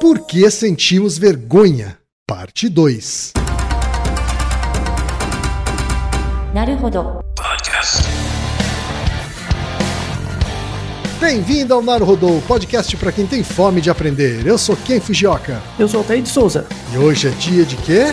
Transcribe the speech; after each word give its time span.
Por 0.00 0.26
que 0.26 0.48
sentimos 0.50 1.16
vergonha? 1.16 1.96
Parte 2.28 2.68
2. 2.68 3.32
Naruhodo. 6.52 7.20
Bem-vindo 11.18 11.72
ao 11.72 11.82
Naruhodô, 11.82 12.40
podcast 12.46 12.94
para 12.98 13.10
quem 13.10 13.26
tem 13.26 13.42
fome 13.42 13.80
de 13.80 13.88
aprender. 13.88 14.46
Eu 14.46 14.58
sou 14.58 14.76
Ken 14.76 15.00
Fujioka. 15.00 15.62
Eu 15.78 15.88
sou 15.88 16.00
o 16.00 16.02
Altair 16.02 16.22
de 16.22 16.28
Souza. 16.28 16.66
E 16.92 16.98
hoje 16.98 17.28
é 17.28 17.30
dia 17.30 17.64
de 17.64 17.76
quê? 17.76 18.12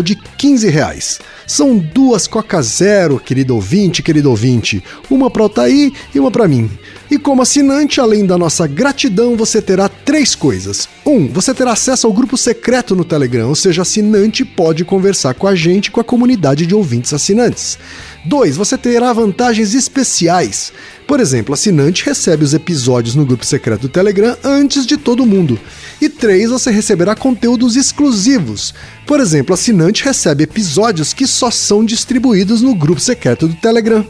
de 0.01 0.15
15 0.37 0.65
reais. 0.65 1.19
São 1.51 1.77
duas 1.77 2.27
Coca 2.27 2.61
Zero, 2.61 3.19
querido 3.19 3.53
ouvinte, 3.53 4.01
querido 4.01 4.29
ouvinte. 4.29 4.81
Uma 5.09 5.29
para 5.29 5.43
Altair 5.43 5.91
e 6.15 6.17
uma 6.17 6.31
para 6.31 6.47
mim. 6.47 6.71
E 7.11 7.19
como 7.19 7.41
assinante, 7.41 7.99
além 7.99 8.25
da 8.25 8.37
nossa 8.37 8.65
gratidão, 8.65 9.35
você 9.35 9.61
terá 9.61 9.89
três 9.89 10.33
coisas. 10.33 10.87
Um, 11.05 11.27
você 11.27 11.53
terá 11.53 11.73
acesso 11.73 12.07
ao 12.07 12.13
grupo 12.13 12.37
secreto 12.37 12.95
no 12.95 13.03
Telegram, 13.03 13.49
ou 13.49 13.55
seja, 13.55 13.81
assinante 13.81 14.45
pode 14.45 14.85
conversar 14.85 15.33
com 15.33 15.45
a 15.45 15.53
gente 15.53 15.91
com 15.91 15.99
a 15.99 16.05
comunidade 16.05 16.65
de 16.65 16.73
ouvintes 16.73 17.13
assinantes. 17.13 17.77
2. 18.23 18.55
Você 18.55 18.77
terá 18.77 19.11
vantagens 19.11 19.73
especiais. 19.73 20.71
Por 21.07 21.19
exemplo, 21.19 21.53
assinante 21.53 22.05
recebe 22.05 22.45
os 22.45 22.53
episódios 22.53 23.15
no 23.15 23.25
grupo 23.25 23.45
secreto 23.45 23.81
do 23.81 23.89
Telegram 23.89 24.37
antes 24.43 24.85
de 24.85 24.95
todo 24.95 25.25
mundo. 25.25 25.59
E 25.99 26.07
3. 26.07 26.51
Você 26.51 26.71
receberá 26.71 27.15
conteúdos 27.15 27.75
exclusivos. 27.75 28.73
Por 29.05 29.19
exemplo, 29.19 29.53
assinante 29.53 30.05
recebe 30.05 30.43
episódios 30.43 31.11
que 31.11 31.27
só 31.41 31.49
são 31.49 31.83
distribuídos 31.83 32.61
no 32.61 32.75
grupo 32.75 33.01
secreto 33.01 33.47
do 33.47 33.55
Telegram. 33.55 34.05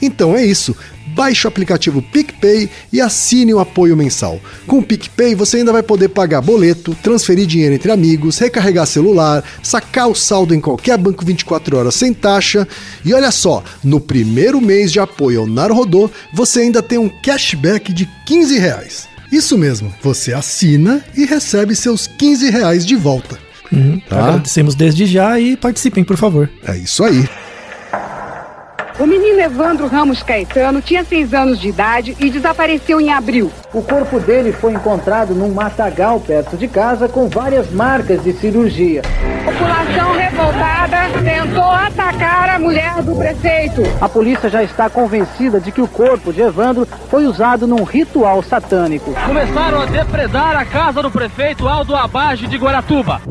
Então 0.00 0.34
é 0.34 0.42
isso. 0.42 0.74
Baixe 1.14 1.46
o 1.46 1.48
aplicativo 1.48 2.00
PicPay 2.00 2.70
e 2.90 3.02
assine 3.02 3.52
o 3.52 3.58
apoio 3.58 3.94
mensal. 3.94 4.40
Com 4.66 4.78
o 4.78 4.82
PicPay 4.82 5.34
você 5.34 5.58
ainda 5.58 5.74
vai 5.74 5.82
poder 5.82 6.08
pagar 6.08 6.40
boleto, 6.40 6.96
transferir 7.02 7.46
dinheiro 7.46 7.74
entre 7.74 7.92
amigos, 7.92 8.38
recarregar 8.38 8.86
celular, 8.86 9.44
sacar 9.62 10.08
o 10.08 10.14
saldo 10.14 10.54
em 10.54 10.60
qualquer 10.60 10.96
banco 10.96 11.22
24 11.22 11.76
horas 11.76 11.96
sem 11.96 12.14
taxa. 12.14 12.66
E 13.04 13.12
olha 13.12 13.30
só, 13.30 13.62
no 13.84 14.00
primeiro 14.00 14.58
mês 14.58 14.90
de 14.90 15.00
apoio 15.00 15.40
ao 15.40 15.46
Narodô, 15.46 16.10
você 16.32 16.60
ainda 16.60 16.82
tem 16.82 16.96
um 16.96 17.10
cashback 17.22 17.92
de 17.92 18.08
15 18.24 18.58
reais. 18.58 19.06
Isso 19.30 19.58
mesmo, 19.58 19.92
você 20.02 20.32
assina 20.32 21.04
e 21.14 21.26
recebe 21.26 21.76
seus 21.76 22.06
15 22.06 22.48
reais 22.48 22.86
de 22.86 22.96
volta. 22.96 23.49
Uhum. 23.72 24.00
Tá. 24.08 24.18
Agradecemos 24.18 24.74
desde 24.74 25.06
já 25.06 25.38
e 25.38 25.56
participem, 25.56 26.04
por 26.04 26.16
favor. 26.16 26.50
É 26.66 26.76
isso 26.76 27.04
aí. 27.04 27.28
O 29.00 29.06
menino 29.06 29.40
Evandro 29.40 29.86
Ramos 29.86 30.22
Caetano 30.22 30.82
tinha 30.82 31.02
seis 31.02 31.32
anos 31.32 31.58
de 31.58 31.68
idade 31.68 32.14
e 32.20 32.28
desapareceu 32.28 33.00
em 33.00 33.10
abril. 33.10 33.50
O 33.72 33.80
corpo 33.80 34.20
dele 34.20 34.52
foi 34.52 34.74
encontrado 34.74 35.34
num 35.34 35.54
matagal 35.54 36.20
perto 36.20 36.54
de 36.54 36.68
casa 36.68 37.08
com 37.08 37.26
várias 37.26 37.70
marcas 37.70 38.22
de 38.22 38.34
cirurgia. 38.34 39.00
População 39.42 40.12
revoltada 40.12 40.98
tentou 41.24 41.64
atacar 41.64 42.50
a 42.50 42.58
mulher 42.58 43.02
do 43.02 43.16
prefeito. 43.16 43.80
A 44.02 44.08
polícia 44.08 44.50
já 44.50 44.62
está 44.62 44.90
convencida 44.90 45.58
de 45.58 45.72
que 45.72 45.80
o 45.80 45.88
corpo 45.88 46.30
de 46.30 46.42
Evandro 46.42 46.86
foi 47.08 47.24
usado 47.24 47.66
num 47.66 47.84
ritual 47.84 48.42
satânico. 48.42 49.14
Começaram 49.24 49.80
a 49.80 49.86
depredar 49.86 50.58
a 50.58 50.66
casa 50.66 51.00
do 51.00 51.10
prefeito 51.10 51.66
Aldo 51.66 51.96
Abage 51.96 52.46
de 52.46 52.58
Guaratuba. 52.58 53.22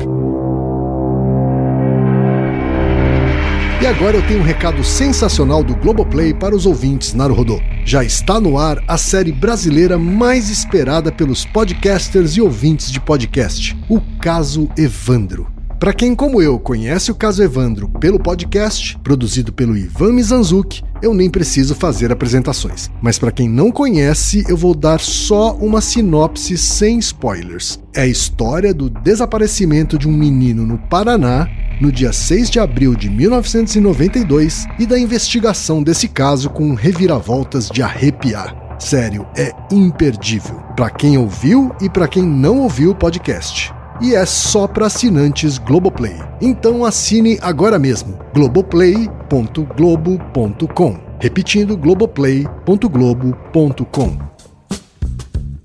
E 3.82 3.86
agora 3.86 4.14
eu 4.14 4.26
tenho 4.26 4.40
um 4.40 4.44
recado 4.44 4.84
sensacional 4.84 5.64
do 5.64 5.74
Globoplay 5.74 6.34
para 6.34 6.54
os 6.54 6.66
ouvintes 6.66 7.14
Naruhodô. 7.14 7.58
Já 7.82 8.04
está 8.04 8.38
no 8.38 8.58
ar 8.58 8.84
a 8.86 8.98
série 8.98 9.32
brasileira 9.32 9.96
mais 9.96 10.50
esperada 10.50 11.10
pelos 11.10 11.46
podcasters 11.46 12.32
e 12.36 12.42
ouvintes 12.42 12.92
de 12.92 13.00
podcast, 13.00 13.74
o 13.88 13.98
Caso 14.20 14.68
Evandro. 14.76 15.50
Para 15.78 15.94
quem, 15.94 16.14
como 16.14 16.42
eu, 16.42 16.58
conhece 16.58 17.10
o 17.10 17.14
caso 17.14 17.42
Evandro 17.42 17.88
pelo 17.88 18.20
podcast, 18.20 18.98
produzido 18.98 19.50
pelo 19.50 19.74
Ivan 19.74 20.12
Mizanzuki, 20.12 20.82
eu 21.02 21.14
nem 21.14 21.30
preciso 21.30 21.74
fazer 21.74 22.12
apresentações. 22.12 22.90
Mas 23.00 23.18
para 23.18 23.32
quem 23.32 23.48
não 23.48 23.70
conhece, 23.70 24.44
eu 24.48 24.56
vou 24.56 24.74
dar 24.74 25.00
só 25.00 25.54
uma 25.54 25.80
sinopse 25.80 26.56
sem 26.56 26.98
spoilers. 26.98 27.78
É 27.94 28.02
a 28.02 28.06
história 28.06 28.72
do 28.72 28.88
desaparecimento 28.90 29.98
de 29.98 30.08
um 30.08 30.12
menino 30.12 30.66
no 30.66 30.78
Paraná 30.78 31.48
no 31.80 31.90
dia 31.90 32.12
6 32.12 32.50
de 32.50 32.60
abril 32.60 32.94
de 32.94 33.08
1992 33.08 34.66
e 34.78 34.86
da 34.86 34.98
investigação 34.98 35.82
desse 35.82 36.08
caso 36.08 36.50
com 36.50 36.74
reviravoltas 36.74 37.68
de 37.68 37.82
arrepiar. 37.82 38.54
Sério, 38.78 39.26
é 39.36 39.52
imperdível. 39.72 40.56
Para 40.76 40.90
quem 40.90 41.16
ouviu 41.16 41.74
e 41.80 41.88
para 41.88 42.08
quem 42.08 42.22
não 42.22 42.60
ouviu 42.60 42.90
o 42.90 42.94
podcast 42.94 43.72
e 44.00 44.14
é 44.14 44.24
só 44.24 44.66
para 44.66 44.86
assinantes 44.86 45.58
Globoplay. 45.58 46.16
Então 46.40 46.82
assine 46.84 47.38
agora 47.42 47.78
mesmo 47.78 48.18
globoplay.globo.com. 48.34 50.98
Repetindo 51.20 51.76
globoplay.globo.com. 51.76 54.30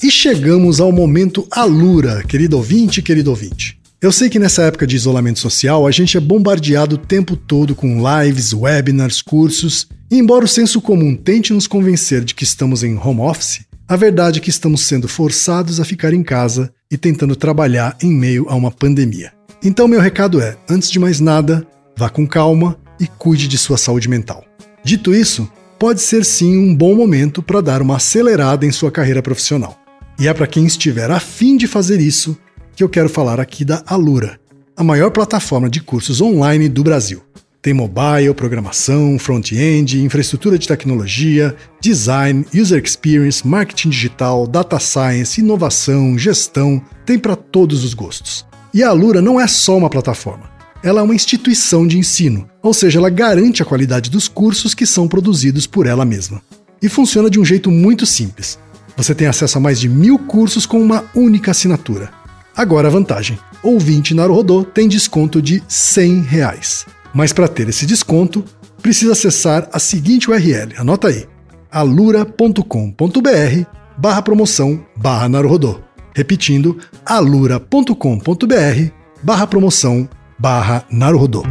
E 0.03 0.12
chegamos 0.12 0.81
ao 0.81 0.91
momento 0.91 1.47
Alura, 1.50 2.22
querido 2.24 2.57
ouvinte, 2.57 3.01
querido 3.01 3.29
ouvinte. 3.29 3.79
Eu 4.01 4.12
sei 4.12 4.29
que 4.29 4.38
nessa 4.38 4.63
época 4.63 4.85
de 4.85 4.94
isolamento 4.95 5.40
social 5.40 5.88
a 5.88 5.91
gente 5.91 6.18
é 6.18 6.19
bombardeado 6.19 6.95
o 6.95 7.00
tempo 7.00 7.35
todo 7.35 7.74
com 7.74 7.97
lives, 7.97 8.53
webinars, 8.53 9.22
cursos, 9.22 9.88
e 10.12 10.19
embora 10.19 10.45
o 10.45 10.47
senso 10.47 10.79
comum 10.81 11.16
tente 11.16 11.53
nos 11.53 11.66
convencer 11.66 12.24
de 12.24 12.35
que 12.35 12.44
estamos 12.44 12.84
em 12.84 12.95
home 12.97 13.22
office, 13.22 13.66
a 13.88 13.95
verdade 13.95 14.40
é 14.40 14.41
que 14.41 14.50
estamos 14.50 14.81
sendo 14.81 15.07
forçados 15.07 15.79
a 15.79 15.85
ficar 15.85 16.13
em 16.13 16.22
casa 16.22 16.72
e 16.90 16.97
tentando 16.97 17.35
trabalhar 17.35 17.97
em 18.01 18.12
meio 18.12 18.46
a 18.50 18.56
uma 18.56 18.72
pandemia. 18.72 19.34
Então, 19.63 19.88
meu 19.88 20.00
recado 20.00 20.40
é: 20.41 20.57
antes 20.69 20.91
de 20.91 21.00
mais 21.00 21.19
nada, 21.19 21.66
vá 21.97 22.09
com 22.09 22.28
calma 22.28 22.78
e 23.00 23.07
cuide 23.07 23.47
de 23.47 23.57
sua 23.57 23.78
saúde 23.78 24.07
mental. 24.07 24.44
Dito 24.84 25.13
isso, 25.13 25.50
pode 25.79 26.01
ser 26.01 26.24
sim 26.24 26.57
um 26.57 26.75
bom 26.75 26.95
momento 26.95 27.41
para 27.41 27.62
dar 27.62 27.81
uma 27.81 27.97
acelerada 27.97 28.66
em 28.66 28.72
sua 28.72 28.91
carreira 28.91 29.22
profissional. 29.22 29.78
E 30.19 30.28
é 30.28 30.34
para 30.34 30.47
quem 30.47 30.66
estiver 30.66 31.12
afim 31.12 31.57
de 31.57 31.68
fazer 31.68 32.00
isso 32.00 32.38
que 32.75 32.84
eu 32.84 32.90
quero 32.90 33.09
falar 33.09 33.40
aqui 33.40 33.66
da 33.66 33.84
Alura, 33.85 34.40
a 34.75 34.84
maior 34.84 35.09
plataforma 35.12 35.69
de 35.69 35.81
cursos 35.81 36.22
online 36.22 36.69
do 36.69 36.84
Brasil. 36.84 37.22
Tem 37.66 37.74
mobile, 37.74 38.31
programação, 38.36 39.18
front-end, 39.18 40.00
infraestrutura 40.00 40.56
de 40.56 40.68
tecnologia, 40.68 41.56
design, 41.81 42.46
user 42.53 42.80
experience, 42.80 43.48
marketing 43.48 43.90
digital, 43.90 44.46
data 44.46 44.78
science, 44.78 45.42
inovação, 45.42 46.16
gestão, 46.16 46.80
tem 47.08 47.18
para 47.18 47.36
todos 47.36 47.84
os 47.84 47.96
gostos. 47.96 48.46
E 48.72 48.84
a 48.84 48.90
Alura 48.90 49.20
não 49.20 49.42
é 49.42 49.48
só 49.48 49.75
uma 49.75 49.90
plataforma. 49.90 50.48
Ela 50.84 51.00
é 51.00 51.04
uma 51.04 51.16
instituição 51.16 51.88
de 51.88 51.98
ensino, 51.98 52.48
ou 52.62 52.72
seja, 52.72 53.00
ela 53.00 53.09
garante 53.09 53.64
a 53.64 53.66
qualidade 53.66 54.12
dos 54.12 54.28
cursos 54.28 54.75
que 54.75 54.86
são 54.86 55.08
produzidos 55.08 55.66
por 55.66 55.88
ela 55.88 56.06
mesma. 56.06 56.44
E 56.80 56.88
funciona 56.88 57.31
de 57.31 57.40
um 57.40 57.46
jeito 57.46 57.72
muito 57.72 58.06
simples. 58.06 58.59
Você 58.96 59.16
tem 59.16 59.25
acesso 59.25 59.58
a 59.58 59.62
mais 59.62 59.80
de 59.80 59.90
mil 59.90 60.20
cursos 60.20 60.68
com 60.68 60.80
uma 60.80 61.06
única 61.16 61.50
assinatura. 61.50 62.12
Agora 62.56 62.89
a 62.89 62.92
vantagem: 62.92 63.39
ouvinte 63.63 64.13
Naruhodô 64.13 64.63
tem 64.63 64.88
desconto 64.88 65.42
de 65.42 65.63
100 65.68 66.22
reais. 66.22 66.86
Mas 67.15 67.31
para 67.31 67.47
ter 67.47 67.69
esse 67.69 67.85
desconto, 67.85 68.44
precisa 68.81 69.13
acessar 69.13 69.69
a 69.71 69.79
seguinte 69.79 70.29
URL, 70.29 70.73
anota 70.77 71.07
aí, 71.07 71.25
alura.com.br 71.71 72.62
barra 73.97 74.21
promoção 74.21 74.85
barra 74.97 75.29
Naruhodô. 75.29 75.79
Repetindo, 76.13 76.77
alura.com.br 77.06 77.95
barra 79.23 79.47
promoção 79.47 80.09
barra 80.38 80.83
Naruhodô. 80.91 81.44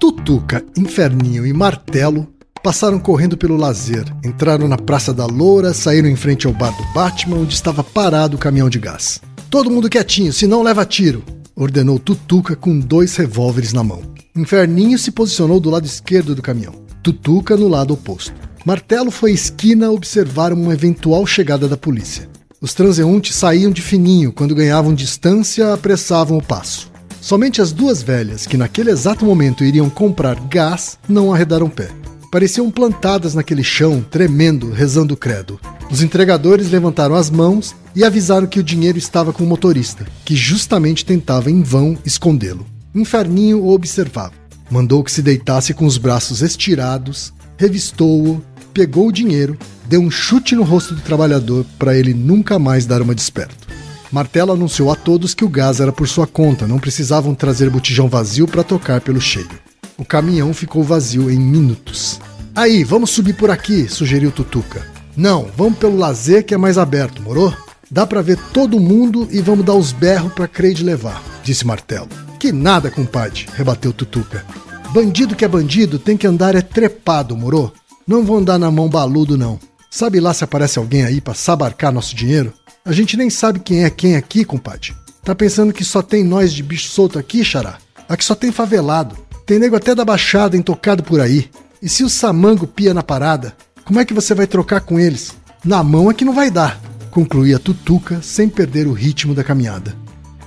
Tutuca, 0.00 0.64
Inferninho 0.76 1.46
e 1.46 1.52
Martelo 1.52 2.26
passaram 2.60 2.98
correndo 2.98 3.36
pelo 3.36 3.56
lazer, 3.56 4.04
entraram 4.24 4.66
na 4.66 4.76
Praça 4.76 5.14
da 5.14 5.26
Loura, 5.26 5.72
saíram 5.72 6.08
em 6.08 6.16
frente 6.16 6.48
ao 6.48 6.52
bar 6.52 6.76
do 6.76 6.92
Batman, 6.92 7.36
onde 7.36 7.54
estava 7.54 7.84
parado 7.84 8.36
o 8.36 8.40
caminhão 8.40 8.68
de 8.68 8.78
gás. 8.80 9.20
Todo 9.50 9.68
mundo 9.68 9.90
quietinho, 9.90 10.32
senão 10.32 10.62
leva 10.62 10.86
tiro, 10.86 11.24
ordenou 11.56 11.98
Tutuca 11.98 12.54
com 12.54 12.78
dois 12.78 13.16
revólveres 13.16 13.72
na 13.72 13.82
mão. 13.82 14.00
Inferninho 14.36 14.96
se 14.96 15.10
posicionou 15.10 15.58
do 15.58 15.68
lado 15.68 15.84
esquerdo 15.84 16.36
do 16.36 16.40
caminhão, 16.40 16.72
Tutuca 17.02 17.56
no 17.56 17.66
lado 17.66 17.92
oposto. 17.92 18.32
Martelo 18.64 19.10
foi 19.10 19.32
à 19.32 19.34
esquina 19.34 19.90
observar 19.90 20.52
uma 20.52 20.72
eventual 20.72 21.26
chegada 21.26 21.66
da 21.66 21.76
polícia. 21.76 22.28
Os 22.60 22.74
transeuntes 22.74 23.34
saíam 23.34 23.72
de 23.72 23.82
fininho, 23.82 24.32
quando 24.32 24.54
ganhavam 24.54 24.94
distância, 24.94 25.74
apressavam 25.74 26.38
o 26.38 26.42
passo. 26.42 26.88
Somente 27.20 27.60
as 27.60 27.72
duas 27.72 28.04
velhas, 28.04 28.46
que 28.46 28.56
naquele 28.56 28.92
exato 28.92 29.24
momento 29.24 29.64
iriam 29.64 29.90
comprar 29.90 30.36
gás, 30.48 30.96
não 31.08 31.34
arredaram 31.34 31.68
pé. 31.68 31.90
Pareciam 32.30 32.70
plantadas 32.70 33.34
naquele 33.34 33.64
chão, 33.64 34.04
tremendo, 34.08 34.70
rezando 34.70 35.14
o 35.14 35.16
credo. 35.16 35.58
Os 35.90 36.00
entregadores 36.00 36.70
levantaram 36.70 37.16
as 37.16 37.28
mãos 37.28 37.74
e 37.96 38.04
avisaram 38.04 38.46
que 38.46 38.60
o 38.60 38.62
dinheiro 38.62 38.96
estava 38.96 39.32
com 39.32 39.42
o 39.42 39.46
motorista, 39.46 40.06
que 40.24 40.36
justamente 40.36 41.04
tentava 41.04 41.50
em 41.50 41.60
vão 41.60 41.98
escondê-lo. 42.06 42.64
Inferninho 42.94 43.60
o 43.60 43.70
observava. 43.72 44.32
Mandou 44.70 45.02
que 45.02 45.10
se 45.10 45.22
deitasse 45.22 45.74
com 45.74 45.84
os 45.84 45.98
braços 45.98 46.40
estirados, 46.40 47.32
revistou-o, 47.56 48.40
pegou 48.72 49.08
o 49.08 49.12
dinheiro, 49.12 49.58
deu 49.88 50.00
um 50.00 50.10
chute 50.10 50.54
no 50.54 50.62
rosto 50.62 50.94
do 50.94 51.00
trabalhador 51.00 51.66
para 51.80 51.96
ele 51.96 52.14
nunca 52.14 52.60
mais 52.60 52.86
dar 52.86 53.02
uma 53.02 53.14
desperto. 53.14 53.66
Martelo 54.12 54.52
anunciou 54.52 54.92
a 54.92 54.94
todos 54.94 55.34
que 55.34 55.44
o 55.44 55.48
gás 55.48 55.80
era 55.80 55.90
por 55.90 56.06
sua 56.06 56.28
conta, 56.28 56.64
não 56.64 56.78
precisavam 56.78 57.34
trazer 57.34 57.68
botijão 57.70 58.08
vazio 58.08 58.46
para 58.46 58.62
tocar 58.62 59.00
pelo 59.00 59.20
cheio. 59.20 59.69
O 60.00 60.04
caminhão 60.04 60.54
ficou 60.54 60.82
vazio 60.82 61.30
em 61.30 61.38
minutos. 61.38 62.18
Aí, 62.56 62.82
vamos 62.82 63.10
subir 63.10 63.34
por 63.34 63.50
aqui, 63.50 63.86
sugeriu 63.86 64.32
Tutuca. 64.32 64.82
Não, 65.14 65.50
vamos 65.54 65.78
pelo 65.78 65.98
lazer 65.98 66.42
que 66.42 66.54
é 66.54 66.56
mais 66.56 66.78
aberto, 66.78 67.20
morou? 67.20 67.54
Dá 67.90 68.06
para 68.06 68.22
ver 68.22 68.38
todo 68.50 68.80
mundo 68.80 69.28
e 69.30 69.42
vamos 69.42 69.62
dar 69.62 69.74
os 69.74 69.92
berros 69.92 70.32
pra 70.32 70.48
Creide 70.48 70.82
levar, 70.82 71.22
disse 71.44 71.66
Martelo. 71.66 72.08
Que 72.38 72.50
nada, 72.50 72.90
compadre, 72.90 73.46
rebateu 73.54 73.92
Tutuca. 73.92 74.42
Bandido 74.94 75.36
que 75.36 75.44
é 75.44 75.48
bandido 75.48 75.98
tem 75.98 76.16
que 76.16 76.26
andar 76.26 76.54
é 76.54 76.62
trepado, 76.62 77.36
morou? 77.36 77.70
Não 78.06 78.24
vou 78.24 78.38
andar 78.38 78.58
na 78.58 78.70
mão 78.70 78.88
baludo, 78.88 79.36
não. 79.36 79.60
Sabe 79.90 80.18
lá 80.18 80.32
se 80.32 80.42
aparece 80.42 80.78
alguém 80.78 81.04
aí 81.04 81.20
pra 81.20 81.34
sabarcar 81.34 81.92
nosso 81.92 82.16
dinheiro? 82.16 82.54
A 82.86 82.92
gente 82.92 83.18
nem 83.18 83.28
sabe 83.28 83.60
quem 83.60 83.84
é 83.84 83.90
quem 83.90 84.16
aqui, 84.16 84.46
compadre. 84.46 84.94
Tá 85.22 85.34
pensando 85.34 85.74
que 85.74 85.84
só 85.84 86.00
tem 86.00 86.24
nós 86.24 86.54
de 86.54 86.62
bicho 86.62 86.88
solto 86.88 87.18
aqui, 87.18 87.44
xará? 87.44 87.76
Aqui 88.08 88.24
só 88.24 88.34
tem 88.34 88.50
favelado. 88.50 89.28
Tem 89.50 89.58
nego 89.58 89.74
até 89.74 89.96
da 89.96 90.04
baixada 90.04 90.56
intocado 90.56 91.02
por 91.02 91.20
aí. 91.20 91.50
E 91.82 91.88
se 91.88 92.04
o 92.04 92.08
samango 92.08 92.68
pia 92.68 92.94
na 92.94 93.02
parada, 93.02 93.52
como 93.84 93.98
é 93.98 94.04
que 94.04 94.14
você 94.14 94.32
vai 94.32 94.46
trocar 94.46 94.80
com 94.80 94.96
eles? 94.96 95.34
Na 95.64 95.82
mão 95.82 96.08
é 96.08 96.14
que 96.14 96.24
não 96.24 96.32
vai 96.32 96.52
dar, 96.52 96.80
concluía 97.10 97.58
Tutuca 97.58 98.22
sem 98.22 98.48
perder 98.48 98.86
o 98.86 98.92
ritmo 98.92 99.34
da 99.34 99.42
caminhada. 99.42 99.92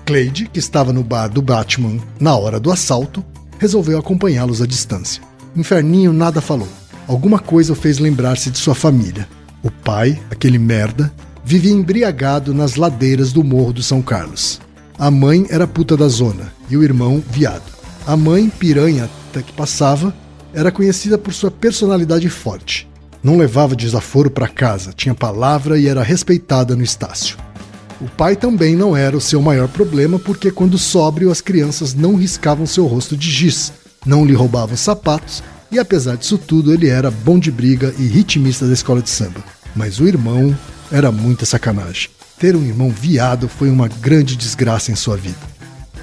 Cleide, 0.06 0.48
que 0.48 0.58
estava 0.58 0.94
no 0.94 1.04
bar 1.04 1.28
do 1.28 1.42
Batman 1.42 2.00
na 2.18 2.34
hora 2.38 2.62
do 2.62 2.72
assalto, 2.72 3.22
resolveu 3.60 3.98
acompanhá-los 3.98 4.62
à 4.62 4.66
distância. 4.66 5.22
Inferninho 5.54 6.14
nada 6.14 6.40
falou. 6.40 6.70
Alguma 7.06 7.40
coisa 7.40 7.74
o 7.74 7.76
fez 7.76 8.00
lembrar-se 8.00 8.50
de 8.50 8.58
sua 8.58 8.74
família. 8.74 9.28
O 9.62 9.70
pai, 9.70 10.18
aquele 10.32 10.58
merda, 10.58 11.14
vivia 11.44 11.74
embriagado 11.74 12.54
nas 12.54 12.78
ladeiras 12.78 13.34
do 13.34 13.44
Morro 13.44 13.74
do 13.74 13.84
São 13.84 14.02
Carlos. 14.02 14.62
A 14.98 15.12
mãe 15.12 15.46
era 15.50 15.68
puta 15.68 15.98
da 15.98 16.08
zona 16.08 16.54
e 16.70 16.78
o 16.78 16.84
irmão 16.84 17.22
viado. 17.30 17.73
A 18.06 18.18
mãe, 18.18 18.50
piranha 18.50 19.10
até 19.30 19.42
que 19.42 19.54
passava, 19.54 20.14
era 20.54 20.72
conhecida 20.72 21.18
por 21.18 21.34
sua 21.34 21.50
personalidade 21.50 22.30
forte. 22.30 22.88
Não 23.24 23.38
levava 23.38 23.76
desaforo 23.76 24.30
para 24.30 24.48
casa, 24.48 24.92
tinha 24.94 25.16
palavra 25.16 25.80
e 25.80 25.88
era 25.88 26.04
respeitada 26.04 26.76
no 26.76 26.84
Estácio. 26.84 27.38
O 28.02 28.10
pai 28.10 28.36
também 28.36 28.76
não 28.76 28.98
era 28.98 29.16
o 29.16 29.22
seu 29.22 29.42
maior 29.42 29.70
problema, 29.70 30.20
porque 30.20 30.52
quando 30.52 30.78
sóbrio 30.78 31.32
as 31.32 31.40
crianças 31.40 31.94
não 31.94 32.16
riscavam 32.16 32.66
seu 32.66 32.86
rosto 32.86 33.16
de 33.16 33.32
giz, 33.32 33.72
não 34.06 34.26
lhe 34.26 34.34
roubavam 34.34 34.76
sapatos 34.76 35.42
e 35.72 35.80
apesar 35.80 36.18
disso 36.18 36.38
tudo 36.38 36.74
ele 36.74 36.90
era 36.90 37.10
bom 37.10 37.40
de 37.40 37.50
briga 37.50 37.96
e 37.98 38.06
ritmista 38.06 38.68
da 38.68 38.74
escola 38.74 39.02
de 39.02 39.10
samba. 39.10 39.42
Mas 39.74 40.02
o 40.02 40.08
irmão 40.08 40.56
era 40.92 41.10
muita 41.12 41.46
sacanagem. 41.46 42.10
Ter 42.38 42.56
um 42.58 42.64
irmão 42.64 42.90
viado 42.90 43.48
foi 43.48 43.70
uma 43.70 43.88
grande 43.88 44.36
desgraça 44.36 44.92
em 44.92 44.96
sua 44.96 45.16
vida. 45.16 45.53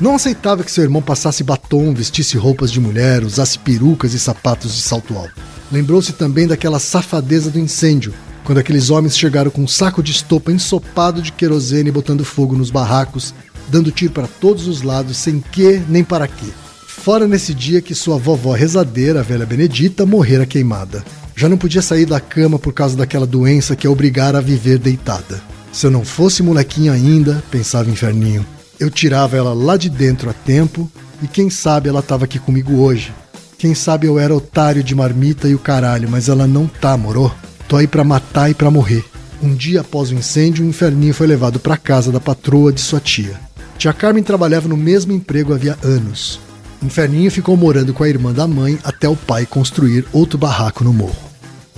Não 0.00 0.14
aceitava 0.14 0.64
que 0.64 0.72
seu 0.72 0.82
irmão 0.82 1.02
passasse 1.02 1.44
batom, 1.44 1.92
vestisse 1.92 2.38
roupas 2.38 2.72
de 2.72 2.80
mulher, 2.80 3.22
usasse 3.22 3.58
perucas 3.58 4.14
e 4.14 4.18
sapatos 4.18 4.74
de 4.74 4.80
salto 4.80 5.14
alto. 5.14 5.34
Lembrou-se 5.70 6.14
também 6.14 6.46
daquela 6.46 6.78
safadeza 6.78 7.50
do 7.50 7.58
incêndio, 7.58 8.14
quando 8.42 8.58
aqueles 8.58 8.88
homens 8.88 9.18
chegaram 9.18 9.50
com 9.50 9.62
um 9.62 9.68
saco 9.68 10.02
de 10.02 10.12
estopa 10.12 10.50
ensopado 10.50 11.20
de 11.20 11.30
querosene 11.30 11.90
botando 11.90 12.24
fogo 12.24 12.56
nos 12.56 12.70
barracos, 12.70 13.34
dando 13.68 13.92
tiro 13.92 14.12
para 14.12 14.26
todos 14.26 14.66
os 14.66 14.80
lados, 14.80 15.18
sem 15.18 15.38
que 15.38 15.82
nem 15.86 16.02
para 16.02 16.26
quê. 16.26 16.46
Fora 16.86 17.28
nesse 17.28 17.52
dia 17.52 17.82
que 17.82 17.94
sua 17.94 18.16
vovó 18.16 18.52
rezadeira, 18.52 19.20
a 19.20 19.22
velha 19.22 19.44
Benedita, 19.44 20.06
morrera 20.06 20.46
queimada. 20.46 21.04
Já 21.36 21.46
não 21.46 21.58
podia 21.58 21.82
sair 21.82 22.06
da 22.06 22.20
cama 22.20 22.58
por 22.58 22.72
causa 22.72 22.96
daquela 22.96 23.26
doença 23.26 23.76
que 23.76 23.86
a 23.86 23.90
obrigara 23.90 24.38
a 24.38 24.42
viver 24.42 24.78
deitada. 24.78 25.42
Se 25.70 25.86
eu 25.86 25.90
não 25.90 26.06
fosse 26.06 26.42
molequinho 26.42 26.90
ainda, 26.92 27.42
pensava 27.50 27.90
Inferninho, 27.90 28.44
eu 28.80 28.90
tirava 28.90 29.36
ela 29.36 29.52
lá 29.52 29.76
de 29.76 29.90
dentro 29.90 30.30
a 30.30 30.32
tempo 30.32 30.90
e 31.22 31.28
quem 31.28 31.50
sabe 31.50 31.90
ela 31.90 32.02
tava 32.02 32.24
aqui 32.24 32.38
comigo 32.38 32.78
hoje. 32.78 33.12
Quem 33.58 33.74
sabe 33.74 34.06
eu 34.06 34.18
era 34.18 34.34
otário 34.34 34.82
de 34.82 34.94
marmita 34.94 35.46
e 35.46 35.54
o 35.54 35.58
caralho, 35.58 36.08
mas 36.08 36.30
ela 36.30 36.46
não 36.46 36.66
tá, 36.66 36.96
moro? 36.96 37.30
Tô 37.68 37.76
aí 37.76 37.86
pra 37.86 38.02
matar 38.02 38.50
e 38.50 38.54
pra 38.54 38.70
morrer. 38.70 39.04
Um 39.42 39.54
dia 39.54 39.82
após 39.82 40.10
o 40.10 40.14
incêndio, 40.14 40.64
o 40.64 40.68
inferninho 40.68 41.12
foi 41.12 41.26
levado 41.26 41.60
para 41.60 41.76
casa 41.76 42.10
da 42.10 42.18
patroa 42.18 42.72
de 42.72 42.80
sua 42.80 43.00
tia. 43.00 43.38
Tia 43.76 43.92
Carmen 43.92 44.22
trabalhava 44.22 44.66
no 44.66 44.78
mesmo 44.78 45.12
emprego 45.12 45.52
havia 45.52 45.78
anos. 45.82 46.40
Inferninho 46.82 47.30
ficou 47.30 47.56
morando 47.58 47.92
com 47.92 48.02
a 48.02 48.08
irmã 48.08 48.32
da 48.32 48.46
mãe 48.46 48.78
até 48.82 49.06
o 49.06 49.16
pai 49.16 49.44
construir 49.44 50.06
outro 50.10 50.38
barraco 50.38 50.82
no 50.82 50.92
morro. 50.92 51.30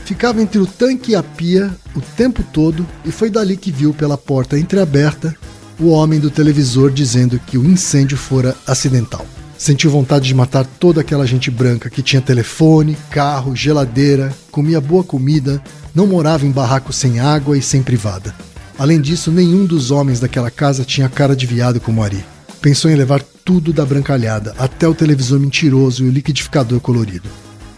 Ficava 0.04 0.40
entre 0.40 0.60
o 0.60 0.66
tanque 0.66 1.12
e 1.12 1.16
a 1.16 1.22
pia 1.22 1.70
o 1.96 2.00
tempo 2.00 2.44
todo 2.52 2.86
e 3.04 3.10
foi 3.10 3.28
dali 3.28 3.56
que 3.56 3.72
viu 3.72 3.92
pela 3.92 4.16
porta 4.16 4.58
entreaberta 4.58 5.36
o 5.78 5.88
homem 5.88 6.20
do 6.20 6.30
televisor 6.30 6.90
dizendo 6.90 7.40
que 7.46 7.58
o 7.58 7.64
incêndio 7.64 8.16
fora 8.16 8.56
acidental. 8.66 9.26
Sentiu 9.56 9.90
vontade 9.90 10.26
de 10.26 10.34
matar 10.34 10.66
toda 10.66 11.00
aquela 11.00 11.26
gente 11.26 11.50
branca 11.50 11.88
que 11.88 12.02
tinha 12.02 12.20
telefone, 12.20 12.96
carro, 13.10 13.54
geladeira, 13.54 14.32
comia 14.50 14.80
boa 14.80 15.04
comida, 15.04 15.62
não 15.94 16.06
morava 16.06 16.44
em 16.44 16.50
barraco 16.50 16.92
sem 16.92 17.20
água 17.20 17.56
e 17.56 17.62
sem 17.62 17.82
privada. 17.82 18.34
Além 18.78 19.00
disso, 19.00 19.30
nenhum 19.30 19.64
dos 19.64 19.90
homens 19.90 20.18
daquela 20.18 20.50
casa 20.50 20.84
tinha 20.84 21.08
cara 21.08 21.36
de 21.36 21.46
viado 21.46 21.80
como 21.80 22.02
Ari. 22.02 22.24
Pensou 22.60 22.90
em 22.90 22.96
levar 22.96 23.22
tudo 23.44 23.72
da 23.72 23.84
brancalhada, 23.84 24.54
até 24.58 24.88
o 24.88 24.94
televisor 24.94 25.38
mentiroso 25.38 26.04
e 26.04 26.08
o 26.08 26.12
liquidificador 26.12 26.80
colorido. 26.80 27.28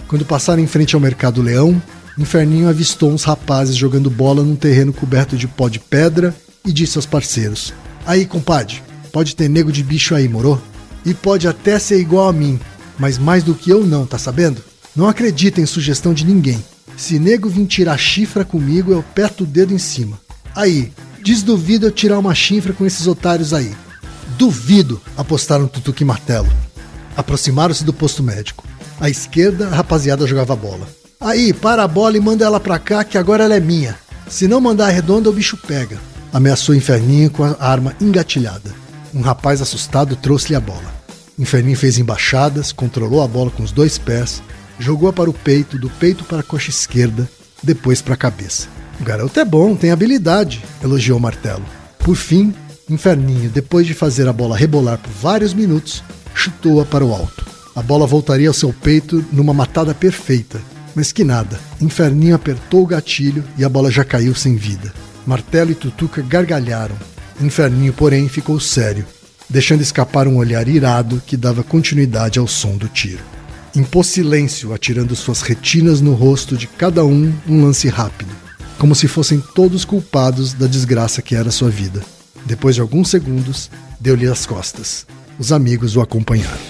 Quando 0.09 0.25
passaram 0.25 0.63
em 0.63 0.67
frente 0.67 0.95
ao 0.95 1.01
Mercado 1.01 1.43
Leão, 1.43 1.81
Inferninho 2.19 2.69
avistou 2.69 3.11
uns 3.11 3.25
rapazes 3.25 3.75
jogando 3.75 4.09
bola 4.09 4.43
num 4.43 4.55
terreno 4.55 4.93
coberto 4.93 5.37
de 5.37 5.49
pó 5.49 5.69
de 5.69 5.81
pedra 5.81 6.35
e 6.65 6.73
disse 6.73 6.97
aos 6.97 7.07
parceiros: 7.07 7.75
Aí, 8.07 8.27
compadre, 8.27 8.83
pode 9.13 9.35
ter 9.35 9.49
nego 9.49 9.73
de 9.73 9.83
bicho 9.83 10.15
aí, 10.15 10.29
morou? 10.29 10.61
E 11.05 11.15
pode 11.15 11.49
até 11.49 11.79
ser 11.79 11.99
igual 11.99 12.29
a 12.29 12.33
mim, 12.33 12.61
mas 12.99 13.19
mais 13.19 13.43
do 13.43 13.55
que 13.55 13.71
eu 13.71 13.85
não, 13.85 14.07
tá 14.07 14.19
sabendo? 14.19 14.63
Não 14.95 15.09
acredita 15.09 15.61
em 15.61 15.67
sugestão 15.67 16.13
de 16.15 16.25
ninguém. 16.25 16.63
Se 16.97 17.19
nego 17.19 17.49
vir 17.49 17.67
tirar 17.67 17.99
chifra 17.99 18.45
comigo, 18.45 18.93
eu 18.93 19.01
aperto 19.01 19.45
o 19.45 19.47
dedo 19.47 19.75
em 19.75 19.79
cima. 19.79 20.21
Aí, 20.55 20.93
desduvido 21.23 21.87
eu 21.87 21.91
tirar 21.91 22.19
uma 22.19 22.35
chifra 22.35 22.73
com 22.73 22.87
esses 22.87 23.07
otários 23.07 23.53
aí. 23.53 23.75
Duvido, 24.39 25.01
apostaram 25.17 25.67
Tutuque 25.67 26.03
e 26.03 26.07
Martelo. 26.07 26.51
Aproximaram-se 27.17 27.85
do 27.85 27.93
posto 27.93 28.23
médico. 28.23 28.65
À 29.01 29.09
esquerda, 29.11 29.69
a 29.69 29.75
rapaziada 29.75 30.27
jogava 30.27 30.55
bola. 30.55 30.87
Aí, 31.21 31.53
para 31.53 31.83
a 31.83 31.89
bola 31.89 32.17
e 32.17 32.21
manda 32.21 32.45
ela 32.45 32.61
pra 32.61 32.79
cá, 32.79 33.03
que 33.03 33.19
agora 33.19 33.45
ela 33.45 33.57
é 33.57 33.61
minha. 33.61 33.97
Se 34.29 34.47
não 34.47 34.61
mandar 34.61 34.91
redonda, 34.91 35.31
o 35.31 35.33
bicho 35.33 35.57
pega. 35.57 35.99
Ameaçou 36.35 36.75
Inferninho 36.75 37.31
com 37.31 37.45
a 37.45 37.55
arma 37.61 37.95
engatilhada. 38.01 38.75
Um 39.15 39.21
rapaz 39.21 39.63
assustado 39.63 40.17
trouxe-lhe 40.17 40.57
a 40.57 40.61
bola. 40.61 40.93
Inferninho 41.39 41.77
fez 41.77 41.97
embaixadas, 41.97 42.73
controlou 42.73 43.23
a 43.23 43.29
bola 43.29 43.53
com 43.53 43.63
os 43.63 43.71
dois 43.71 43.99
pés, 43.99 44.43
jogou-a 44.77 45.13
para 45.13 45.31
o 45.31 45.33
peito, 45.33 45.79
do 45.79 45.89
peito 45.89 46.25
para 46.25 46.41
a 46.41 46.43
coxa 46.43 46.71
esquerda, 46.71 47.31
depois 47.63 48.03
para 48.03 48.15
a 48.15 48.17
cabeça. 48.17 48.67
O 49.01 49.05
garoto 49.05 49.39
é 49.39 49.45
bom, 49.45 49.77
tem 49.77 49.93
habilidade, 49.93 50.65
elogiou 50.83 51.21
Martelo. 51.21 51.65
Por 52.01 52.17
fim, 52.17 52.53
Inferninho, 52.91 53.49
depois 53.49 53.87
de 53.87 53.95
fazer 53.95 54.27
a 54.27 54.33
bola 54.33 54.57
rebolar 54.57 54.99
por 54.99 55.13
vários 55.13 55.55
minutos, 55.55 56.03
chutou-a 56.35 56.85
para 56.85 57.05
o 57.05 57.15
alto. 57.15 57.47
A 57.77 57.81
bola 57.81 58.09
voltaria 58.09 58.49
ao 58.49 58.55
seu 58.55 58.73
peito 58.73 59.25
numa 59.33 59.55
matada 59.55 59.95
perfeita, 59.95 60.61
mas 60.97 61.13
que 61.13 61.23
nada. 61.23 61.61
Inferninho 61.81 62.35
apertou 62.35 62.83
o 62.83 62.87
gatilho 62.89 63.45
e 63.57 63.65
a 63.65 63.69
bola 63.69 63.89
já 63.89 64.05
caiu 64.05 64.35
sem 64.35 64.57
vida. 64.57 64.93
Martelo 65.27 65.71
e 65.71 65.75
Tutuca 65.75 66.23
gargalharam. 66.23 66.97
Inferninho, 67.41 67.93
porém, 67.93 68.29
ficou 68.29 68.61
sério, 68.61 69.05
deixando 69.49 69.81
escapar 69.81 70.29
um 70.29 70.37
olhar 70.37 70.69
irado 70.69 71.23
que 71.27 71.37
dava 71.37 71.63
continuidade 71.63 72.39
ao 72.39 72.47
som 72.47 72.77
do 72.77 72.89
tiro. 72.89 73.23
Impôs 73.75 74.07
silêncio, 74.07 74.73
atirando 74.73 75.17
suas 75.17 75.43
retinas 75.43 76.01
no 76.01 76.15
rosto 76.15 76.57
de 76.57 76.67
cada 76.67 77.05
um 77.05 77.33
um 77.49 77.65
lance 77.65 77.89
rápido, 77.89 78.31
como 78.79 78.95
se 78.95 79.09
fossem 79.09 79.43
todos 79.55 79.85
culpados 79.85 80.53
da 80.53 80.67
desgraça 80.67 81.21
que 81.21 81.35
era 81.35 81.51
sua 81.51 81.71
vida. 81.71 82.01
Depois 82.47 82.75
de 82.75 82.81
alguns 82.81 83.09
segundos, 83.09 83.71
deu-lhe 83.99 84.29
as 84.29 84.47
costas. 84.47 85.07
Os 85.39 85.51
amigos 85.51 85.97
o 85.97 86.01
acompanharam. 86.01 86.61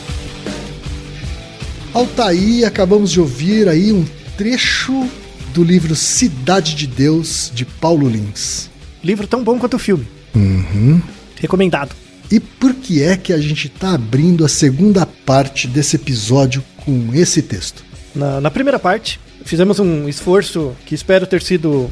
Altaí, 1.93 2.65
acabamos 2.65 3.11
de 3.11 3.21
ouvir 3.21 3.69
aí 3.69 3.93
um 3.93 4.05
trecho 4.37 5.07
do 5.55 5.63
livro 5.63 5.95
Cidade 5.95 6.75
de 6.75 6.85
Deus, 6.85 7.53
de 7.55 7.65
Paulo 7.65 8.09
Lins. 8.09 8.69
Livro 9.05 9.25
tão 9.25 9.45
bom 9.45 9.57
quanto 9.57 9.75
o 9.75 9.79
filme. 9.79 10.05
Uhum. 10.35 11.01
Recomendado. 11.41 11.95
E 12.29 12.41
por 12.41 12.75
que 12.75 13.01
é 13.01 13.17
que 13.17 13.33
a 13.33 13.39
gente 13.39 13.69
está 13.69 13.95
abrindo 13.95 14.45
a 14.45 14.49
segunda 14.49 15.07
parte 15.07 15.69
desse 15.69 15.95
episódio 15.95 16.65
com 16.85 17.15
esse 17.15 17.41
texto? 17.41 17.85
Na, 18.13 18.41
na 18.41 18.51
primeira 18.51 18.81
parte, 18.81 19.21
fizemos 19.45 19.79
um 19.79 20.09
esforço 20.09 20.75
que 20.85 20.93
espero 20.93 21.25
ter 21.25 21.41
sido 21.41 21.89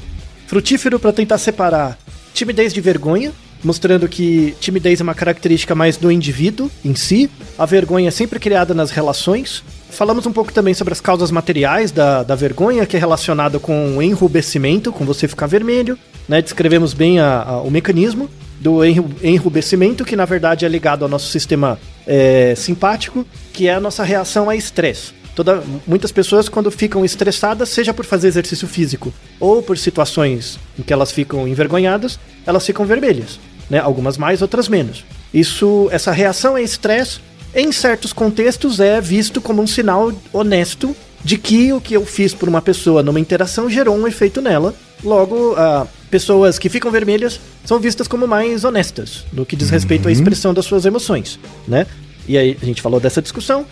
frutífero 0.49 0.99
para 0.99 1.13
tentar 1.13 1.39
separar 1.39 1.97
timidez 2.35 2.75
de 2.75 2.81
vergonha, 2.81 3.33
mostrando 3.63 4.09
que 4.09 4.57
timidez 4.59 4.99
é 4.99 5.05
uma 5.05 5.15
característica 5.15 5.73
mais 5.73 5.97
do 5.97 6.11
indivíduo 6.11 6.69
em 6.85 6.97
si, 6.97 7.31
a 7.57 7.65
vergonha 7.65 8.09
é 8.09 8.11
sempre 8.11 8.41
criada 8.41 8.75
nas 8.75 8.91
relações. 8.91 9.63
Falamos 9.93 10.27
um 10.27 10.33
pouco 10.33 10.53
também 10.53 10.73
sobre 10.73 10.93
as 10.93 11.01
causas 11.03 11.31
materiais 11.31 11.93
da, 11.93 12.23
da 12.23 12.35
vergonha, 12.35 12.87
que 12.87 12.97
é 12.97 12.99
relacionada 12.99 13.59
com 13.59 13.99
o 13.99 14.03
enrubescimento, 14.03 14.91
com 14.91 15.05
você 15.05 15.29
ficar 15.29 15.47
vermelho. 15.47 15.99
Né? 16.27 16.41
Descrevemos 16.41 16.95
bem 16.95 17.21
a, 17.21 17.43
a, 17.43 17.61
o 17.61 17.71
mecanismo 17.71 18.31
do 18.59 18.83
enru, 18.83 19.11
enrubescimento, 19.23 20.03
que 20.03 20.17
na 20.17 20.25
verdade 20.25 20.65
é 20.65 20.69
ligado 20.69 21.05
ao 21.05 21.11
nosso 21.11 21.29
sistema 21.29 21.79
é, 22.07 22.55
simpático, 22.57 23.27
que 23.53 23.69
é 23.69 23.75
a 23.75 23.81
nossa 23.81 24.03
reação 24.03 24.49
a 24.49 24.57
estresse. 24.57 25.13
Toda, 25.35 25.63
muitas 25.87 26.11
pessoas, 26.11 26.49
quando 26.49 26.71
ficam 26.71 27.05
estressadas, 27.05 27.69
seja 27.69 27.93
por 27.93 28.07
fazer 28.07 28.29
exercício 28.29 28.67
físico 28.67 29.13
ou 29.39 29.63
por 29.63 29.77
situações 29.77 30.59
em 30.79 30.83
que 30.83 30.93
elas 30.93 31.13
ficam 31.13 31.47
envergonhadas, 31.47 32.19
elas 32.47 32.65
ficam 32.65 32.87
vermelhas. 32.87 33.39
Né? 33.69 33.79
Algumas 33.79 34.17
mais, 34.17 34.41
outras 34.41 34.69
menos. 34.69 35.05
Isso, 35.35 35.89
essa 35.91 36.13
reação 36.13 36.55
a 36.55 36.63
estresse, 36.63 37.21
em 37.55 37.71
certos 37.73 38.13
contextos, 38.13 38.81
é 38.81 39.01
visto 39.01 39.41
como 39.41 39.63
um 39.63 39.67
sinal 39.67 40.13
honesto 40.33 40.97
de 41.25 41.37
que 41.39 41.73
o 41.73 41.81
que 41.81 41.95
eu 41.95 42.05
fiz 42.05 42.35
por 42.35 42.49
uma 42.49 42.61
pessoa 42.61 43.03
numa 43.03 43.21
interação 43.21 43.71
gerou 43.71 43.97
um 43.97 44.09
efeito 44.09 44.41
nela. 44.41 44.75
Logo, 45.05 45.53
uh, 45.53 45.87
pessoas 46.11 46.59
que 46.59 46.69
ficam 46.69 46.91
vermelhas 46.91 47.41
são 47.65 47.79
vistas 47.79 48.09
como 48.09 48.27
mais 48.27 48.65
honestas 48.65 49.25
no 49.33 49.45
que 49.47 49.55
diz 49.57 49.71
respeito 49.71 50.07
à 50.07 50.11
Uhum. 50.11 50.13
expressão 50.13 50.55
das 50.55 50.65
suas 50.65 50.85
emoções, 50.85 51.39
né? 51.67 51.87
E 52.27 52.37
aí 52.39 52.57
a 52.61 52.65
gente 52.65 52.81
falou 52.83 53.01
dessa 53.01 53.21
discussão 53.23 53.67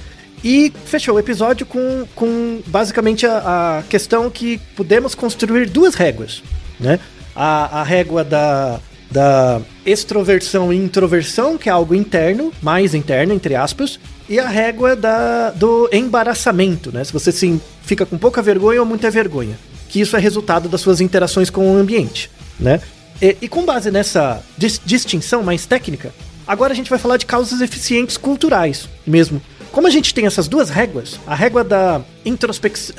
e 0.44 0.72
fechou 0.86 1.14
o 1.16 1.18
episódio 1.18 1.66
com, 1.66 2.06
com 2.14 2.60
basicamente 2.66 3.26
a, 3.26 3.78
a 3.78 3.82
questão 3.88 4.28
que 4.30 4.58
podemos 4.76 5.14
construir 5.14 5.68
duas 5.68 5.94
réguas, 5.94 6.42
né? 6.78 6.98
A, 7.34 7.80
a 7.80 7.82
régua 7.84 8.24
da, 8.24 8.80
da 9.10 9.60
extroversão 9.84 10.72
e 10.72 10.76
introversão, 10.76 11.58
que 11.58 11.68
é 11.68 11.72
algo 11.72 11.94
interno, 11.94 12.52
mais 12.62 12.94
interno, 12.94 13.34
entre 13.34 13.54
aspas, 13.54 13.98
e 14.28 14.38
a 14.38 14.48
régua 14.48 14.94
da, 14.94 15.50
do 15.50 15.88
embaraçamento, 15.92 16.92
né? 16.92 17.02
Se 17.02 17.12
você 17.12 17.32
sim, 17.32 17.60
fica 17.82 18.06
com 18.06 18.16
pouca 18.16 18.40
vergonha 18.40 18.80
ou 18.80 18.86
muita 18.86 19.10
vergonha. 19.10 19.58
Que 19.88 20.00
isso 20.00 20.16
é 20.16 20.20
resultado 20.20 20.68
das 20.68 20.80
suas 20.80 21.00
interações 21.00 21.50
com 21.50 21.72
o 21.72 21.76
ambiente, 21.76 22.30
né? 22.58 22.80
E, 23.20 23.36
e 23.42 23.48
com 23.48 23.64
base 23.64 23.90
nessa 23.90 24.40
dis- 24.56 24.80
distinção 24.84 25.42
mais 25.42 25.66
técnica, 25.66 26.14
agora 26.46 26.72
a 26.72 26.76
gente 26.76 26.88
vai 26.88 26.98
falar 26.98 27.16
de 27.16 27.26
causas 27.26 27.60
eficientes 27.60 28.16
culturais 28.16 28.88
mesmo. 29.04 29.42
Como 29.72 29.86
a 29.86 29.90
gente 29.90 30.14
tem 30.14 30.26
essas 30.26 30.46
duas 30.48 30.70
réguas, 30.70 31.18
a 31.26 31.34
régua 31.34 31.62
da, 31.64 32.00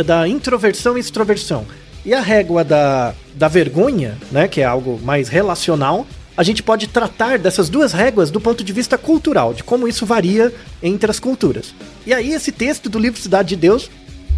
da 0.06 0.28
introversão 0.28 0.98
e 0.98 1.02
extroversão 1.02 1.66
e 2.06 2.14
a 2.14 2.22
régua 2.22 2.64
da, 2.64 3.14
da 3.34 3.48
vergonha, 3.48 4.18
né, 4.32 4.48
que 4.48 4.62
é 4.62 4.66
algo 4.66 5.00
mais 5.04 5.30
relacional, 5.30 6.06
a 6.36 6.44
gente 6.44 6.64
pode 6.64 6.88
tratar 6.88 7.38
dessas 7.38 7.70
duas 7.70 7.94
réguas 7.94 8.32
do 8.32 8.40
ponto 8.40 8.64
de 8.64 8.74
vista 8.74 8.98
cultural, 8.98 9.54
de 9.54 9.64
como 9.64 9.88
isso 9.88 10.06
varia 10.06 10.54
entre 10.82 11.12
as 11.12 11.20
culturas. 11.20 11.74
E 12.06 12.14
aí 12.14 12.34
esse 12.34 12.52
texto 12.52 12.90
do 12.90 12.98
livro 12.98 13.20
Cidade 13.20 13.50
de 13.50 13.56
Deus 13.56 13.90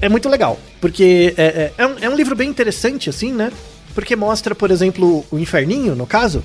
é 0.02 0.10
muito 0.10 0.28
legal, 0.28 0.60
porque 0.82 1.34
é, 1.38 1.44
é, 1.44 1.74
é 1.78 1.88
um, 1.88 1.96
é 2.02 2.10
um 2.10 2.16
livro 2.16 2.36
bem 2.36 2.50
interessante, 2.50 3.10
assim, 3.10 3.32
né? 3.32 3.52
Porque 3.96 4.16
mostra, 4.16 4.56
por 4.56 4.72
exemplo, 4.72 5.24
o 5.32 5.38
Inferninho, 5.38 5.96
no 5.96 6.08
caso, 6.08 6.44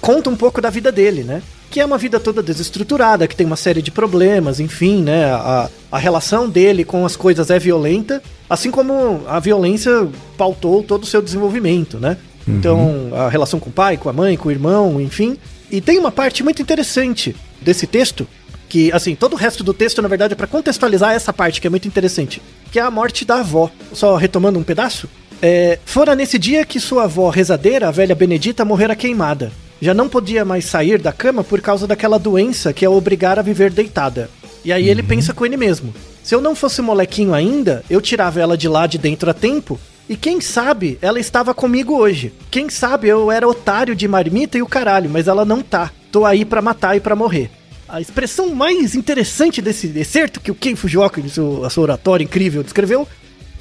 conta 0.00 0.28
um 0.28 0.36
pouco 0.36 0.60
da 0.60 0.70
vida 0.70 0.90
dele, 0.90 1.22
né? 1.22 1.42
Que 1.70 1.80
é 1.80 1.84
uma 1.84 1.96
vida 1.96 2.18
toda 2.18 2.42
desestruturada, 2.42 3.28
que 3.28 3.36
tem 3.36 3.46
uma 3.46 3.56
série 3.56 3.80
de 3.80 3.90
problemas, 3.90 4.58
enfim, 4.58 5.02
né? 5.02 5.26
A, 5.26 5.70
a 5.92 5.98
relação 5.98 6.48
dele 6.48 6.84
com 6.84 7.06
as 7.06 7.14
coisas 7.14 7.48
é 7.48 7.58
violenta, 7.58 8.20
assim 8.48 8.70
como 8.70 9.22
a 9.28 9.38
violência 9.38 10.08
pautou 10.36 10.82
todo 10.82 11.04
o 11.04 11.06
seu 11.06 11.22
desenvolvimento, 11.22 11.98
né? 11.98 12.16
Então, 12.48 13.10
a 13.14 13.28
relação 13.28 13.60
com 13.60 13.70
o 13.70 13.72
pai, 13.72 13.96
com 13.96 14.08
a 14.08 14.12
mãe, 14.12 14.36
com 14.36 14.48
o 14.48 14.50
irmão, 14.50 15.00
enfim. 15.00 15.36
E 15.70 15.80
tem 15.80 15.98
uma 15.98 16.10
parte 16.10 16.42
muito 16.42 16.60
interessante 16.60 17.36
desse 17.60 17.86
texto, 17.86 18.26
que, 18.68 18.92
assim, 18.92 19.14
todo 19.14 19.34
o 19.34 19.36
resto 19.36 19.62
do 19.62 19.74
texto, 19.74 20.00
na 20.00 20.08
verdade, 20.08 20.32
é 20.32 20.36
pra 20.36 20.46
contextualizar 20.46 21.12
essa 21.12 21.32
parte, 21.32 21.60
que 21.60 21.66
é 21.66 21.70
muito 21.70 21.86
interessante, 21.86 22.40
que 22.70 22.78
é 22.78 22.82
a 22.82 22.90
morte 22.90 23.24
da 23.24 23.36
avó. 23.36 23.70
Só 23.92 24.16
retomando 24.16 24.58
um 24.58 24.62
pedaço. 24.62 25.08
É, 25.42 25.78
fora 25.84 26.14
nesse 26.14 26.38
dia 26.38 26.64
que 26.64 26.78
sua 26.78 27.04
avó 27.04 27.30
rezadeira, 27.30 27.88
a 27.88 27.90
velha 27.90 28.14
Benedita, 28.14 28.64
morrera 28.64 28.94
queimada. 28.94 29.52
Já 29.80 29.94
não 29.94 30.08
podia 30.08 30.44
mais 30.44 30.66
sair 30.66 31.00
da 31.00 31.12
cama 31.12 31.42
por 31.42 31.60
causa 31.60 31.86
daquela 31.86 32.18
doença 32.18 32.72
que 32.72 32.84
a 32.84 32.90
obrigara 32.90 33.40
a 33.40 33.44
viver 33.44 33.72
deitada. 33.72 34.28
E 34.62 34.72
aí 34.72 34.88
ele 34.88 35.02
pensa 35.02 35.32
com 35.32 35.46
ele 35.46 35.56
mesmo: 35.56 35.94
se 36.22 36.34
eu 36.34 36.40
não 36.40 36.54
fosse 36.54 36.82
molequinho 36.82 37.32
ainda, 37.32 37.82
eu 37.88 38.00
tirava 38.00 38.40
ela 38.40 38.58
de 38.58 38.68
lá 38.68 38.86
de 38.86 38.98
dentro 38.98 39.30
a 39.30 39.34
tempo. 39.34 39.80
E 40.08 40.16
quem 40.16 40.40
sabe 40.40 40.98
ela 41.00 41.20
estava 41.20 41.54
comigo 41.54 41.96
hoje. 41.96 42.32
Quem 42.50 42.68
sabe 42.68 43.08
eu 43.08 43.30
era 43.30 43.48
otário 43.48 43.94
de 43.94 44.06
marmita 44.08 44.58
e 44.58 44.62
o 44.62 44.66
caralho, 44.66 45.08
mas 45.08 45.28
ela 45.28 45.44
não 45.44 45.62
tá. 45.62 45.90
Tô 46.12 46.26
aí 46.26 46.44
pra 46.44 46.60
matar 46.60 46.96
e 46.96 47.00
pra 47.00 47.16
morrer. 47.16 47.50
A 47.88 48.00
expressão 48.00 48.54
mais 48.54 48.94
interessante 48.94 49.62
desse 49.62 49.86
excerto 49.98 50.40
que 50.40 50.50
o 50.50 50.54
Ken 50.54 50.76
Fujioka, 50.76 51.20
em 51.20 51.28
seu, 51.28 51.64
a 51.64 51.70
sua 51.70 51.84
oratória 51.84 52.24
incrível, 52.24 52.62
descreveu 52.62 53.08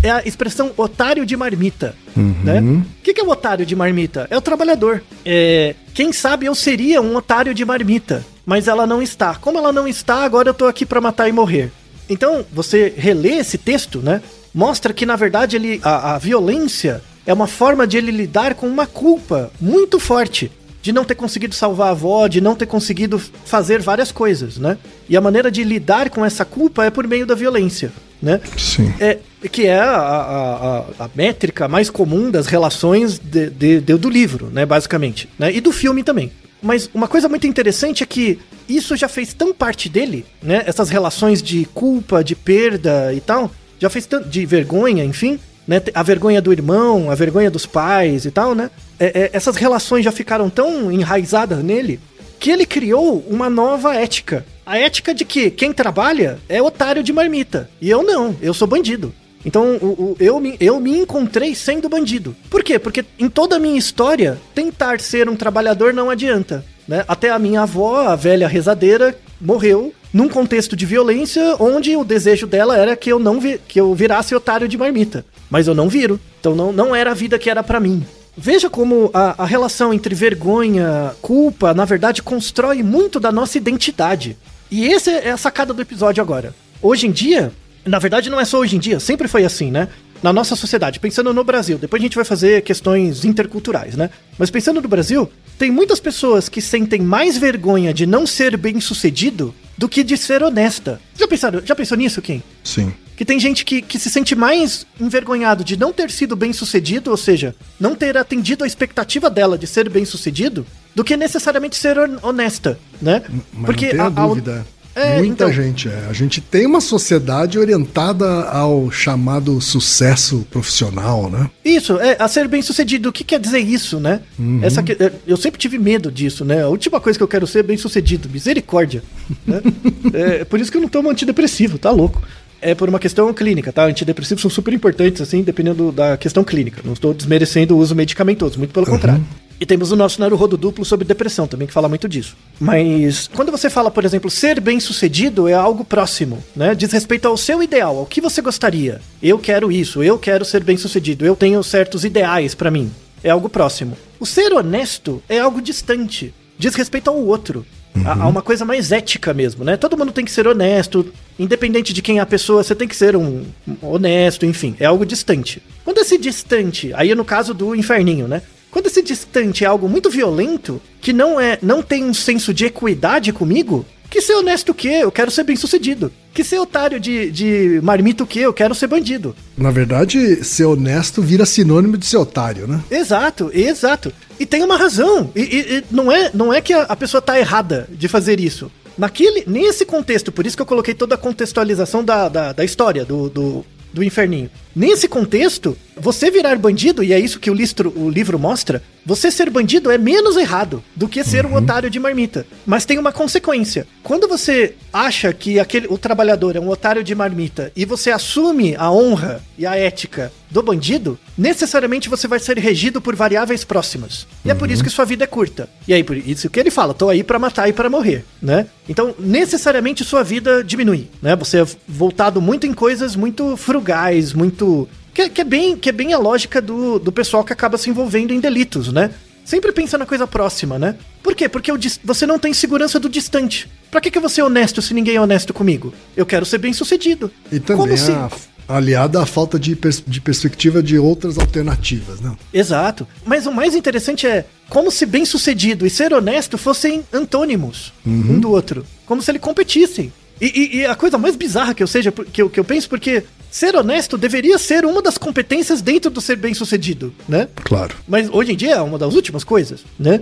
é 0.01 0.09
a 0.09 0.21
expressão 0.25 0.71
otário 0.77 1.25
de 1.25 1.35
marmita. 1.35 1.95
Né? 2.15 2.61
O 2.61 3.03
que, 3.03 3.13
que 3.13 3.21
é 3.21 3.23
o 3.23 3.29
otário 3.29 3.65
de 3.65 3.75
marmita? 3.75 4.27
É 4.29 4.37
o 4.37 4.41
trabalhador. 4.41 5.03
É, 5.25 5.75
quem 5.93 6.11
sabe 6.11 6.45
eu 6.45 6.55
seria 6.55 7.01
um 7.01 7.15
otário 7.15 7.53
de 7.53 7.63
marmita, 7.65 8.25
mas 8.45 8.67
ela 8.67 8.87
não 8.87 9.01
está. 9.01 9.35
Como 9.35 9.57
ela 9.57 9.71
não 9.71 9.87
está, 9.87 10.23
agora 10.23 10.49
eu 10.49 10.53
tô 10.53 10.65
aqui 10.65 10.85
pra 10.85 11.01
matar 11.01 11.27
e 11.27 11.31
morrer. 11.31 11.71
Então, 12.09 12.45
você 12.51 12.93
relê 12.97 13.35
esse 13.35 13.57
texto, 13.57 13.99
né? 13.99 14.21
Mostra 14.53 14.93
que, 14.93 15.05
na 15.05 15.15
verdade, 15.15 15.55
ele, 15.55 15.79
a, 15.83 16.15
a 16.15 16.17
violência 16.17 17.01
é 17.25 17.33
uma 17.33 17.45
forma 17.45 17.85
de 17.85 17.97
ele 17.97 18.11
lidar 18.11 18.55
com 18.55 18.67
uma 18.67 18.87
culpa 18.87 19.51
muito 19.61 19.99
forte 19.99 20.51
de 20.81 20.91
não 20.91 21.03
ter 21.03 21.15
conseguido 21.15 21.53
salvar 21.53 21.89
a 21.89 21.91
avó, 21.91 22.27
de 22.27 22.41
não 22.41 22.55
ter 22.55 22.65
conseguido 22.65 23.19
fazer 23.19 23.81
várias 23.81 24.11
coisas, 24.11 24.57
né? 24.57 24.77
E 25.07 25.15
a 25.15 25.21
maneira 25.21 25.51
de 25.51 25.63
lidar 25.63 26.09
com 26.09 26.25
essa 26.25 26.45
culpa 26.45 26.85
é 26.85 26.89
por 26.89 27.05
meio 27.05 27.25
da 27.25 27.35
violência, 27.35 27.91
né? 28.21 28.39
Sim. 28.57 28.93
É, 28.99 29.19
que 29.51 29.65
é 29.65 29.79
a, 29.79 29.95
a, 29.95 30.79
a, 31.05 31.09
métrica 31.15 31.67
mais 31.67 31.89
comum 31.89 32.29
das 32.29 32.47
relações 32.47 33.17
de, 33.19 33.49
de- 33.49 33.79
de- 33.79 33.95
do 33.97 34.09
livro, 34.09 34.47
né, 34.51 34.65
basicamente, 34.65 35.29
né, 35.39 35.53
e 35.53 35.61
do 35.61 35.71
filme 35.71 36.03
também. 36.03 36.31
Mas 36.61 36.89
uma 36.93 37.07
coisa 37.07 37.29
muito 37.29 37.47
interessante 37.47 38.03
é 38.03 38.05
que 38.05 38.37
isso 38.67 38.97
já 38.97 39.07
fez 39.07 39.33
tão 39.33 39.53
parte 39.53 39.87
dele, 39.87 40.25
né, 40.43 40.63
essas 40.65 40.89
relações 40.89 41.41
de 41.41 41.65
culpa, 41.73 42.21
de 42.23 42.35
perda 42.35 43.13
e 43.13 43.21
tal, 43.21 43.49
já 43.79 43.89
fez 43.89 44.05
tanto, 44.05 44.27
de 44.27 44.45
vergonha, 44.45 45.05
enfim, 45.05 45.39
né, 45.65 45.81
a 45.93 46.03
vergonha 46.03 46.41
do 46.41 46.51
irmão, 46.51 47.09
a 47.09 47.15
vergonha 47.15 47.49
dos 47.49 47.65
pais 47.65 48.25
e 48.25 48.31
tal, 48.31 48.53
né, 48.53 48.69
é- 48.99 49.21
é- 49.21 49.29
essas 49.31 49.55
relações 49.55 50.03
já 50.03 50.11
ficaram 50.11 50.49
tão 50.49 50.91
enraizadas 50.91 51.63
nele 51.63 51.99
que 52.39 52.49
ele 52.51 52.65
criou 52.65 53.23
uma 53.29 53.49
nova 53.49 53.95
ética. 53.95 54.45
A 54.65 54.77
ética 54.77 55.13
de 55.13 55.25
que 55.25 55.49
quem 55.49 55.73
trabalha 55.73 56.39
é 56.47 56.61
otário 56.61 57.01
de 57.01 57.11
marmita. 57.11 57.69
E 57.81 57.89
eu 57.89 58.03
não, 58.03 58.35
eu 58.41 58.53
sou 58.53 58.67
bandido. 58.67 59.13
Então 59.45 59.77
o, 59.77 59.85
o- 59.87 60.17
eu, 60.19 60.39
me, 60.39 60.55
eu 60.59 60.79
me 60.79 60.97
encontrei 60.97 61.55
sendo 61.55 61.87
bandido. 61.89 62.35
Por 62.49 62.63
quê? 62.63 62.77
Porque 62.77 63.05
em 63.17 63.29
toda 63.29 63.55
a 63.55 63.59
minha 63.59 63.77
história, 63.77 64.37
tentar 64.53 64.99
ser 64.99 65.29
um 65.29 65.35
trabalhador 65.35 65.93
não 65.93 66.09
adianta. 66.09 66.65
Né? 66.87 67.05
Até 67.07 67.29
a 67.29 67.39
minha 67.39 67.61
avó, 67.61 68.07
a 68.07 68.15
velha 68.15 68.47
rezadeira, 68.47 69.15
morreu 69.39 69.93
num 70.11 70.27
contexto 70.27 70.75
de 70.75 70.85
violência 70.85 71.55
onde 71.59 71.95
o 71.95 72.03
desejo 72.03 72.47
dela 72.47 72.75
era 72.75 72.95
que 72.95 73.11
eu 73.11 73.19
não 73.19 73.39
vi, 73.39 73.59
que 73.67 73.79
eu 73.79 73.93
virasse 73.93 74.33
otário 74.35 74.67
de 74.67 74.77
marmita. 74.77 75.23
Mas 75.49 75.67
eu 75.67 75.75
não 75.75 75.87
viro. 75.87 76.19
Então 76.39 76.55
não, 76.55 76.71
não 76.73 76.95
era 76.95 77.11
a 77.11 77.13
vida 77.13 77.37
que 77.39 77.49
era 77.49 77.61
pra 77.63 77.79
mim. 77.79 78.03
Veja 78.35 78.69
como 78.69 79.09
a, 79.13 79.43
a 79.43 79.45
relação 79.45 79.93
entre 79.93 80.15
vergonha, 80.15 81.11
culpa, 81.21 81.73
na 81.73 81.85
verdade, 81.85 82.23
constrói 82.23 82.81
muito 82.81 83.19
da 83.19 83.31
nossa 83.31 83.57
identidade. 83.57 84.37
E 84.71 84.91
essa 84.93 85.11
é 85.11 85.29
a 85.31 85.37
sacada 85.37 85.73
do 85.73 85.81
episódio 85.81 86.21
agora. 86.21 86.55
Hoje 86.81 87.05
em 87.07 87.11
dia, 87.11 87.51
na 87.89 87.99
verdade 87.99 88.29
não 88.29 88.39
é 88.39 88.45
só 88.45 88.59
hoje 88.59 88.75
em 88.75 88.79
dia, 88.79 88.99
sempre 88.99 89.27
foi 89.27 89.43
assim, 89.43 89.69
né? 89.71 89.87
Na 90.21 90.33
nossa 90.33 90.53
sociedade, 90.55 90.99
pensando 90.99 91.33
no 91.33 91.43
Brasil, 91.45 91.77
depois 91.77 92.01
a 92.01 92.03
gente 92.03 92.15
vai 92.15 92.25
fazer 92.25 92.61
questões 92.61 93.23
interculturais, 93.23 93.95
né? 93.95 94.09
Mas 94.37 94.49
pensando 94.51 94.81
no 94.81 94.87
Brasil, 94.87 95.29
tem 95.57 95.71
muitas 95.71 95.99
pessoas 95.99 96.49
que 96.49 96.61
sentem 96.61 97.01
mais 97.01 97.37
vergonha 97.37 97.93
de 97.93 98.05
não 98.05 98.27
ser 98.27 98.57
bem 98.57 98.81
sucedido 98.81 99.55
do 99.77 99.87
que 99.87 100.03
de 100.03 100.17
ser 100.17 100.43
honesta. 100.43 100.99
Já 101.17 101.25
pensaram, 101.25 101.61
já 101.65 101.73
pensou 101.73 101.97
nisso, 101.97 102.21
Kim? 102.21 102.43
Sim. 102.65 102.91
Que 103.15 103.23
tem 103.23 103.39
gente 103.39 103.63
que, 103.63 103.81
que 103.81 103.97
se 103.97 104.09
sente 104.09 104.35
mais 104.35 104.85
envergonhado 104.99 105.63
de 105.63 105.77
não 105.77 105.91
ter 105.93 106.11
sido 106.11 106.35
bem 106.35 106.51
sucedido, 106.51 107.11
ou 107.11 107.17
seja, 107.17 107.55
não 107.79 107.95
ter 107.95 108.17
atendido 108.17 108.65
a 108.65 108.67
expectativa 108.67 109.29
dela 109.29 109.57
de 109.57 109.67
ser 109.67 109.89
bem 109.89 110.03
sucedido, 110.03 110.65
do 110.93 111.03
que 111.03 111.15
necessariamente 111.15 111.77
ser 111.77 111.97
hon- 111.97 112.17
honesta, 112.21 112.77
né? 113.01 113.23
Mas 113.53 113.69
não 113.69 113.73
tenha 113.73 114.03
a- 114.03 114.05
a- 114.07 114.09
dúvida. 114.09 114.65
É, 114.99 115.17
Muita 115.17 115.45
então- 115.45 115.53
gente 115.53 115.87
é. 115.87 116.05
A 116.09 116.13
gente 116.13 116.41
tem 116.41 116.65
uma 116.65 116.81
sociedade 116.81 117.57
orientada 117.57 118.43
ao 118.49 118.91
chamado 118.91 119.59
sucesso 119.61 120.45
profissional, 120.51 121.29
né? 121.29 121.49
Isso, 121.63 121.97
é, 121.99 122.17
a 122.19 122.27
ser 122.27 122.47
bem 122.47 122.61
sucedido. 122.61 123.09
O 123.09 123.11
que 123.13 123.23
quer 123.23 123.39
dizer 123.39 123.59
isso, 123.59 123.99
né? 123.99 124.21
Essa 124.61 124.83
que- 124.83 124.93
é, 124.93 125.11
eu 125.25 125.37
sempre 125.37 125.59
tive 125.59 125.77
medo 125.79 126.11
disso, 126.11 126.43
né? 126.43 126.63
A 126.63 126.67
última 126.67 126.99
coisa 126.99 127.17
que 127.17 127.23
eu 127.23 127.27
quero 127.27 127.47
ser 127.47 127.59
é 127.59 127.63
bem 127.63 127.77
sucedido. 127.77 128.29
Misericórdia. 128.29 129.01
né? 129.47 129.61
é 130.41 130.43
por 130.45 130.59
isso 130.59 130.71
que 130.71 130.77
eu 130.77 130.81
não 130.81 130.89
tomo 130.89 131.09
antidepressivo, 131.09 131.77
tá 131.77 131.91
louco. 131.91 132.21
É 132.61 132.75
por 132.75 132.89
uma 132.89 132.99
questão 132.99 133.33
clínica, 133.33 133.71
tá? 133.71 133.85
Antidepressivos 133.85 134.41
são 134.41 134.51
super 134.51 134.73
importantes, 134.73 135.21
assim, 135.21 135.41
dependendo 135.41 135.93
da 135.93 136.17
questão 136.17 136.43
clínica. 136.43 136.81
Não 136.83 136.91
estou 136.91 137.13
desmerecendo 137.13 137.73
o 137.75 137.77
uso 137.79 137.95
medicamentoso, 137.95 138.57
muito 138.57 138.73
pelo 138.73 138.85
contrário. 138.85 139.23
E 139.59 139.65
temos 139.65 139.91
o 139.91 139.95
nosso 139.95 140.21
Naruhodo 140.21 140.55
duplo 140.55 140.85
sobre 140.85 141.05
depressão 141.05 141.45
também, 141.45 141.67
que 141.67 141.73
fala 141.73 141.89
muito 141.89 142.07
disso. 142.07 142.37
Mas 142.59 143.27
quando 143.27 143.51
você 143.51 143.69
fala, 143.69 143.91
por 143.91 144.05
exemplo, 144.05 144.31
ser 144.31 144.61
bem 144.61 144.79
sucedido 144.79 145.49
é 145.49 145.53
algo 145.53 145.83
próximo, 145.83 146.41
né? 146.55 146.73
Diz 146.73 146.91
respeito 146.93 147.27
ao 147.27 147.35
seu 147.35 147.61
ideal, 147.61 147.97
ao 147.97 148.05
que 148.05 148.21
você 148.21 148.41
gostaria. 148.41 149.01
Eu 149.21 149.37
quero 149.37 149.69
isso, 149.69 150.01
eu 150.01 150.17
quero 150.17 150.45
ser 150.45 150.63
bem 150.63 150.77
sucedido, 150.77 151.25
eu 151.25 151.35
tenho 151.35 151.61
certos 151.61 152.05
ideais 152.05 152.55
pra 152.55 152.71
mim. 152.71 152.89
É 153.21 153.29
algo 153.29 153.49
próximo. 153.49 153.97
O 154.17 154.25
ser 154.25 154.53
honesto 154.53 155.21
é 155.27 155.39
algo 155.39 155.61
distante. 155.61 156.33
Diz 156.57 156.73
respeito 156.75 157.09
ao 157.09 157.17
outro. 157.17 157.65
A, 158.05 158.23
a 158.23 158.27
uma 158.27 158.41
coisa 158.41 158.63
mais 158.63 158.93
ética 158.93 159.33
mesmo, 159.33 159.65
né? 159.65 159.75
Todo 159.75 159.97
mundo 159.97 160.13
tem 160.13 160.23
que 160.23 160.31
ser 160.31 160.47
honesto, 160.47 161.11
independente 161.37 161.91
de 161.91 162.01
quem 162.01 162.19
é 162.19 162.21
a 162.21 162.25
pessoa, 162.25 162.63
você 162.63 162.75
tem 162.75 162.87
que 162.87 162.95
ser 162.95 163.15
um 163.15 163.43
honesto, 163.81 164.45
enfim, 164.45 164.75
é 164.79 164.85
algo 164.85 165.05
distante. 165.05 165.61
Quando 165.83 165.97
esse 165.97 166.17
distante, 166.17 166.91
aí 166.93 167.13
no 167.13 167.25
caso 167.25 167.53
do 167.53 167.75
inferninho, 167.75 168.27
né? 168.27 168.41
Quando 168.71 168.87
esse 168.87 169.01
distante 169.01 169.63
é 169.63 169.67
algo 169.67 169.87
muito 169.89 170.09
violento, 170.09 170.81
que 171.01 171.11
não 171.13 171.39
é, 171.39 171.57
não 171.61 171.81
tem 171.81 172.03
um 172.03 172.13
senso 172.13 172.53
de 172.53 172.65
equidade 172.65 173.33
comigo, 173.33 173.85
que 174.09 174.21
ser 174.21 174.33
honesto 174.33 174.69
o 174.69 174.73
quê? 174.73 174.99
Eu 175.01 175.11
quero 175.11 175.29
ser 175.31 175.43
bem 175.43 175.55
sucedido. 175.55 176.11
Que 176.33 176.43
ser 176.43 176.57
otário 176.59 176.99
de, 176.99 177.29
de 177.31 177.79
marmita 177.83 178.23
o 178.23 178.27
quê? 178.27 178.39
Eu 178.39 178.53
quero 178.53 178.73
ser 178.73 178.87
bandido. 178.87 179.35
Na 179.57 179.69
verdade, 179.71 180.43
ser 180.43 180.65
honesto 180.65 181.21
vira 181.21 181.45
sinônimo 181.45 181.97
de 181.97 182.05
ser 182.05 182.17
otário, 182.17 182.67
né? 182.67 182.79
Exato, 182.89 183.51
exato. 183.53 184.11
E 184.39 184.45
tem 184.45 184.63
uma 184.63 184.77
razão. 184.77 185.31
E, 185.35 185.41
e- 185.41 185.77
e 185.77 185.83
não, 185.91 186.11
é, 186.11 186.31
não 186.33 186.51
é 186.53 186.59
que 186.61 186.73
a, 186.73 186.83
a 186.83 186.95
pessoa 186.95 187.21
tá 187.21 187.39
errada 187.39 187.87
de 187.91 188.07
fazer 188.07 188.39
isso. 188.39 188.71
Naquele, 188.97 189.43
nesse 189.47 189.85
contexto, 189.85 190.31
por 190.31 190.45
isso 190.45 190.55
que 190.57 190.61
eu 190.61 190.65
coloquei 190.65 190.93
toda 190.93 191.15
a 191.15 191.17
contextualização 191.17 192.03
da, 192.03 192.27
da, 192.29 192.51
da 192.53 192.65
história 192.65 193.05
do, 193.05 193.29
do, 193.29 193.65
do 193.93 194.03
inferninho. 194.03 194.49
Nesse 194.75 195.07
contexto, 195.07 195.77
você 195.95 196.29
virar 196.31 196.57
bandido, 196.57 197.03
e 197.03 197.13
é 197.13 197.19
isso 197.19 197.39
que 197.39 197.49
o, 197.49 197.53
listro, 197.53 197.91
o 197.95 198.09
livro 198.09 198.37
mostra, 198.37 198.81
você 199.09 199.31
ser 199.31 199.49
bandido 199.49 199.89
é 199.89 199.97
menos 199.97 200.37
errado 200.37 200.83
do 200.95 201.07
que 201.07 201.23
ser 201.23 201.43
um 201.43 201.55
otário 201.55 201.89
de 201.89 201.99
marmita. 201.99 202.45
Mas 202.63 202.85
tem 202.85 202.99
uma 202.99 203.11
consequência. 203.11 203.87
Quando 204.03 204.27
você 204.27 204.75
acha 204.93 205.33
que 205.33 205.59
aquele, 205.59 205.87
o 205.89 205.97
trabalhador 205.97 206.55
é 206.55 206.59
um 206.59 206.69
otário 206.69 207.03
de 207.03 207.15
marmita 207.15 207.71
e 207.75 207.85
você 207.85 208.11
assume 208.11 208.75
a 208.75 208.91
honra 208.91 209.41
e 209.57 209.65
a 209.65 209.75
ética 209.75 210.31
do 210.51 210.61
bandido, 210.61 211.17
necessariamente 211.37 212.09
você 212.09 212.27
vai 212.27 212.39
ser 212.39 212.57
regido 212.57 213.01
por 213.01 213.15
variáveis 213.15 213.63
próximas. 213.63 214.27
E 214.45 214.51
é 214.51 214.55
por 214.55 214.69
isso 214.69 214.83
que 214.83 214.89
sua 214.89 215.05
vida 215.05 215.23
é 215.23 215.27
curta. 215.27 215.69
E 215.87 215.93
aí, 215.93 216.03
por 216.03 216.17
isso 216.17 216.49
que 216.49 216.59
ele 216.59 216.71
fala, 216.71 216.93
tô 216.93 217.09
aí 217.09 217.23
pra 217.23 217.39
matar 217.39 217.67
e 217.67 217.73
pra 217.73 217.89
morrer, 217.89 218.25
né? 218.41 218.67
Então, 218.87 219.13
necessariamente 219.19 220.03
sua 220.03 220.23
vida 220.23 220.63
diminui, 220.63 221.07
né? 221.21 221.35
Você 221.35 221.61
é 221.61 221.67
voltado 221.87 222.41
muito 222.41 222.65
em 222.65 222.73
coisas 222.73 223.15
muito 223.15 223.57
frugais, 223.57 224.33
muito... 224.33 224.87
Que, 225.19 225.29
que 225.29 225.41
é, 225.41 225.43
bem, 225.43 225.75
que 225.75 225.89
é 225.89 225.91
bem 225.91 226.13
a 226.13 226.17
lógica 226.17 226.61
do, 226.61 226.97
do 226.97 227.11
pessoal 227.11 227.43
que 227.43 227.51
acaba 227.51 227.77
se 227.77 227.89
envolvendo 227.89 228.33
em 228.33 228.39
delitos, 228.39 228.89
né? 228.93 229.11
Sempre 229.43 229.71
pensa 229.73 229.97
na 229.97 230.05
coisa 230.05 230.25
próxima, 230.25 230.79
né? 230.79 230.95
Por 231.21 231.35
quê? 231.35 231.49
Porque 231.49 231.71
você 232.05 232.25
não 232.25 232.39
tem 232.39 232.53
segurança 232.53 232.97
do 232.99 233.09
distante. 233.09 233.69
Pra 233.91 233.99
que, 233.99 234.09
que 234.09 234.17
eu 234.17 234.21
vou 234.21 234.29
ser 234.29 234.43
honesto 234.43 234.81
se 234.81 234.93
ninguém 234.93 235.15
é 235.17 235.21
honesto 235.21 235.53
comigo? 235.53 235.93
Eu 236.15 236.25
quero 236.25 236.45
ser 236.45 236.57
bem 236.59 236.71
sucedido. 236.71 237.29
E 237.51 237.59
também 237.59 237.81
Como 237.85 237.97
se- 237.97 238.11
a, 238.11 238.29
aliada 238.69 239.21
à 239.21 239.25
falta 239.25 239.59
de, 239.59 239.75
pers- 239.75 240.01
de 240.07 240.21
perspectiva 240.21 240.81
de 240.81 240.97
outras 240.97 241.37
alternativas, 241.37 242.21
né? 242.21 242.37
Exato. 242.53 243.05
Mas 243.25 243.45
o 243.45 243.51
mais 243.51 243.75
interessante 243.75 244.25
é 244.25 244.45
como 244.69 244.89
se 244.89 245.05
bem 245.05 245.25
sucedido 245.25 245.85
e 245.85 245.89
ser 245.89 246.13
honesto 246.13 246.57
fossem 246.57 247.03
antônimos 247.11 247.91
um 248.05 248.39
do 248.39 248.51
outro. 248.51 248.85
Como 249.05 249.21
se 249.21 249.29
eles 249.31 249.41
competissem. 249.41 250.13
E, 250.39 250.45
e- 250.45 250.77
e 250.77 250.85
a 250.85 250.95
coisa 250.95 251.17
mais 251.17 251.35
bizarra 251.35 251.73
que 251.73 251.83
eu 251.83 251.87
seja, 251.87 252.09
que 252.09 252.41
eu, 252.41 252.49
que 252.49 252.59
eu 252.59 252.63
penso, 252.63 252.87
porque 252.87 253.23
ser 253.51 253.75
honesto 253.75 254.17
deveria 254.17 254.57
ser 254.57 254.85
uma 254.85 255.01
das 255.01 255.17
competências 255.17 255.81
dentro 255.81 256.09
do 256.11 256.21
ser 256.21 256.35
bem 256.35 256.53
sucedido, 256.53 257.13
né? 257.27 257.47
Claro. 257.63 257.95
Mas 258.07 258.29
hoje 258.31 258.51
em 258.53 258.55
dia 258.55 258.75
é 258.75 258.81
uma 258.81 258.97
das 258.97 259.13
últimas 259.15 259.43
coisas, 259.43 259.81
né? 259.99 260.19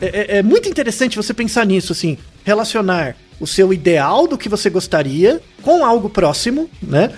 É, 0.00 0.06
é- 0.06 0.38
é 0.38 0.42
muito 0.42 0.68
interessante 0.68 1.16
você 1.16 1.34
pensar 1.34 1.66
nisso, 1.66 1.92
assim, 1.92 2.16
relacionar 2.44 3.16
o 3.40 3.46
seu 3.46 3.72
ideal 3.72 4.26
do 4.26 4.38
que 4.38 4.48
você 4.48 4.68
gostaria 4.70 5.40
com 5.62 5.84
algo 5.84 6.08
próximo, 6.08 6.68
né? 6.82 7.10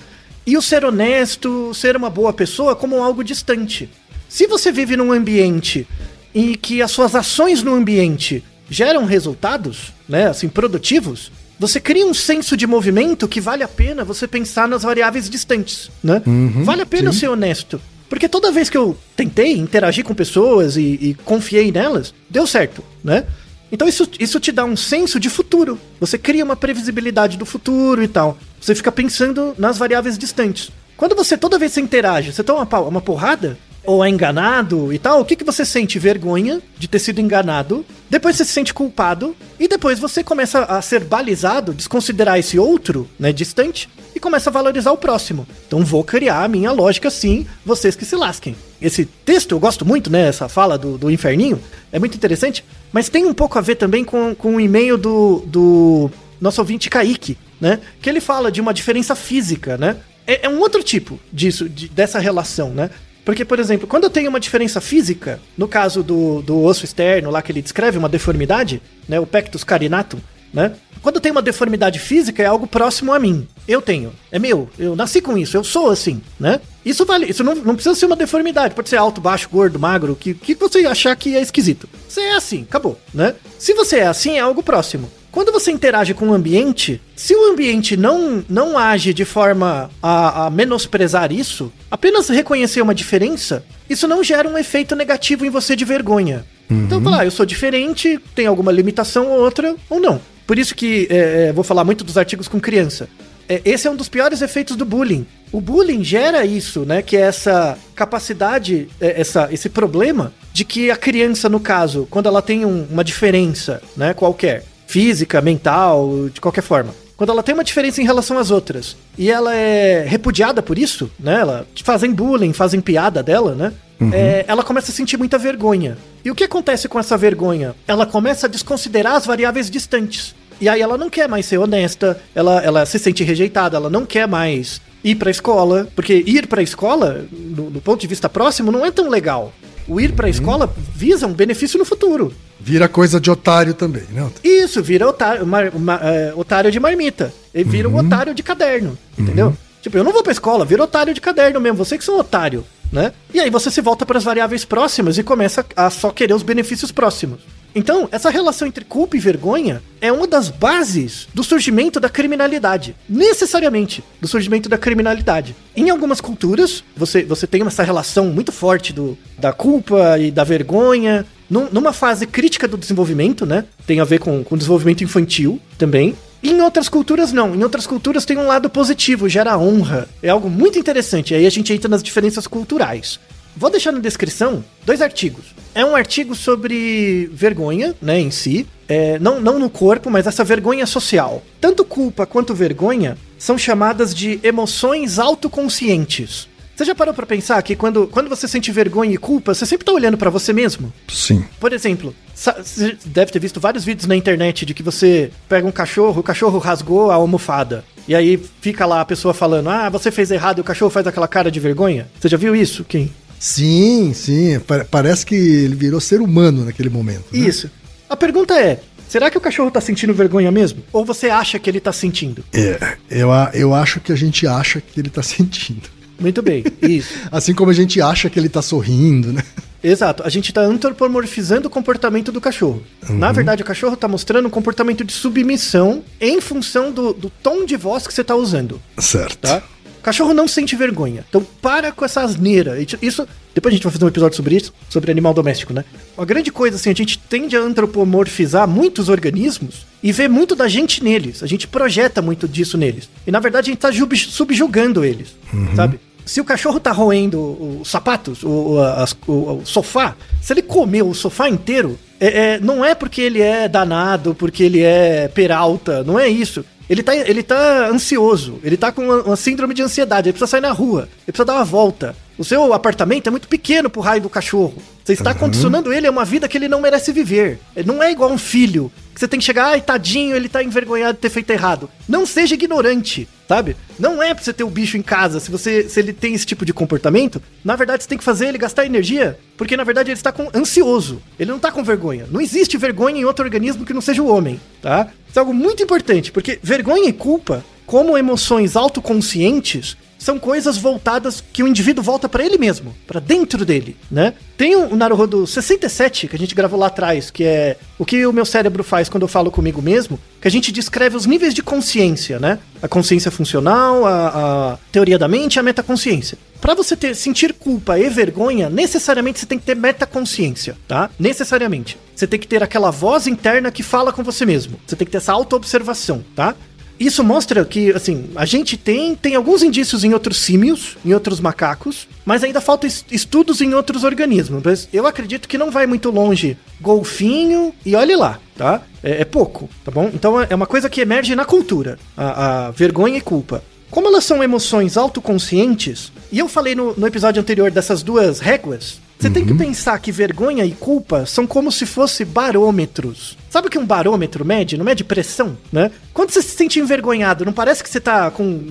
E 0.47 0.57
o 0.57 0.63
ser 0.63 0.85
honesto, 0.85 1.73
ser 1.75 1.97
uma 1.97 2.09
boa 2.11 2.33
pessoa 2.33 2.75
como 2.75 3.03
algo 3.03 3.23
distante. 3.23 3.89
Se 4.29 4.47
você 4.47 4.73
vive 4.73 4.97
num 4.97 5.13
ambiente 5.13 5.87
em 6.35 6.55
que 6.55 6.81
as 6.81 6.91
suas 6.91 7.15
ações 7.15 7.63
no 7.63 7.75
ambiente 7.75 8.43
geram 8.69 9.05
resultados, 9.05 9.93
né, 10.09 10.29
assim, 10.29 10.49
produtivos, 10.49 11.31
você 11.61 11.79
cria 11.79 12.05
um 12.07 12.15
senso 12.15 12.57
de 12.57 12.67
movimento 12.67 13.29
que 13.29 13.41
vale 13.41 13.63
a 13.63 13.69
pena 13.69 14.03
você 14.05 14.27
pensar 14.27 14.67
nas 14.67 14.83
variáveis 14.83 15.31
distantes, 15.31 15.91
né? 16.03 16.21
vale 16.65 16.83
a 16.83 16.87
pena 16.87 17.11
eu 17.11 17.13
ser 17.13 17.29
honesto. 17.29 17.81
Porque 18.09 18.29
toda 18.29 18.51
vez 18.51 18.69
que 18.69 18.77
eu 18.77 18.97
tentei 19.15 19.53
interagir 19.53 20.03
com 20.05 20.13
pessoas 20.15 20.77
e, 20.77 20.81
e 21.01 21.15
confiei 21.25 21.71
nelas, 21.71 22.13
deu 22.29 22.45
certo, 22.47 22.83
né? 23.05 23.25
Então 23.71 23.87
isso, 23.87 24.09
isso 24.19 24.41
te 24.41 24.51
dá 24.51 24.65
um 24.65 24.75
senso 24.77 25.21
de 25.21 25.31
futuro. 25.31 25.79
Você 26.01 26.19
cria 26.19 26.45
uma 26.45 26.57
previsibilidade 26.57 27.37
do 27.37 27.47
futuro 27.47 28.03
e 28.03 28.09
tal. 28.09 28.37
Você 28.61 28.75
fica 28.75 28.91
pensando 28.91 29.55
nas 29.57 29.79
variáveis 29.79 30.19
distantes. 30.19 30.73
Quando 30.97 31.15
você, 31.15 31.37
toda 31.39 31.57
vez 31.59 31.71
que 31.71 31.75
você 31.77 31.81
interage, 31.83 32.33
você 32.33 32.43
toma 32.43 32.61
uma, 32.61 32.67
pau- 32.67 32.89
uma 32.89 33.01
porrada, 33.01 33.57
ou 33.85 34.05
é 34.05 34.09
enganado 34.09 34.93
e 34.93 34.99
tal, 34.99 35.21
o 35.21 35.25
que, 35.25 35.35
que 35.37 35.45
você 35.45 35.65
sente? 35.65 35.99
Vergonha 35.99 36.61
de 36.79 36.87
ter 36.89 36.99
sido 36.99 37.21
enganado. 37.21 37.85
Depois 38.09 38.37
você 38.37 38.45
se 38.45 38.53
sente 38.53 38.75
culpado. 38.75 39.35
E 39.59 39.69
depois 39.69 39.99
você 39.99 40.23
começa 40.25 40.65
a 40.65 40.81
ser 40.83 41.05
balizado, 41.05 41.73
desconsiderar 41.75 42.39
esse 42.39 42.59
outro, 42.59 43.09
né, 43.19 43.33
distante, 43.33 43.89
e 44.15 44.21
começa 44.21 44.49
a 44.51 44.53
valorizar 44.53 44.91
o 44.93 44.97
próximo. 44.97 45.47
Então 45.67 45.85
vou 45.85 46.03
criar 46.03 46.45
a 46.45 46.49
minha 46.49 46.73
lógica 46.73 47.09
assim, 47.09 47.47
vocês 47.65 47.95
que 47.95 48.05
se 48.05 48.17
lasquem. 48.17 48.57
Esse 48.81 49.05
texto 49.05 49.53
eu 49.53 49.61
gosto 49.61 49.85
muito, 49.85 50.11
né? 50.11 50.29
Essa 50.29 50.49
fala 50.49 50.79
do, 50.79 50.97
do 50.97 51.11
inferninho. 51.11 51.61
É 51.93 51.99
muito 51.99 52.15
interessante. 52.17 52.65
Mas 52.93 53.09
tem 53.09 53.27
um 53.27 53.35
pouco 53.35 53.59
a 53.59 53.63
ver 53.63 53.75
também 53.77 54.03
com, 54.05 54.35
com 54.35 54.57
o 54.57 54.61
e-mail 54.61 54.97
do, 54.97 55.43
do 55.47 56.11
nosso 56.41 56.61
ouvinte 56.61 56.89
Kaique, 56.89 57.37
né? 57.61 57.79
Que 58.01 58.09
ele 58.09 58.21
fala 58.21 58.51
de 58.51 58.61
uma 58.61 58.73
diferença 58.75 59.15
física, 59.15 59.77
né? 59.77 59.97
É, 60.27 60.47
é 60.47 60.49
um 60.49 60.59
outro 60.59 60.83
tipo 60.83 61.21
disso, 61.33 61.69
de- 61.69 61.89
dessa 61.89 62.19
relação, 62.19 62.71
né? 62.71 62.89
Porque, 63.31 63.45
por 63.45 63.61
exemplo, 63.61 63.87
quando 63.87 64.03
eu 64.03 64.11
tenho 64.11 64.29
uma 64.29 64.41
diferença 64.41 64.81
física, 64.81 65.39
no 65.57 65.69
caso 65.69 66.03
do, 66.03 66.43
do 66.43 66.65
osso 66.65 66.85
externo 66.85 67.31
lá 67.31 67.41
que 67.41 67.53
ele 67.53 67.63
descreve, 67.63 67.97
uma 67.97 68.09
deformidade, 68.09 68.83
né? 69.09 69.21
O 69.21 69.27
pectus 69.27 69.63
carinatum, 69.63 70.19
né? 70.53 70.73
Quando 71.01 71.15
eu 71.15 71.21
tenho 71.21 71.37
uma 71.37 71.41
deformidade 71.41 72.01
física, 72.01 72.43
é 72.43 72.47
algo 72.47 72.67
próximo 72.67 73.13
a 73.13 73.21
mim. 73.21 73.47
Eu 73.69 73.81
tenho. 73.81 74.13
É 74.33 74.39
meu. 74.41 74.69
Eu 74.77 74.97
nasci 74.97 75.21
com 75.21 75.39
isso. 75.39 75.57
Eu 75.57 75.63
sou 75.63 75.91
assim, 75.91 76.21
né? 76.41 76.61
Isso 76.85 77.07
vale. 77.07 77.27
Isso 77.27 77.45
não, 77.45 77.55
não 77.55 77.75
precisa 77.77 77.95
ser 77.95 78.07
uma 78.07 78.17
deformidade. 78.17 78.75
Pode 78.75 78.89
ser 78.89 78.97
alto, 78.97 79.21
baixo, 79.21 79.49
gordo, 79.49 79.79
magro. 79.79 80.15
O 80.15 80.17
que, 80.17 80.35
que 80.35 80.57
você 80.57 80.81
achar 80.81 81.15
que 81.15 81.37
é 81.37 81.41
esquisito. 81.41 81.89
Você 82.09 82.23
é 82.23 82.35
assim. 82.35 82.63
Acabou, 82.63 82.99
né? 83.15 83.37
Se 83.61 83.75
você 83.75 83.99
é 83.99 84.09
assim, 84.09 84.39
é 84.39 84.41
algo 84.41 84.61
próximo. 84.61 85.09
Quando 85.33 85.53
você 85.53 85.71
interage 85.71 86.13
com 86.15 86.29
o 86.29 86.35
ambiente, 86.35 87.01
se 87.15 87.35
o 87.35 87.53
ambiente 87.53 87.97
não, 87.97 88.45
não 88.49 88.77
age 88.77 89.15
de 89.15 89.25
forma 89.25 89.91
a, 90.03 90.47
a 90.47 90.51
menosprezar 90.51 91.31
isso, 91.33 91.73
apenas 91.91 92.29
reconhecer 92.29 92.81
uma 92.83 92.95
diferença, 92.95 93.65
isso 93.89 94.09
não 94.09 94.25
gera 94.25 94.49
um 94.49 94.59
efeito 94.59 94.97
negativo 94.97 95.45
em 95.47 95.51
você 95.51 95.77
de 95.77 95.85
vergonha. 95.85 96.45
Então, 96.69 97.03
falar, 97.03 97.21
ah, 97.21 97.25
eu 97.25 97.31
sou 97.31 97.45
diferente, 97.45 98.19
tem 98.35 98.47
alguma 98.47 98.71
limitação 98.71 99.27
ou 99.29 99.41
outra, 99.41 99.75
ou 99.89 99.99
não. 100.01 100.21
Por 100.47 100.59
isso 100.59 100.75
que 100.75 101.07
é, 101.11 101.49
é, 101.49 101.53
vou 101.53 101.65
falar 101.65 101.85
muito 101.85 102.05
dos 102.05 102.17
artigos 102.17 102.47
com 102.49 102.61
criança. 102.61 103.09
É, 103.49 103.61
esse 103.65 103.89
é 103.89 103.91
um 103.91 103.97
dos 103.97 104.09
piores 104.09 104.41
efeitos 104.43 104.77
do 104.77 104.85
bullying. 104.85 105.27
O 105.51 105.61
bullying 105.61 106.05
gera 106.05 106.45
isso, 106.47 106.81
né? 106.85 107.03
Que 107.03 107.17
é 107.17 107.23
essa 107.23 107.77
capacidade, 107.97 108.89
é, 109.01 109.21
essa, 109.21 109.49
esse 109.53 109.69
problema 109.69 110.33
de 110.53 110.65
que 110.65 110.91
a 110.91 110.97
criança, 110.97 111.49
no 111.49 111.59
caso, 111.59 112.07
quando 112.11 112.27
ela 112.27 112.41
tem 112.43 112.65
um- 112.65 112.87
uma 112.91 113.03
diferença, 113.05 113.81
né, 113.97 114.15
qualquer, 114.15 114.65
física, 114.91 115.41
mental, 115.41 116.29
de 116.35 116.41
qualquer 116.41 116.63
forma, 116.63 116.93
quando 117.17 117.31
ela 117.31 117.43
tem 117.43 117.55
uma 117.55 117.63
diferença 117.63 118.03
em 118.03 118.05
relação 118.05 118.39
às 118.39 118.51
outras 118.51 118.97
e 119.17 119.31
ela 119.31 119.55
é 119.55 120.05
repudiada 120.05 120.61
por 120.61 120.79
isso, 120.79 121.11
né? 121.19 121.41
Ela 121.41 121.67
fazem 121.85 122.13
bullying, 122.13 122.53
fazem 122.53 122.81
piada 122.81 123.23
dela, 123.23 123.55
né? 123.55 123.73
é, 124.13 124.45
ela 124.49 124.65
começa 124.65 124.91
a 124.91 124.95
sentir 124.95 125.17
muita 125.17 125.39
vergonha. 125.39 125.97
E 126.25 126.31
o 126.31 126.35
que 126.35 126.45
acontece 126.45 126.89
com 126.89 126.99
essa 126.99 127.17
vergonha? 127.17 127.75
Ela 127.87 128.07
começa 128.07 128.47
a 128.47 128.51
desconsiderar 128.51 129.15
as 129.15 129.27
variáveis 129.27 129.71
distantes. 129.71 130.35
E 130.61 130.69
aí 130.69 130.81
ela 130.81 130.99
não 130.99 131.09
quer 131.09 131.29
mais 131.29 131.47
ser 131.47 131.59
honesta, 131.59 132.21
ela, 132.35 132.61
ela 132.63 132.87
se 132.87 132.99
sente 132.99 133.23
rejeitada, 133.23 133.77
ela 133.77 133.89
não 133.89 134.05
quer 134.05 134.27
mais 134.27 134.81
ir 135.05 135.15
pra 135.15 135.31
escola, 135.31 135.89
porque 135.95 136.25
ir 136.27 136.47
pra 136.47 136.63
escola, 136.63 137.25
do, 137.31 137.71
do 137.71 137.81
ponto 137.81 138.01
de 138.01 138.07
vista 138.07 138.29
próximo, 138.29 138.73
não 138.73 138.85
é 138.85 138.91
tão 138.91 139.09
legal. 139.09 139.53
O 139.87 140.01
ir 140.01 140.13
pra 140.13 140.29
escola 140.29 140.73
visa 140.95 141.27
um 141.27 141.33
benefício 141.33 141.79
no 141.79 141.85
futuro. 141.85 142.33
Vira 142.61 142.89
coisa 142.89 143.19
de 143.19 143.31
otário 143.31 143.73
também, 143.75 144.03
né? 144.13 144.29
Isso, 144.45 144.83
vira 144.83 145.09
otário, 145.09 145.47
mar- 145.47 145.73
ma- 145.73 146.01
é, 146.03 146.33
otário 146.37 146.71
de 146.71 146.79
marmita. 146.79 147.33
Ele 147.55 147.65
vira 147.65 147.89
um 147.89 147.97
otário 147.97 148.35
de 148.35 148.43
caderno, 148.43 148.97
entendeu? 149.19 149.57
Tipo, 149.83 149.97
eu 149.97 150.05
não 150.05 150.13
vou 150.13 150.23
pra 150.23 150.31
escola, 150.33 150.65
vira 150.65 150.83
otário 150.85 151.15
de 151.15 151.21
caderno 151.21 151.59
mesmo, 151.59 151.79
você 151.79 151.97
que 151.97 152.05
são 152.05 152.19
otário, 152.19 152.65
né? 152.93 153.13
E 153.33 153.41
aí 153.41 153.49
você 153.49 153.71
se 153.71 153.81
volta 153.81 154.05
para 154.05 154.19
as 154.19 154.25
variáveis 154.25 154.65
próximas 154.65 155.17
e 155.17 155.23
começa 155.23 155.65
a 155.75 155.89
só 155.89 156.11
querer 156.11 156.35
os 156.35 156.43
benefícios 156.43 156.93
próximos. 156.93 157.41
Então, 157.75 158.09
essa 158.11 158.31
relação 158.31 158.67
entre 158.67 158.85
culpa 158.85 159.17
e 159.17 159.21
vergonha 159.21 159.81
é 160.01 160.11
uma 160.11 160.27
das 160.27 160.49
bases 160.49 161.29
do 161.33 161.45
surgimento 161.45 162.01
da 162.01 162.09
criminalidade. 162.09 162.97
Necessariamente, 163.09 164.03
do 164.21 164.27
surgimento 164.27 164.69
da 164.69 164.77
criminalidade. 164.77 165.55
Em 165.77 165.89
algumas 165.89 166.21
culturas, 166.21 166.83
você, 166.97 167.23
você 167.23 167.47
tem 167.47 167.63
essa 167.63 167.83
relação 167.83 168.27
muito 168.27 168.51
forte 168.51 168.93
do, 168.93 169.17
da 169.39 169.53
culpa 169.53 170.19
e 170.19 170.31
da 170.31 170.43
vergonha, 170.43 171.25
num- 171.49 171.69
numa 171.71 171.93
fase 171.93 172.27
crítica 172.27 172.67
do 172.67 172.77
desenvolvimento, 172.77 173.47
né? 173.47 173.65
Tem 173.87 174.01
a 174.01 174.05
ver 174.05 174.19
com, 174.19 174.43
com 174.43 174.55
o 174.55 174.59
desenvolvimento 174.59 175.05
infantil 175.05 175.61
também. 175.79 176.17
Em 176.43 176.61
outras 176.63 176.89
culturas, 176.89 177.33
não. 177.33 177.55
Em 177.55 177.63
outras 177.63 177.87
culturas 177.87 178.25
tem 178.25 178.37
um 178.39 178.47
lado 178.47 178.69
positivo, 178.71 179.29
gera 179.29 179.59
honra. 179.59 180.09
É 180.23 180.31
algo 180.31 180.49
muito 180.51 180.79
interessante. 180.79 181.35
Aí 181.35 181.47
a 181.47 181.51
gente 181.51 181.73
entra 181.73 181.89
nas 181.89 182.03
diferenças 182.03 182.47
culturais. 182.47 183.21
Vou 183.57 183.71
deixar 183.71 183.93
na 183.93 183.99
descrição 183.99 184.65
dois 184.85 185.01
artigos. 185.01 185.47
É 185.75 185.85
um 185.85 185.95
artigo 185.95 186.35
sobre 186.35 187.31
vergonha, 187.33 187.95
né, 188.01 188.19
em 188.19 188.31
si. 188.31 188.67
É, 188.89 189.19
não, 189.21 189.41
não 189.41 189.59
no 189.59 189.71
corpo, 189.71 190.11
mas 190.11 190.27
essa 190.27 190.43
vergonha 190.43 190.87
social. 190.87 191.43
Tanto 191.61 191.85
culpa 191.85 192.27
quanto 192.27 192.55
vergonha 192.55 193.17
são 193.39 193.57
chamadas 193.57 194.15
de 194.15 194.41
emoções 194.43 195.19
autoconscientes. 195.19 196.49
Você 196.81 196.87
já 196.87 196.95
parou 196.95 197.13
pra 197.13 197.27
pensar 197.27 197.63
que 197.63 197.77
quando, 197.77 198.07
quando 198.07 198.31
você 198.31 198.49
sente 198.49 198.73
vergonha 198.73 199.13
e 199.13 199.19
culpa, 199.19 199.53
você 199.53 199.67
sempre 199.67 199.85
tá 199.85 199.93
olhando 199.93 200.17
pra 200.17 200.31
você 200.31 200.51
mesmo? 200.51 200.91
Sim. 201.09 201.45
Por 201.61 201.75
exemplo, 201.75 202.15
você 202.35 202.97
deve 203.05 203.31
ter 203.31 203.39
visto 203.39 203.61
vários 203.61 203.85
vídeos 203.85 204.07
na 204.07 204.17
internet 204.17 204.65
de 204.65 204.73
que 204.73 204.83
você 204.83 205.31
pega 205.47 205.69
um 205.69 205.71
cachorro, 205.71 206.21
o 206.21 206.23
cachorro 206.23 206.59
rasgou 206.59 207.11
a 207.11 207.17
almofada. 207.17 207.85
E 208.09 208.15
aí 208.15 208.43
fica 208.63 208.87
lá 208.87 209.03
a 209.03 209.05
pessoa 209.05 209.35
falando: 209.35 209.69
Ah, 209.69 209.91
você 209.91 210.11
fez 210.11 210.31
errado 210.31 210.57
e 210.57 210.61
o 210.63 210.65
cachorro 210.65 210.91
faz 210.91 211.07
aquela 211.07 211.29
cara 211.29 211.51
de 211.51 211.61
vergonha. 211.61 212.09
Você 212.19 212.29
já 212.31 212.39
viu 212.39 212.57
isso, 212.57 212.83
Kim? 212.83 213.13
Sim, 213.41 214.13
sim. 214.15 214.61
Pa- 214.61 214.85
Parece 214.89 215.25
que 215.25 215.35
ele 215.35 215.75
virou 215.75 215.99
ser 216.01 216.21
humano 216.21 216.65
naquele 216.65 216.91
momento. 216.91 217.25
né? 217.33 217.39
Isso. 217.49 217.71
A 218.09 218.15
pergunta 218.17 218.55
é: 218.55 218.81
será 219.09 219.31
que 219.31 219.39
o 219.39 219.41
cachorro 219.41 219.71
tá 219.71 219.81
sentindo 219.81 220.13
vergonha 220.13 220.53
mesmo? 220.53 220.83
Ou 220.93 221.05
você 221.05 221.31
acha 221.31 221.59
que 221.59 221.69
ele 221.71 221.81
tá 221.81 221.93
sentindo? 221.93 222.45
É, 222.53 222.97
eu, 223.11 223.31
eu 223.55 223.75
acho 223.75 223.99
que 223.99 224.13
a 224.13 224.17
gente 224.17 224.47
acha 224.47 224.81
que 224.81 225.01
ele 225.01 225.09
tá 225.09 225.23
sentindo. 225.25 225.89
Muito 226.21 226.43
bem, 226.43 226.63
isso. 226.83 227.15
Assim 227.33 227.55
como 227.55 227.71
a 227.71 227.75
gente 227.75 227.99
acha 228.01 228.29
que 228.29 228.39
ele 228.39 228.51
tá 228.51 228.61
sorrindo, 228.61 229.33
né? 229.33 229.43
Exato, 229.83 230.23
a 230.23 230.29
gente 230.29 230.53
tá 230.53 230.61
antropomorfizando 230.61 231.67
o 231.69 231.71
comportamento 231.71 232.31
do 232.31 232.39
cachorro. 232.39 232.83
Na 233.09 233.33
verdade, 233.33 233.63
o 233.63 233.65
cachorro 233.65 233.97
tá 233.97 234.07
mostrando 234.07 234.45
um 234.47 234.51
comportamento 234.51 235.03
de 235.03 235.11
submissão 235.15 236.05
em 236.21 236.39
função 236.39 236.93
do, 236.93 237.15
do 237.15 237.31
tom 237.43 237.65
de 237.65 237.75
voz 237.79 238.07
que 238.07 238.13
você 238.13 238.23
tá 238.23 238.37
usando. 238.37 238.79
Certo. 238.99 239.39
tá? 239.39 239.63
Cachorro 240.03 240.33
não 240.35 240.49
sente 240.49 240.75
vergonha. 240.77 241.25
Então 241.29 241.45
para 241.63 241.93
com 241.93 242.05
essa 242.05 242.23
asneira. 242.23 242.77
Isso, 243.03 243.27
depois 243.55 243.73
a 243.73 243.77
gente 243.77 243.83
vai 243.85 243.93
fazer 243.93 244.05
um 244.05 244.09
episódio 244.09 244.37
sobre 244.37 244.57
isso, 244.57 244.73
sobre 244.89 245.11
animal 245.11 245.35
doméstico, 245.35 245.73
né? 245.73 245.85
Uma 246.17 246.25
grande 246.27 246.51
coisa 246.51 246.77
assim, 246.77 246.91
a 246.91 246.95
gente 246.95 247.19
tende 247.19 247.57
a 247.57 247.61
antropomorfizar 247.61 248.67
muitos 248.69 249.09
organismos 249.09 249.87
e 250.03 250.13
ver 250.13 250.29
muito 250.29 250.55
da 250.57 250.69
gente 250.69 251.03
neles. 251.05 251.43
A 251.43 251.47
gente 251.47 251.67
projeta 251.69 252.23
muito 252.23 252.49
disso 252.49 252.79
neles. 252.79 253.09
E 253.27 253.31
na 253.31 253.41
verdade 253.41 253.71
a 253.71 253.73
gente 253.73 253.81
tá 253.81 253.91
subjugando 254.31 255.05
eles, 255.05 255.35
sabe? 255.75 256.01
Se 256.25 256.41
o 256.41 256.45
cachorro 256.45 256.79
tá 256.79 256.93
roendo 256.93 257.81
os 257.81 257.89
sapatos, 257.91 258.43
o, 258.45 258.49
o- 258.49 258.81
as- 258.83 259.17
o- 259.27 259.33
o 259.55 259.63
sofá, 259.65 260.15
se 260.41 260.53
ele 260.53 260.63
comeu 260.63 261.09
o 261.09 261.15
sofá 261.15 261.49
inteiro, 261.49 261.99
é- 262.21 262.55
é- 262.55 262.61
não 262.61 262.85
é 262.85 262.95
porque 262.95 263.21
ele 263.21 263.41
é 263.41 263.67
danado, 263.69 264.35
porque 264.35 264.63
ele 264.63 264.81
é 264.81 265.27
peralta, 265.29 266.05
não 266.05 266.19
é 266.19 266.29
isso. 266.29 266.65
Ele 266.91 267.05
tá, 267.05 267.15
ele 267.15 267.43
tá 267.45 267.87
ansioso, 267.87 268.59
ele 268.65 268.77
tá 268.77 268.91
com 268.91 269.05
uma, 269.05 269.23
uma 269.23 269.37
síndrome 269.37 269.73
de 269.73 269.81
ansiedade, 269.81 270.29
ele 270.29 270.33
precisa 270.33 270.51
sair 270.51 270.61
na 270.61 270.73
rua, 270.73 271.03
ele 271.03 271.27
precisa 271.27 271.45
dar 271.45 271.55
uma 271.55 271.65
volta. 271.65 272.17
O 272.37 272.45
seu 272.45 272.75
apartamento 272.75 273.29
é 273.29 273.31
muito 273.31 273.47
pequeno 273.47 273.89
pro 273.89 274.01
raio 274.01 274.23
do 274.23 274.29
cachorro. 274.29 274.75
Você 275.05 275.13
está 275.13 275.33
condicionando 275.33 275.93
ele 275.93 276.09
a 276.09 276.11
uma 276.11 276.25
vida 276.25 276.49
que 276.49 276.59
ele 276.59 276.67
não 276.67 276.81
merece 276.81 277.13
viver. 277.13 277.61
Ele 277.77 277.87
Não 277.87 278.03
é 278.03 278.11
igual 278.11 278.33
um 278.33 278.39
filho, 278.39 278.91
você 279.21 279.29
tem 279.29 279.39
que 279.39 279.45
chegar, 279.45 279.67
ai, 279.67 279.83
tadinho, 279.83 280.35
ele 280.35 280.49
tá 280.49 280.63
envergonhado 280.63 281.15
de 281.15 281.21
ter 281.21 281.29
feito 281.29 281.51
errado. 281.51 281.91
Não 282.09 282.25
seja 282.25 282.55
ignorante, 282.55 283.29
sabe? 283.47 283.77
Não 283.99 284.23
é 284.23 284.33
pra 284.33 284.43
você 284.43 284.53
ter 284.53 284.65
o 284.65 284.71
bicho 284.71 284.97
em 284.97 285.03
casa, 285.03 285.39
se 285.39 285.51
você 285.51 285.89
se 285.89 286.01
ele 286.01 286.13
tem 286.13 286.33
esse 286.33 286.47
tipo 286.47 286.65
de 286.65 286.73
comportamento, 286.73 287.43
na 287.63 287.77
verdade 287.77 288.03
você 288.03 288.09
tem 288.09 288.17
que 288.17 288.25
fazer 288.25 288.49
ele 288.49 288.57
gastar 288.57 288.87
energia, 288.87 289.39
porque 289.59 289.77
na 289.77 289.85
verdade 289.85 290.11
ele 290.11 290.19
está 290.19 290.33
com 290.33 290.49
ansioso. 290.55 291.23
Ele 291.39 291.51
não 291.51 291.59
tá 291.59 291.71
com 291.71 291.85
vergonha. 291.85 292.27
Não 292.31 292.41
existe 292.41 292.79
vergonha 292.79 293.21
em 293.21 293.25
outro 293.27 293.45
organismo 293.45 293.85
que 293.85 293.93
não 293.93 294.01
seja 294.01 294.23
o 294.23 294.29
homem, 294.29 294.59
tá? 294.81 295.09
Isso 295.29 295.39
é 295.39 295.41
algo 295.41 295.53
muito 295.53 295.83
importante, 295.83 296.33
porque 296.33 296.59
vergonha 296.63 297.09
e 297.09 297.13
culpa, 297.13 297.63
como 297.85 298.17
emoções 298.17 298.75
autoconscientes, 298.75 299.99
são 300.21 300.39
coisas 300.39 300.77
voltadas 300.77 301.43
que 301.53 301.63
o 301.63 301.67
indivíduo 301.67 302.05
volta 302.05 302.29
pra 302.29 302.45
ele 302.45 302.59
mesmo, 302.59 302.95
pra 303.07 303.19
dentro 303.19 303.65
dele, 303.65 303.97
né? 304.11 304.35
Tem 304.57 304.77
o 304.77 304.95
Naruhodo 304.95 305.47
67 305.47 306.29
que 306.29 306.37
a 306.37 306.39
gente 306.39 306.55
gravou 306.55 306.79
lá 306.79 306.89
atrás, 306.89 307.31
que 307.31 307.43
é 307.43 307.79
o 307.99 308.05
que 308.05 308.27
o 308.27 308.33
meu 308.33 308.45
cérebro 308.45 308.85
faz 308.85 309.09
quando 309.09 309.23
eu 309.23 309.29
falo 309.29 309.51
comigo 309.51 309.81
mesmo, 309.81 310.21
que 310.41 310.47
a 310.47 310.51
gente 310.51 310.71
descreve 310.71 311.17
os 311.17 311.25
níveis 311.25 311.55
de 311.55 311.63
consciência, 311.63 312.39
né? 312.39 312.59
A 312.83 312.87
consciência 312.87 313.31
funcional, 313.31 314.07
a, 314.07 314.73
a 314.73 314.79
teoria 314.93 315.19
da 315.19 315.27
mente 315.27 315.59
a 315.59 315.63
metaconsciência. 315.63 316.37
Pra 316.61 316.75
você 316.75 316.95
ter, 316.95 317.17
sentir 317.17 317.55
culpa 317.55 317.99
e 317.99 318.11
vergonha, 318.11 318.69
necessariamente 318.69 319.41
você 319.41 319.47
tem 319.47 319.59
que 319.59 319.65
ter 319.65 319.75
metaconsciência, 319.75 320.77
tá? 320.87 321.09
Necessariamente. 321.19 321.97
Você 322.15 322.27
tem 322.27 322.39
que 322.39 322.47
ter 322.47 322.63
aquela 322.63 322.91
voz 322.91 323.27
interna 323.27 323.71
que 323.71 323.83
fala 323.83 324.13
com 324.13 324.23
você 324.23 324.45
mesmo. 324.45 324.79
Você 324.87 324.95
tem 324.95 325.07
que 325.07 325.11
ter 325.11 325.17
essa 325.17 325.33
auto-observação, 325.33 326.23
tá? 326.37 326.55
Isso 327.01 327.25
mostra 327.25 327.65
que, 327.65 327.91
assim, 327.93 328.29
a 328.37 328.45
gente 328.45 328.77
tem, 328.77 329.15
tem 329.15 329.35
alguns 329.35 329.63
indícios 329.63 330.05
em 330.05 330.13
outros 330.13 330.37
símios, 330.37 330.99
em 331.03 331.15
outros 331.15 331.41
macacos, 331.41 332.07
mas 332.27 332.45
ainda 332.45 332.61
falta 332.61 332.87
es- 332.87 333.07
estudos 333.11 333.63
em 333.63 333.73
outros 333.73 334.05
organismos. 334.05 334.63
Mas 334.63 334.87
eu 334.93 335.07
acredito 335.07 335.49
que 335.49 335.57
não 335.57 335.71
vai 335.71 335.87
muito 335.87 336.11
longe 336.11 336.59
golfinho 336.79 337.73
e 337.87 337.95
olhe 337.97 338.15
lá, 338.15 338.39
tá? 338.57 338.83
É, 339.03 339.23
é 339.23 339.25
pouco, 339.25 339.69
tá 339.83 339.91
bom? 339.91 340.11
Então 340.13 340.41
é 340.43 340.55
uma 340.55 340.67
coisa 340.67 340.91
que 340.91 341.01
emerge 341.01 341.35
na 341.35 341.47
cultura, 341.47 341.99
a, 342.15 342.67
a 342.67 342.71
vergonha 342.71 343.17
e 343.17 343.21
culpa. 343.23 343.65
Como 343.91 344.07
elas 344.07 344.25
são 344.25 344.43
emoções 344.45 344.97
autoconscientes, 344.97 346.13
e 346.31 346.39
eu 346.39 346.49
falei 346.49 346.75
no, 346.75 346.95
no 346.97 347.07
episódio 347.07 347.41
anterior 347.41 347.71
dessas 347.71 348.03
duas 348.03 348.39
réguas, 348.39 349.01
você 349.19 349.29
tem 349.29 349.45
que 349.45 349.53
pensar 349.53 349.99
que 349.99 350.11
vergonha 350.11 350.65
e 350.65 350.71
culpa 350.73 351.27
são 351.27 351.47
como 351.47 351.71
se 351.71 351.85
fossem 351.85 352.25
barômetros. 352.27 353.37
Sabe 353.51 353.67
o 353.67 353.71
que 353.71 353.79
um 353.79 353.85
barômetro 353.85 354.45
mede? 354.47 354.79
Não 354.79 354.85
mede 354.85 355.05
pressão, 355.05 355.59
né? 355.71 355.91
Quando 356.21 356.33
você 356.33 356.43
se 356.43 356.55
sente 356.55 356.79
envergonhado, 356.79 357.47
não 357.47 357.53
parece 357.53 357.83
que 357.83 357.89
você 357.89 357.99
tá 357.99 358.31
com 358.31 358.63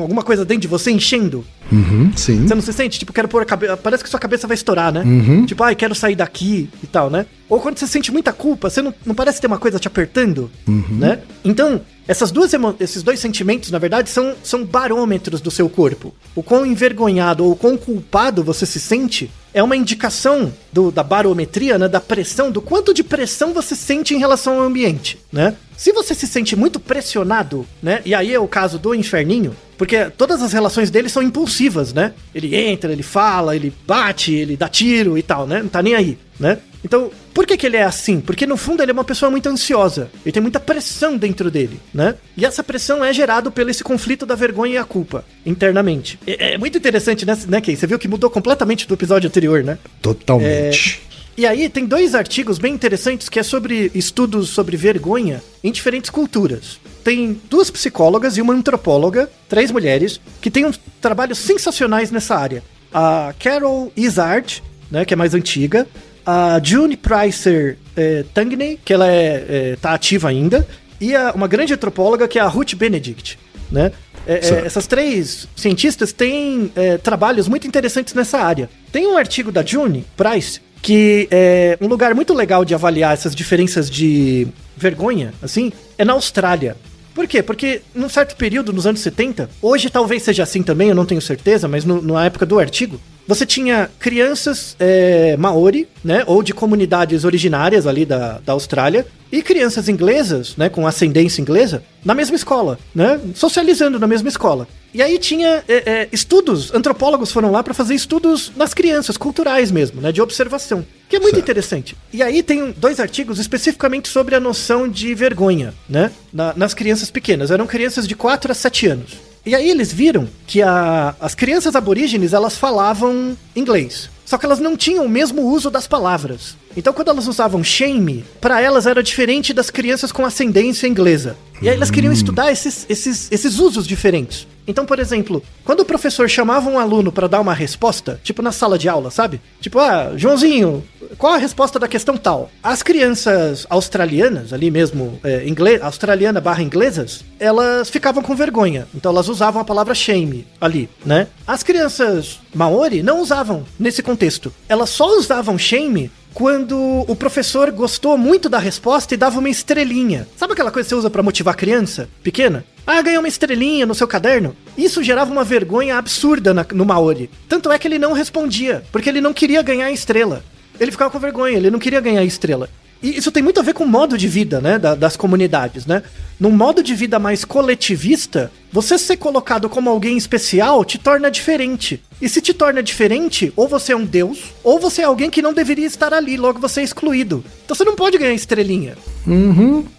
alguma 0.00 0.22
coisa 0.22 0.42
dentro 0.42 0.62
de 0.62 0.68
você 0.68 0.90
enchendo? 0.90 1.44
Uhum, 1.70 2.10
sim. 2.16 2.46
Você 2.48 2.54
não 2.54 2.62
se 2.62 2.72
sente? 2.72 2.98
Tipo, 2.98 3.12
quero 3.12 3.28
pôr 3.28 3.42
a 3.42 3.44
cabeça. 3.44 3.76
Parece 3.76 4.02
que 4.02 4.08
sua 4.08 4.18
cabeça 4.18 4.46
vai 4.46 4.54
estourar, 4.54 4.90
né? 4.90 5.02
Uhum. 5.04 5.44
Tipo, 5.44 5.62
ai, 5.64 5.74
quero 5.74 5.94
sair 5.94 6.16
daqui 6.16 6.70
e 6.82 6.86
tal, 6.86 7.10
né? 7.10 7.26
Ou 7.46 7.60
quando 7.60 7.78
você 7.78 7.86
sente 7.86 8.10
muita 8.10 8.32
culpa, 8.32 8.70
você 8.70 8.80
não, 8.80 8.94
não 9.04 9.14
parece 9.14 9.38
ter 9.38 9.46
uma 9.48 9.58
coisa 9.58 9.78
te 9.78 9.86
apertando, 9.86 10.50
né? 10.66 11.20
Então, 11.44 11.82
essas 12.08 12.30
duas 12.30 12.50
esses 12.80 13.02
dois 13.02 13.20
sentimentos, 13.20 13.70
na 13.70 13.78
verdade, 13.78 14.08
são, 14.08 14.34
são 14.42 14.64
barômetros 14.64 15.42
do 15.42 15.50
seu 15.50 15.68
corpo. 15.68 16.14
O 16.34 16.42
quão 16.42 16.64
envergonhado 16.64 17.44
ou 17.44 17.52
o 17.52 17.56
quão 17.56 17.76
culpado 17.76 18.42
você 18.42 18.64
se 18.64 18.80
sente 18.80 19.30
é 19.52 19.62
uma 19.62 19.76
indicação 19.76 20.50
do- 20.72 20.90
da 20.90 21.02
barometria, 21.02 21.78
né? 21.78 21.86
Da 21.86 22.00
pressão, 22.00 22.50
do 22.50 22.62
quanto 22.62 22.94
de 22.94 23.04
pressão 23.04 23.52
você 23.52 23.76
sente 23.76 24.14
em 24.14 24.18
relação 24.18 24.54
ao 24.58 24.62
ambiente, 24.66 25.18
né? 25.30 25.54
Se 25.76 25.92
você 25.92 26.14
se 26.14 26.26
sente 26.26 26.56
muito 26.56 26.78
pressionado, 26.78 27.66
né? 27.82 28.00
E 28.04 28.14
aí 28.14 28.32
é 28.32 28.38
o 28.38 28.48
caso 28.48 28.78
do 28.78 28.94
inferninho, 28.94 29.56
porque 29.76 30.10
todas 30.10 30.42
as 30.42 30.52
relações 30.52 30.90
dele 30.90 31.08
são 31.08 31.22
impulsivas, 31.22 31.92
né? 31.92 32.12
Ele 32.34 32.54
entra, 32.54 32.92
ele 32.92 33.02
fala, 33.02 33.56
ele 33.56 33.72
bate, 33.86 34.32
ele 34.32 34.56
dá 34.56 34.68
tiro 34.68 35.18
e 35.18 35.22
tal, 35.22 35.46
né? 35.46 35.60
Não 35.62 35.68
tá 35.68 35.82
nem 35.82 35.94
aí, 35.94 36.18
né? 36.38 36.58
Então, 36.84 37.10
por 37.32 37.46
que, 37.46 37.56
que 37.56 37.66
ele 37.66 37.78
é 37.78 37.82
assim? 37.82 38.20
Porque 38.20 38.46
no 38.46 38.56
fundo 38.56 38.82
ele 38.82 38.90
é 38.90 38.92
uma 38.92 39.04
pessoa 39.04 39.30
muito 39.30 39.48
ansiosa. 39.48 40.10
Ele 40.24 40.32
tem 40.32 40.42
muita 40.42 40.60
pressão 40.60 41.16
dentro 41.16 41.50
dele, 41.50 41.80
né? 41.92 42.14
E 42.36 42.44
essa 42.44 42.62
pressão 42.62 43.02
é 43.02 43.12
gerada 43.12 43.50
pelo 43.50 43.70
esse 43.70 43.82
conflito 43.82 44.26
da 44.26 44.34
vergonha 44.34 44.74
e 44.74 44.78
a 44.78 44.84
culpa, 44.84 45.24
internamente. 45.46 46.18
É, 46.26 46.52
é 46.54 46.58
muito 46.58 46.76
interessante, 46.76 47.24
né, 47.24 47.36
né, 47.48 47.60
Kay? 47.60 47.74
Você 47.74 47.86
viu 47.86 47.98
que 47.98 48.06
mudou 48.06 48.28
completamente 48.28 48.86
do 48.86 48.94
episódio 48.94 49.28
anterior, 49.28 49.64
né? 49.64 49.78
Totalmente. 50.02 51.02
E 51.36 51.46
aí 51.46 51.68
tem 51.68 51.84
dois 51.84 52.14
artigos 52.14 52.58
bem 52.58 52.72
interessantes 52.74 53.28
que 53.28 53.40
é 53.40 53.42
sobre 53.42 53.90
estudos 53.94 54.50
sobre 54.50 54.76
vergonha 54.76 55.42
em 55.64 55.72
diferentes 55.72 56.08
culturas. 56.08 56.78
Tem 57.02 57.40
duas 57.50 57.70
psicólogas 57.70 58.36
e 58.36 58.40
uma 58.40 58.54
antropóloga, 58.54 59.28
três 59.48 59.70
mulheres, 59.70 60.20
que 60.40 60.50
têm 60.50 60.64
uns 60.64 60.80
trabalhos 61.00 61.38
sensacionais 61.38 62.10
nessa 62.10 62.36
área. 62.36 62.62
A 62.92 63.34
Carol 63.38 63.92
Izard, 63.96 64.62
né, 64.90 65.04
que 65.04 65.12
é 65.12 65.16
mais 65.16 65.34
antiga, 65.34 65.88
a 66.24 66.60
June 66.62 66.96
Pricer 66.96 67.78
eh, 67.96 68.24
Tangney, 68.32 68.78
que 68.82 68.92
ela 68.92 69.08
é, 69.10 69.44
é, 69.48 69.76
tá 69.80 69.92
ativa 69.92 70.28
ainda, 70.28 70.66
e 71.00 71.14
a- 71.14 71.32
uma 71.34 71.48
grande 71.48 71.74
antropóloga 71.74 72.28
que 72.28 72.38
é 72.38 72.42
a 72.42 72.46
Ruth 72.46 72.74
Benedict, 72.74 73.38
né? 73.70 73.92
É, 74.26 74.34
é, 74.36 74.66
essas 74.66 74.86
três 74.86 75.46
cientistas 75.54 76.12
têm 76.12 76.72
é, 76.74 76.96
trabalhos 76.96 77.46
muito 77.46 77.66
interessantes 77.66 78.14
nessa 78.14 78.38
área. 78.38 78.70
Tem 78.90 79.06
um 79.06 79.18
artigo 79.18 79.52
da 79.52 79.62
June 79.62 80.02
Price 80.16 80.60
que 80.84 81.26
é 81.30 81.78
um 81.80 81.86
lugar 81.88 82.14
muito 82.14 82.34
legal 82.34 82.62
de 82.62 82.74
avaliar 82.74 83.14
essas 83.14 83.34
diferenças 83.34 83.88
de 83.88 84.46
vergonha, 84.76 85.32
assim, 85.42 85.72
é 85.96 86.04
na 86.04 86.12
Austrália. 86.12 86.76
Por 87.14 87.28
quê? 87.28 87.42
Porque 87.42 87.82
num 87.94 88.08
certo 88.08 88.36
período, 88.36 88.72
nos 88.72 88.86
anos 88.86 89.00
70, 89.00 89.48
hoje 89.62 89.88
talvez 89.88 90.22
seja 90.22 90.42
assim 90.42 90.62
também, 90.62 90.88
eu 90.88 90.94
não 90.94 91.06
tenho 91.06 91.22
certeza, 91.22 91.68
mas 91.68 91.84
no, 91.84 92.02
na 92.02 92.24
época 92.24 92.44
do 92.44 92.58
artigo, 92.58 93.00
você 93.26 93.46
tinha 93.46 93.90
crianças 93.98 94.76
é, 94.78 95.36
maori, 95.36 95.88
né, 96.02 96.24
ou 96.26 96.42
de 96.42 96.52
comunidades 96.52 97.24
originárias 97.24 97.86
ali 97.86 98.04
da, 98.04 98.38
da 98.44 98.52
Austrália, 98.52 99.06
e 99.32 99.42
crianças 99.42 99.88
inglesas, 99.88 100.56
né, 100.56 100.68
com 100.68 100.86
ascendência 100.86 101.40
inglesa, 101.40 101.82
na 102.04 102.14
mesma 102.14 102.36
escola, 102.36 102.78
né, 102.94 103.18
socializando 103.34 103.98
na 103.98 104.06
mesma 104.06 104.28
escola. 104.28 104.68
E 104.92 105.02
aí 105.02 105.18
tinha 105.18 105.64
é, 105.66 105.74
é, 105.74 106.08
estudos, 106.12 106.72
antropólogos 106.74 107.32
foram 107.32 107.50
lá 107.50 107.62
para 107.62 107.74
fazer 107.74 107.94
estudos 107.94 108.52
nas 108.56 108.74
crianças, 108.74 109.16
culturais 109.16 109.70
mesmo, 109.70 110.00
né, 110.00 110.12
de 110.12 110.20
observação, 110.20 110.84
que 111.14 111.18
é 111.18 111.20
muito 111.20 111.34
Certo. 111.36 111.44
interessante. 111.44 111.96
E 112.12 112.22
aí 112.22 112.42
tem 112.42 112.72
dois 112.76 112.98
artigos 113.00 113.38
especificamente 113.38 114.08
sobre 114.08 114.34
a 114.34 114.40
noção 114.40 114.88
de 114.88 115.14
vergonha, 115.14 115.74
né, 115.88 116.10
na- 116.32 116.52
nas 116.56 116.74
crianças 116.74 117.10
pequenas. 117.10 117.50
Eram 117.50 117.66
crianças 117.66 118.06
de 118.06 118.14
4 118.14 118.50
a 118.52 118.54
7 118.54 118.86
anos. 118.86 119.12
E 119.46 119.54
aí 119.54 119.68
eles 119.68 119.92
viram 119.92 120.26
que 120.46 120.62
a- 120.62 121.14
as 121.20 121.34
crianças 121.34 121.76
aborígenes 121.76 122.32
elas 122.32 122.56
falavam 122.56 123.36
inglês. 123.54 124.08
Só 124.24 124.38
que 124.38 124.46
elas 124.46 124.58
não 124.58 124.74
tinham 124.74 125.04
o 125.04 125.08
mesmo 125.08 125.42
uso 125.42 125.70
das 125.70 125.86
palavras. 125.86 126.56
Então 126.76 126.92
quando 126.92 127.08
elas 127.08 127.26
usavam 127.28 127.62
shame, 127.62 128.24
para 128.40 128.60
elas 128.60 128.86
era 128.86 129.02
diferente 129.02 129.52
das 129.52 129.70
crianças 129.70 130.10
com 130.12 130.24
ascendência 130.24 130.86
inglesa. 130.86 131.36
E 131.62 131.68
aí 131.68 131.76
elas 131.76 131.90
queriam 131.90 132.12
estudar 132.12 132.50
esses, 132.52 132.84
esses, 132.88 133.30
esses 133.30 133.58
usos 133.58 133.86
diferentes. 133.86 134.46
Então, 134.66 134.84
por 134.86 134.98
exemplo, 134.98 135.42
quando 135.62 135.80
o 135.80 135.84
professor 135.84 136.28
chamava 136.28 136.68
um 136.70 136.78
aluno 136.78 137.12
para 137.12 137.28
dar 137.28 137.40
uma 137.40 137.52
resposta, 137.54 138.18
tipo 138.24 138.40
na 138.42 138.50
sala 138.50 138.78
de 138.78 138.88
aula, 138.88 139.10
sabe? 139.10 139.40
Tipo, 139.60 139.78
ah, 139.78 140.12
Joãozinho, 140.16 140.82
qual 141.18 141.34
a 141.34 141.36
resposta 141.36 141.78
da 141.78 141.86
questão 141.86 142.16
tal? 142.16 142.50
As 142.62 142.82
crianças 142.82 143.66
australianas, 143.68 144.52
ali 144.54 144.70
mesmo, 144.70 145.20
é, 145.22 145.46
ingle- 145.46 145.80
australiana 145.82 146.40
barra 146.40 146.62
inglesas, 146.62 147.22
elas 147.38 147.90
ficavam 147.90 148.22
com 148.22 148.34
vergonha. 148.34 148.88
Então 148.94 149.12
elas 149.12 149.28
usavam 149.28 149.60
a 149.60 149.64
palavra 149.64 149.94
shame 149.94 150.46
ali, 150.60 150.88
né? 151.04 151.26
As 151.46 151.62
crianças 151.62 152.40
maori 152.54 153.02
não 153.02 153.20
usavam 153.20 153.64
nesse 153.78 154.02
contexto. 154.02 154.52
Elas 154.68 154.88
só 154.90 155.18
usavam 155.18 155.58
shame 155.58 156.10
quando 156.34 156.76
o 157.08 157.14
professor 157.14 157.70
gostou 157.70 158.18
muito 158.18 158.48
da 158.48 158.58
resposta 158.58 159.14
e 159.14 159.16
dava 159.16 159.38
uma 159.38 159.48
estrelinha. 159.48 160.26
Sabe 160.36 160.52
aquela 160.52 160.70
coisa 160.70 160.84
que 160.86 160.90
você 160.90 160.98
usa 160.98 161.08
pra 161.08 161.22
motivar 161.22 161.56
criança 161.56 162.08
pequena? 162.22 162.64
Ah, 162.86 163.00
ganhou 163.00 163.20
uma 163.22 163.28
estrelinha 163.28 163.86
no 163.86 163.94
seu 163.94 164.06
caderno. 164.08 164.54
Isso 164.76 165.02
gerava 165.02 165.30
uma 165.32 165.44
vergonha 165.44 165.96
absurda 165.96 166.52
na- 166.52 166.66
no 166.74 166.84
Maori. 166.84 167.30
Tanto 167.48 167.70
é 167.72 167.78
que 167.78 167.86
ele 167.88 167.98
não 167.98 168.12
respondia, 168.12 168.82
porque 168.92 169.08
ele 169.08 169.20
não 169.20 169.32
queria 169.32 169.62
ganhar 169.62 169.86
a 169.86 169.92
estrela. 169.92 170.44
Ele 170.78 170.90
ficava 170.90 171.10
com 171.10 171.18
vergonha, 171.20 171.56
ele 171.56 171.70
não 171.70 171.78
queria 171.78 172.00
ganhar 172.00 172.20
a 172.20 172.24
estrela. 172.24 172.68
E 173.04 173.18
isso 173.18 173.30
tem 173.30 173.42
muito 173.42 173.60
a 173.60 173.62
ver 173.62 173.74
com 173.74 173.84
o 173.84 173.88
modo 173.88 174.16
de 174.16 174.26
vida, 174.26 174.60
né, 174.62 174.78
da- 174.78 174.94
das 174.94 175.14
comunidades, 175.14 175.84
né? 175.84 176.02
Num 176.40 176.50
modo 176.50 176.82
de 176.82 176.94
vida 176.94 177.18
mais 177.18 177.44
coletivista, 177.44 178.50
você 178.72 178.96
ser 178.96 179.18
colocado 179.18 179.68
como 179.68 179.90
alguém 179.90 180.16
especial 180.16 180.82
te 180.86 180.96
torna 180.96 181.30
diferente. 181.30 182.02
E 182.20 182.28
se 182.30 182.40
te 182.40 182.54
torna 182.54 182.82
diferente, 182.82 183.52
ou 183.54 183.68
você 183.68 183.92
é 183.92 183.96
um 183.96 184.06
deus, 184.06 184.38
ou 184.62 184.80
você 184.80 185.02
é 185.02 185.04
alguém 185.04 185.28
que 185.28 185.42
não 185.42 185.52
deveria 185.52 185.86
estar 185.86 186.14
ali, 186.14 186.36
logo 186.38 186.58
você 186.58 186.80
é 186.80 186.84
excluído. 186.84 187.44
Então 187.64 187.76
você 187.76 187.84
não 187.84 187.94
pode 187.94 188.16
ganhar 188.16 188.32
estrelinha. 188.32 188.96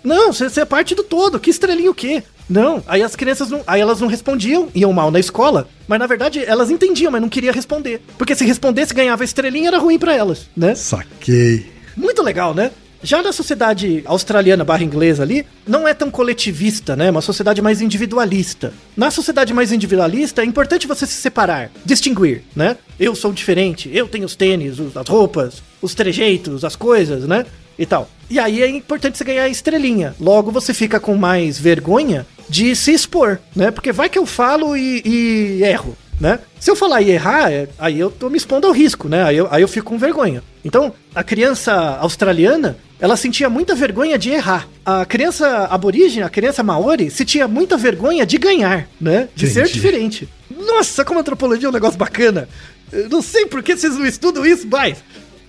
Não, 0.03 0.33
você, 0.33 0.49
você 0.49 0.61
é 0.61 0.65
parte 0.65 0.95
do 0.95 1.03
todo. 1.03 1.39
Que 1.39 1.51
estrelinha 1.51 1.91
o 1.91 1.95
quê? 1.95 2.23
Não. 2.49 2.83
Aí 2.87 3.03
as 3.03 3.15
crianças 3.15 3.49
não. 3.51 3.61
Aí 3.67 3.79
elas 3.81 4.01
não 4.01 4.07
respondiam, 4.07 4.67
iam 4.73 4.91
mal 4.91 5.11
na 5.11 5.19
escola, 5.19 5.67
mas 5.87 5.99
na 5.99 6.07
verdade 6.07 6.43
elas 6.43 6.71
entendiam, 6.71 7.11
mas 7.11 7.21
não 7.21 7.29
queriam 7.29 7.53
responder. 7.53 8.01
Porque 8.17 8.35
se 8.35 8.45
respondesse, 8.45 8.93
ganhava 8.95 9.23
estrelinha, 9.23 9.67
era 9.67 9.77
ruim 9.77 9.99
pra 9.99 10.13
elas, 10.15 10.47
né? 10.57 10.73
Saquei. 10.73 11.67
Muito 11.95 12.21
legal, 12.23 12.53
né? 12.53 12.71
Já 13.05 13.21
na 13.21 13.31
sociedade 13.31 14.01
australiana 14.03 14.63
barra 14.63 14.83
inglesa 14.83 15.21
ali, 15.21 15.45
não 15.67 15.87
é 15.87 15.93
tão 15.93 16.09
coletivista, 16.09 16.95
né? 16.95 17.05
É 17.05 17.11
Uma 17.11 17.21
sociedade 17.21 17.61
mais 17.61 17.79
individualista. 17.79 18.73
Na 18.97 19.11
sociedade 19.11 19.53
mais 19.53 19.71
individualista, 19.71 20.41
é 20.41 20.45
importante 20.45 20.87
você 20.87 21.05
se 21.05 21.13
separar, 21.13 21.69
distinguir, 21.85 22.41
né? 22.55 22.75
Eu 22.99 23.13
sou 23.13 23.31
diferente, 23.31 23.91
eu 23.93 24.07
tenho 24.07 24.25
os 24.25 24.35
tênis, 24.35 24.79
as 24.95 25.07
roupas, 25.07 25.61
os 25.83 25.93
trejeitos, 25.93 26.65
as 26.65 26.75
coisas, 26.75 27.27
né? 27.27 27.45
E 27.77 27.85
tal. 27.85 28.09
E 28.27 28.39
aí 28.39 28.63
é 28.63 28.67
importante 28.67 29.19
você 29.19 29.23
ganhar 29.23 29.47
estrelinha. 29.49 30.15
Logo 30.19 30.49
você 30.49 30.73
fica 30.73 30.99
com 30.99 31.15
mais 31.15 31.59
vergonha 31.59 32.25
de 32.49 32.75
se 32.75 32.91
expor, 32.91 33.37
né? 33.55 33.69
Porque 33.69 33.91
vai 33.91 34.09
que 34.09 34.17
eu 34.17 34.25
falo 34.25 34.75
e, 34.75 35.03
e 35.05 35.63
erro, 35.63 35.95
né? 36.19 36.39
Se 36.59 36.69
eu 36.71 36.75
falar 36.75 37.01
e 37.01 37.11
errar, 37.11 37.51
é- 37.51 37.67
aí 37.77 37.99
eu 37.99 38.09
tô 38.09 38.29
me 38.29 38.37
expondo 38.37 38.67
ao 38.67 38.73
risco, 38.73 39.07
né? 39.09 39.23
Aí 39.23 39.37
eu, 39.37 39.47
aí 39.51 39.61
eu 39.61 39.67
fico 39.67 39.87
com 39.89 39.97
vergonha. 39.97 40.41
Então, 40.63 40.93
a 41.13 41.23
criança 41.23 41.73
australiana, 41.99 42.77
ela 42.99 43.15
sentia 43.17 43.49
muita 43.49 43.75
vergonha 43.75 44.17
de 44.17 44.29
errar. 44.31 44.67
A 44.85 45.05
criança 45.05 45.65
aborígene, 45.69 46.23
a 46.23 46.29
criança 46.29 46.63
maori, 46.63 47.11
sentia 47.11 47.47
muita 47.47 47.77
vergonha 47.77 48.25
de 48.25 48.37
ganhar, 48.37 48.87
né? 48.99 49.27
De 49.35 49.47
ser 49.47 49.65
diferente. 49.67 50.29
Nossa, 50.49 51.03
como 51.03 51.19
a 51.19 51.21
antropologia 51.21 51.67
é 51.67 51.69
um 51.69 51.73
negócio 51.73 51.97
bacana. 51.97 52.47
Eu 52.91 53.09
não 53.09 53.21
sei 53.21 53.45
por 53.45 53.61
que 53.61 53.75
vocês 53.75 53.95
não 53.97 54.05
estudam 54.05 54.45
isso 54.45 54.67
mais. 54.67 54.97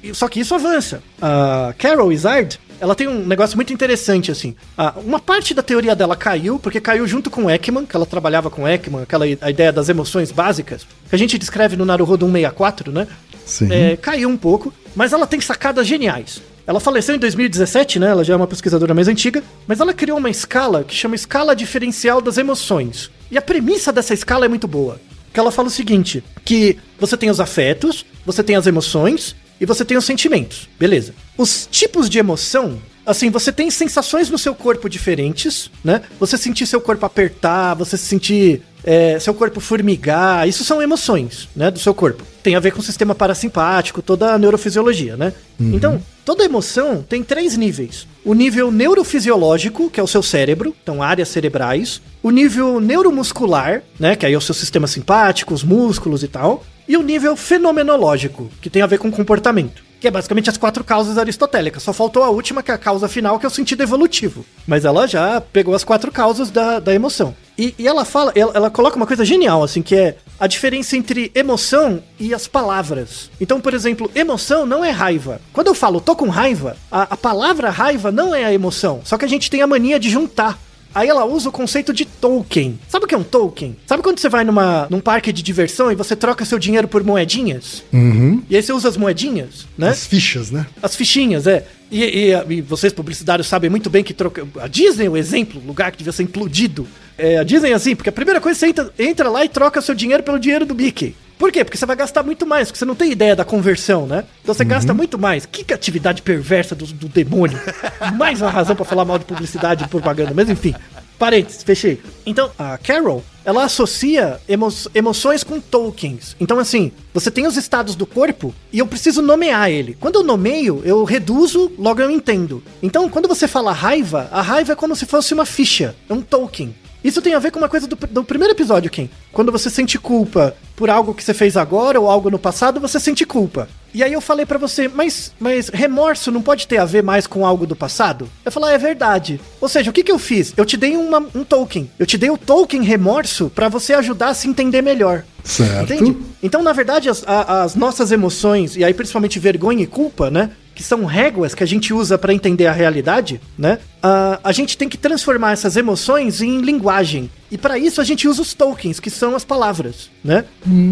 E- 0.03 0.13
Só 0.15 0.29
que 0.29 0.41
isso 0.41 0.55
avança. 0.55 1.03
A 1.23 1.73
Carol 1.79 2.13
Izard, 2.13 2.59
ela 2.81 2.95
tem 2.95 3.09
um 3.09 3.25
negócio 3.25 3.57
muito 3.57 3.73
interessante, 3.73 4.31
assim. 4.31 4.55
Ah, 4.77 4.95
uma 5.05 5.19
parte 5.19 5.55
da 5.55 5.63
teoria 5.63 5.95
dela 5.95 6.17
caiu, 6.17 6.59
porque 6.59 6.81
caiu 6.81 7.07
junto 7.07 7.31
com 7.31 7.51
Ekman, 7.51 7.87
que 7.87 7.97
ela 7.97 8.07
trabalhava 8.07 8.51
com 8.51 8.69
Ekman, 8.69 9.03
aquela 9.03 9.25
a 9.25 9.51
ideia 9.51 9.73
das 9.73 9.89
emoções 9.89 10.31
básicas, 10.31 10.87
que 11.09 11.15
a 11.15 11.19
gente 11.19 11.39
descreve 11.39 11.77
no 11.77 11.85
Naruhodo 11.85 12.27
164, 12.27 12.93
né? 12.93 13.07
Sim. 13.45 13.69
É, 13.71 13.97
caiu 13.97 14.29
um 14.29 14.37
pouco, 14.37 14.73
mas 14.95 15.13
ela 15.13 15.27
tem 15.27 15.41
sacadas 15.41 15.87
geniais. 15.87 16.43
Ela 16.67 16.81
faleceu 16.81 17.15
em 17.15 17.19
2017, 17.19 18.01
né? 18.01 18.09
Ela 18.09 18.25
já 18.25 18.35
é 18.35 18.37
uma 18.37 18.47
pesquisadora 18.47 18.93
mais 18.93 19.07
antiga, 19.07 19.43
mas 19.69 19.79
ela 19.79 19.95
criou 19.95 20.19
uma 20.19 20.29
escala 20.29 20.83
que 20.83 20.95
chama 20.95 21.15
escala 21.15 21.55
diferencial 21.55 22.21
das 22.21 22.39
emoções. 22.39 23.11
E 23.31 23.39
a 23.39 23.43
premissa 23.43 23.93
dessa 23.93 24.13
escala 24.13 24.47
é 24.47 24.49
muito 24.49 24.67
boa. 24.67 25.01
Que 25.33 25.39
ela 25.39 25.53
fala 25.53 25.69
o 25.69 25.71
seguinte: 25.71 26.25
que 26.45 26.77
você 26.99 27.17
tem 27.17 27.31
os 27.31 27.39
afetos, 27.39 28.05
você 28.25 28.43
tem 28.43 28.57
as 28.57 28.67
emoções 28.67 29.37
e 29.61 29.67
você 29.67 29.85
tem 29.85 29.97
os 29.97 30.05
sentimentos. 30.05 30.69
Beleza. 30.79 31.15
Os 31.37 31.69
tipos 31.71 32.09
de 32.09 32.19
emoção 32.19 32.81
Assim, 33.07 33.31
você 33.31 33.53
tem 33.53 33.71
sensações 33.71 34.29
no 34.29 34.37
seu 34.37 34.53
corpo 34.53 34.89
diferentes, 34.89 35.71
né? 35.85 36.03
Você 36.19 36.37
sentir 36.37 36.67
seu 36.67 36.81
corpo 36.81 37.07
apertar, 37.07 37.75
você 37.75 37.97
sentir 37.97 38.63
é, 38.83 39.17
seu 39.21 39.33
corpo 39.33 39.61
formigar, 39.61 40.49
isso 40.49 40.65
são 40.65 40.83
emoções, 40.83 41.49
né? 41.55 41.71
Do 41.71 41.79
seu 41.79 41.95
corpo. 41.95 42.25
Tem 42.43 42.57
a 42.57 42.61
ver 42.61 42.73
com 42.73 42.81
o 42.81 42.83
sistema 42.83 43.15
parasimpático, 43.15 44.03
toda 44.03 44.35
a 44.35 44.39
neurofisiologia, 44.39 45.17
né? 45.17 45.33
Então, 45.59 46.03
toda 46.25 46.45
emoção 46.45 47.01
tem 47.01 47.23
três 47.23 47.57
níveis. 47.57 48.09
O 48.25 48.35
nível 48.35 48.73
neurofisiológico, 48.73 49.89
que 49.89 50.01
é 50.01 50.03
o 50.03 50.09
seu 50.09 50.23
cérebro, 50.23 50.75
então 50.83 51.01
áreas 51.01 51.29
cerebrais. 51.29 52.03
O 52.25 52.31
nível 52.33 52.81
neuromuscular, 52.81 53.85
né? 54.01 54.17
Que 54.17 54.27
aí 54.27 54.33
é 54.33 54.39
o 54.39 54.41
seu 54.41 54.55
sistema 54.55 54.89
simpático, 54.89 55.55
os 55.55 55.63
músculos 55.63 56.25
e 56.25 56.29
tal. 56.29 56.65
E 56.89 56.97
o 56.97 57.03
nível 57.03 57.37
fenomenológico, 57.37 58.51
que 58.61 58.71
tem 58.71 58.83
a 58.83 58.87
ver 58.87 58.99
com 58.99 59.11
comportamento. 59.11 59.85
Que 59.99 60.09
é 60.09 60.11
basicamente 60.11 60.51
as 60.51 60.59
quatro 60.59 60.85
causas 60.85 61.17
aristotélicas. 61.17 61.83
Só 61.83 61.93
faltou 61.93 62.23
a 62.23 62.29
última, 62.29 62.63
que 62.63 62.71
é 62.71 62.75
a 62.75 62.79
causa 62.79 63.09
final, 63.09 63.39
que 63.39 63.47
é 63.47 63.49
o 63.49 63.51
sentido 63.51 63.83
evolutivo. 63.83 64.45
Mas 64.67 64.85
ela 64.85 65.07
já 65.07 65.41
pegou 65.41 65.75
as 65.75 65.85
quatro 65.85 66.13
causas 66.13 66.51
da, 66.51 66.79
da 66.79 66.95
emoção. 66.95 67.35
E, 67.59 67.75
e 67.79 67.89
ela 67.89 68.05
fala, 68.05 68.31
ela, 68.35 68.53
ela 68.55 68.71
coloca 68.71 68.97
uma 68.97 69.07
coisa 69.07 69.25
genial, 69.25 69.63
assim, 69.63 69.81
que 69.81 69.97
é 69.97 70.19
a 70.39 70.47
diferença 70.47 70.97
entre 70.97 71.33
emoção 71.35 72.03
e 72.21 72.35
as 72.35 72.47
palavras. 72.47 73.31
Então, 73.41 73.59
por 73.59 73.73
exemplo, 73.73 74.11
emoção 74.15 74.67
não 74.67 74.85
é 74.85 74.91
raiva. 74.91 75.41
Quando 75.53 75.69
eu 75.69 75.75
falo 75.75 76.01
tô 76.01 76.15
com 76.15 76.29
raiva, 76.29 76.77
a, 76.93 77.03
a 77.03 77.17
palavra 77.17 77.71
raiva 77.71 78.13
não 78.13 78.35
é 78.35 78.45
a 78.45 78.53
emoção. 78.53 79.01
Só 79.03 79.17
que 79.17 79.25
a 79.25 79.29
gente 79.29 79.51
tem 79.51 79.63
a 79.63 79.67
mania 79.67 79.99
de 79.99 80.11
juntar. 80.11 80.59
Aí 80.97 81.11
ela 81.11 81.27
usa 81.27 81.51
o 81.51 81.53
conceito 81.53 81.93
de 81.93 82.07
token. 82.07 82.79
Sabe 82.89 83.05
o 83.05 83.09
que 83.09 83.15
é 83.15 83.19
um 83.19 83.23
token? 83.23 83.77
Sabe 83.87 84.03
quando 84.03 84.19
você 84.19 84.31
vai 84.31 84.45
numa, 84.45 84.87
num 84.89 84.99
parque 84.99 85.31
de 85.31 85.43
diversão 85.43 85.93
e 85.93 85.95
você 85.95 86.17
troca 86.17 86.43
seu 86.47 86.59
dinheiro 86.59 86.89
por 86.89 87.05
moedinhas? 87.05 87.85
Uhum. 87.93 88.43
E 88.49 88.57
aí 88.57 88.63
você 88.63 88.73
usa 88.73 88.89
as 88.89 88.97
moedinhas, 88.97 89.67
né? 89.77 89.91
As 89.91 90.07
fichas, 90.07 90.51
né? 90.51 90.67
As 90.83 90.97
fichinhas, 90.97 91.47
é. 91.47 91.67
E, 91.91 92.03
e- 92.33 92.55
e 92.55 92.61
vocês, 92.63 92.95
publicitários, 92.95 93.47
sabem 93.47 93.69
muito 93.69 93.91
bem 93.91 94.03
que 94.03 94.15
troca. 94.15 94.47
A 94.59 94.67
Disney 94.69 95.05
é 95.05 95.11
o 95.11 95.19
exemplo, 95.19 95.61
o 95.63 95.67
lugar 95.67 95.93
que 95.93 95.99
devia 95.99 96.13
ser 96.15 96.23
implodido. 96.23 96.89
É, 97.19 97.37
a 97.37 97.45
Disney 97.45 97.73
é 97.73 97.75
assim, 97.75 97.95
porque 97.95 98.09
a 98.09 98.13
primeira 98.13 98.41
coisa 98.41 98.59
você 98.59 98.67
entra, 98.69 98.91
entra 98.99 99.29
lá 99.29 99.45
e 99.45 99.51
troca 99.51 99.83
seu 99.83 99.95
dinheiro 99.95 100.23
pelo 100.23 100.39
dinheiro 100.39 100.65
do 100.65 100.75
Mickey. 100.75 101.15
Por 101.39 101.53
quê? 101.53 101.65
Porque 101.65 101.77
você 101.77 101.87
vai 101.87 101.97
gastar 101.97 102.23
muito 102.23 102.47
mais, 102.47 102.69
porque 102.69 102.79
você 102.79 102.85
não 102.85 102.95
tem 102.95 103.13
ideia 103.13 103.37
da 103.37 103.45
conversão, 103.45 104.07
né? 104.07 104.25
Então 104.43 104.55
você 104.55 104.65
gasta 104.65 104.95
muito 104.95 105.19
mais. 105.19 105.45
Que, 105.45 105.65
que 105.65 105.75
atividade 105.75 106.23
perversa 106.23 106.75
do, 106.75 106.87
do 106.87 107.09
demônio. 107.09 107.59
mais 108.17 108.41
uma 108.41 108.51
razão 108.51 108.75
pra 108.75 108.85
falar 108.85 109.05
mal 109.05 109.19
de 109.19 109.25
publicidade 109.25 109.85
e 109.85 109.89
propaganda, 109.89 110.33
mas 110.35 110.49
enfim. 110.49 110.75
Parênteses, 111.19 111.63
fechei. 111.63 112.01
Então, 112.27 112.51
a 112.59 112.77
Carol, 112.77 113.25
ela 113.43 113.65
associa 113.65 114.39
emo 114.47 114.69
emoções 114.95 115.43
com 115.43 115.59
tokens. 115.59 116.37
Então, 116.39 116.59
assim, 116.59 116.93
você 117.15 117.31
tem 117.31 117.47
os 117.47 117.57
estados 117.57 117.95
do 117.95 118.05
corpo 118.05 118.55
e 118.71 118.81
eu 118.81 118.87
preciso 118.87 119.23
nomear 119.23 119.71
ele. 119.71 119.97
Quando 119.99 120.17
eu 120.17 120.23
nomeio, 120.23 120.83
eu 120.85 121.05
reduzo, 121.05 121.73
logo 121.79 122.03
eu 122.03 122.11
entendo. 122.11 122.63
Então, 122.83 123.09
quando 123.09 123.29
você 123.29 123.49
fala 123.49 123.73
raiva, 123.73 124.29
a 124.31 124.43
raiva 124.43 124.73
é 124.73 124.77
como 124.77 124.95
se 124.95 125.07
fosse 125.07 125.33
uma 125.33 125.47
ficha, 125.47 125.97
é 126.09 126.13
um 126.13 126.21
token. 126.21 126.75
Isso 127.07 127.23
tem 127.23 127.35
a 127.35 127.39
ver 127.39 127.53
com 127.53 127.59
uma 127.59 127.69
coisa 127.69 127.87
do, 127.87 127.95
do 127.95 128.25
primeiro 128.25 128.53
episódio, 128.53 128.91
Ken. 128.91 129.09
Quando 129.33 129.53
você 129.53 129.71
sente 129.71 129.97
culpa 129.99 130.57
por 130.75 130.91
algo 130.91 131.15
que 131.15 131.23
você 131.23 131.33
fez 131.33 131.57
agora 131.57 132.01
ou 132.01 132.11
algo 132.11 132.29
no 132.31 132.39
passado, 132.39 132.81
você 132.81 132.99
sente 132.99 133.25
culpa. 133.25 133.69
E 133.95 134.03
aí 134.03 134.13
eu 134.13 134.21
falei 134.21 134.45
pra 134.45 134.59
você, 134.59 134.89
mas, 134.89 135.33
mas 135.39 135.69
remorso 135.69 136.31
não 136.33 136.43
pode 136.43 136.67
ter 136.67 136.79
a 136.79 136.85
ver 136.85 137.03
mais 137.03 137.27
com 137.27 137.47
algo 137.47 137.65
do 137.67 137.77
passado? 137.77 138.29
Eu 138.45 138.51
falei, 138.53 138.71
ah, 138.71 138.73
é 138.75 138.79
verdade. 138.79 139.41
Ou 139.61 139.69
seja, 139.69 139.89
o 139.89 139.93
que, 139.93 140.03
que 140.03 140.11
eu 140.13 140.19
fiz? 140.19 140.53
Eu 140.57 140.67
te 140.67 140.77
dei 140.77 140.97
uma- 140.97 141.25
um 141.35 141.45
token. 141.45 141.89
Eu 141.99 142.05
te 142.05 142.19
dei 142.19 142.29
o 142.29 142.37
token 142.37 142.83
remorso 142.83 143.51
pra 143.55 143.69
você 143.69 143.95
ajudar 143.95 144.29
a 144.31 144.35
se 144.35 144.49
entender 144.49 144.83
melhor. 144.83 145.25
Certo. 145.45 145.93
Entende? 145.95 146.17
Então, 146.43 146.63
na 146.63 146.73
verdade, 146.73 147.09
as, 147.09 147.23
as 147.27 147.75
nossas 147.77 148.11
emoções, 148.13 148.77
e 148.77 148.85
aí 148.85 148.93
principalmente 148.93 149.39
vergonha 149.39 149.85
e 149.85 149.87
culpa, 149.87 150.31
né? 150.31 150.51
Que 150.77 150.83
são 150.83 151.05
réguas 151.07 151.55
que 151.55 151.65
a 151.65 151.67
gente 151.67 151.93
usa 151.93 152.17
pra 152.17 152.33
entender 152.33 152.67
a 152.67 152.73
realidade, 152.73 153.41
né? 153.59 153.79
ah, 154.07 154.39
a 154.45 154.53
gente 154.53 154.79
tem 154.79 154.89
que 154.89 154.97
transformar 154.97 155.53
essas 155.53 155.77
emoções 155.77 156.41
em 156.41 156.61
linguagem. 156.61 157.29
E 157.51 157.59
pra 157.59 157.77
isso 157.79 158.01
a 158.01 158.05
gente 158.05 158.29
usa 158.29 158.43
os 158.43 158.55
tokens, 158.55 159.01
que 159.01 159.11
são 159.11 159.35
as 159.35 159.45
palavras, 159.45 160.11
né? 160.23 160.45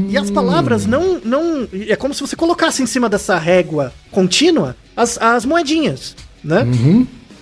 E 0.09 0.16
as 0.18 0.31
palavras 0.31 0.87
não, 0.87 1.20
não. 1.25 1.68
É 1.88 1.94
como 1.94 2.12
se 2.14 2.20
você 2.20 2.35
colocasse 2.35 2.83
em 2.83 2.87
cima 2.87 3.09
dessa 3.09 3.38
régua 3.38 3.92
contínua 4.11 4.75
as, 4.97 5.16
as 5.20 5.44
moedinhas, 5.44 6.16
né? 6.42 6.64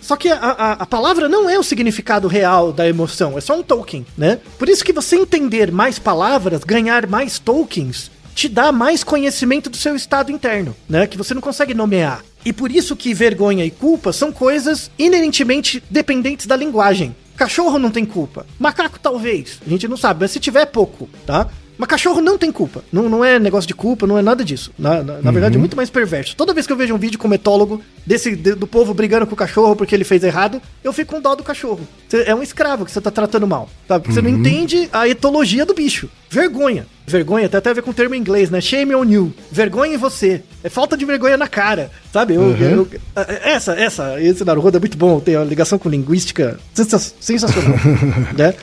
Só 0.02 0.16
que 0.16 0.28
a, 0.28 0.37
a, 0.37 0.72
a 0.72 0.87
palavra 0.87 1.28
não 1.28 1.48
é 1.48 1.57
o 1.59 1.62
significado 1.62 2.26
real 2.26 2.72
da 2.72 2.88
emoção, 2.88 3.38
é 3.38 3.40
só 3.40 3.57
um 3.59 3.62
token, 3.62 4.05
né? 4.18 4.40
Por 4.59 4.68
isso 4.68 4.85
que 4.85 4.92
você 4.92 5.14
entender 5.16 5.70
mais 5.70 5.98
palavras, 5.98 6.64
ganhar 6.64 7.07
mais 7.07 7.38
tokens, 7.38 8.11
te 8.35 8.48
dá 8.48 8.72
mais 8.72 9.05
conhecimento 9.05 9.70
do 9.70 9.76
seu 9.76 9.94
estado 9.94 10.33
interno, 10.33 10.74
né? 10.88 11.07
Que 11.07 11.16
você 11.16 11.35
não 11.35 11.40
consegue 11.40 11.72
nomear. 11.72 12.22
E 12.44 12.52
por 12.52 12.72
isso 12.72 12.96
que 12.96 13.14
vergonha 13.14 13.64
e 13.64 13.70
culpa 13.70 14.12
são 14.12 14.33
coisas 14.33 14.90
inerentemente 14.98 15.83
dependentes 15.88 16.46
da 16.46 16.57
linguagem. 16.57 17.14
Cachorro 17.37 17.78
não 17.78 17.90
tem 17.90 18.05
culpa. 18.05 18.46
Macaco 18.59 18.98
talvez. 18.98 19.61
A 19.64 19.70
gente 19.70 19.88
não 19.88 19.96
sabe, 19.96 20.20
mas 20.20 20.31
se 20.31 20.40
tiver, 20.40 20.62
é 20.62 20.66
pouco, 20.66 21.09
tá? 21.26 21.48
Mas 21.78 21.88
cachorro 21.88 22.20
não 22.20 22.37
tem 22.38 22.52
culpa. 22.52 22.85
Não, 22.92 23.08
não 23.08 23.24
é 23.24 23.38
negócio 23.38 23.66
de 23.66 23.74
culpa, 23.74 24.06
não 24.06 24.18
é 24.18 24.22
nada 24.22 24.44
disso. 24.44 24.70
Na, 24.78 25.02
na, 25.02 25.20
na 25.22 25.30
verdade, 25.30 25.56
é 25.56 25.58
muito 25.58 25.76
mais 25.76 25.90
perverso. 25.90 26.37
Toda 26.37 26.52
vez 26.54 26.66
que 26.66 26.72
eu 26.72 26.76
vejo 26.76 26.94
um 26.94 26.98
vídeo 26.98 27.18
com 27.18 27.28
um 27.28 27.35
etólogo 27.35 27.82
desse, 28.06 28.37
de- 28.37 28.54
do 28.54 28.66
povo 28.66 28.92
brigando 28.94 29.26
com 29.26 29.35
o 29.35 29.37
cachorro 29.37 29.74
porque 29.74 29.94
ele 29.94 30.04
fez 30.04 30.22
errado, 30.22 30.61
eu 30.85 30.92
fico 30.92 31.14
com 31.14 31.20
dó 31.20 31.35
do 31.35 31.42
cachorro. 31.42 31.80
Você- 32.08 32.24
é 32.26 32.35
um 32.35 32.42
escravo 32.42 32.85
que 32.85 32.90
você 32.92 33.00
tá 33.00 33.11
tratando 33.11 33.46
mal. 33.46 33.68
Sabe? 33.88 34.04
Porque 34.04 34.14
você 34.14 34.22
não 34.22 34.30
entende 34.30 34.88
a 34.92 35.08
etologia 35.08 35.64
do 35.66 35.74
bicho. 35.74 36.08
Vergonha. 36.30 36.87
Vergonha 37.06 37.48
tem 37.48 37.58
até 37.58 37.70
a 37.70 37.72
ver 37.74 37.82
com 37.82 37.90
o 37.90 37.94
termo 37.94 38.14
em 38.14 38.18
inglês, 38.18 38.48
né? 38.48 38.61
Shame 38.61 38.94
on 38.94 39.04
you. 39.04 39.35
Vergonha 39.50 39.94
em 39.94 39.98
você. 39.98 40.42
É 40.62 40.68
falta 40.70 40.96
de 40.96 41.04
vergonha 41.04 41.37
na 41.37 41.48
cara. 41.48 41.90
Sabe? 42.12 42.35
Eu, 42.35 42.56
eu- 42.56 42.88
essa, 43.44 43.72
essa, 43.74 44.20
esse 44.22 44.44
Naruhodo 44.44 44.76
é 44.76 44.80
muito 44.80 44.96
bom. 44.96 45.18
Tem 45.20 45.37
uma 45.37 45.44
ligação 45.44 45.78
com 45.78 45.88
linguística 45.88 46.58
sensa- 46.72 47.12
sensacional. 47.20 47.76
né? 48.38 48.54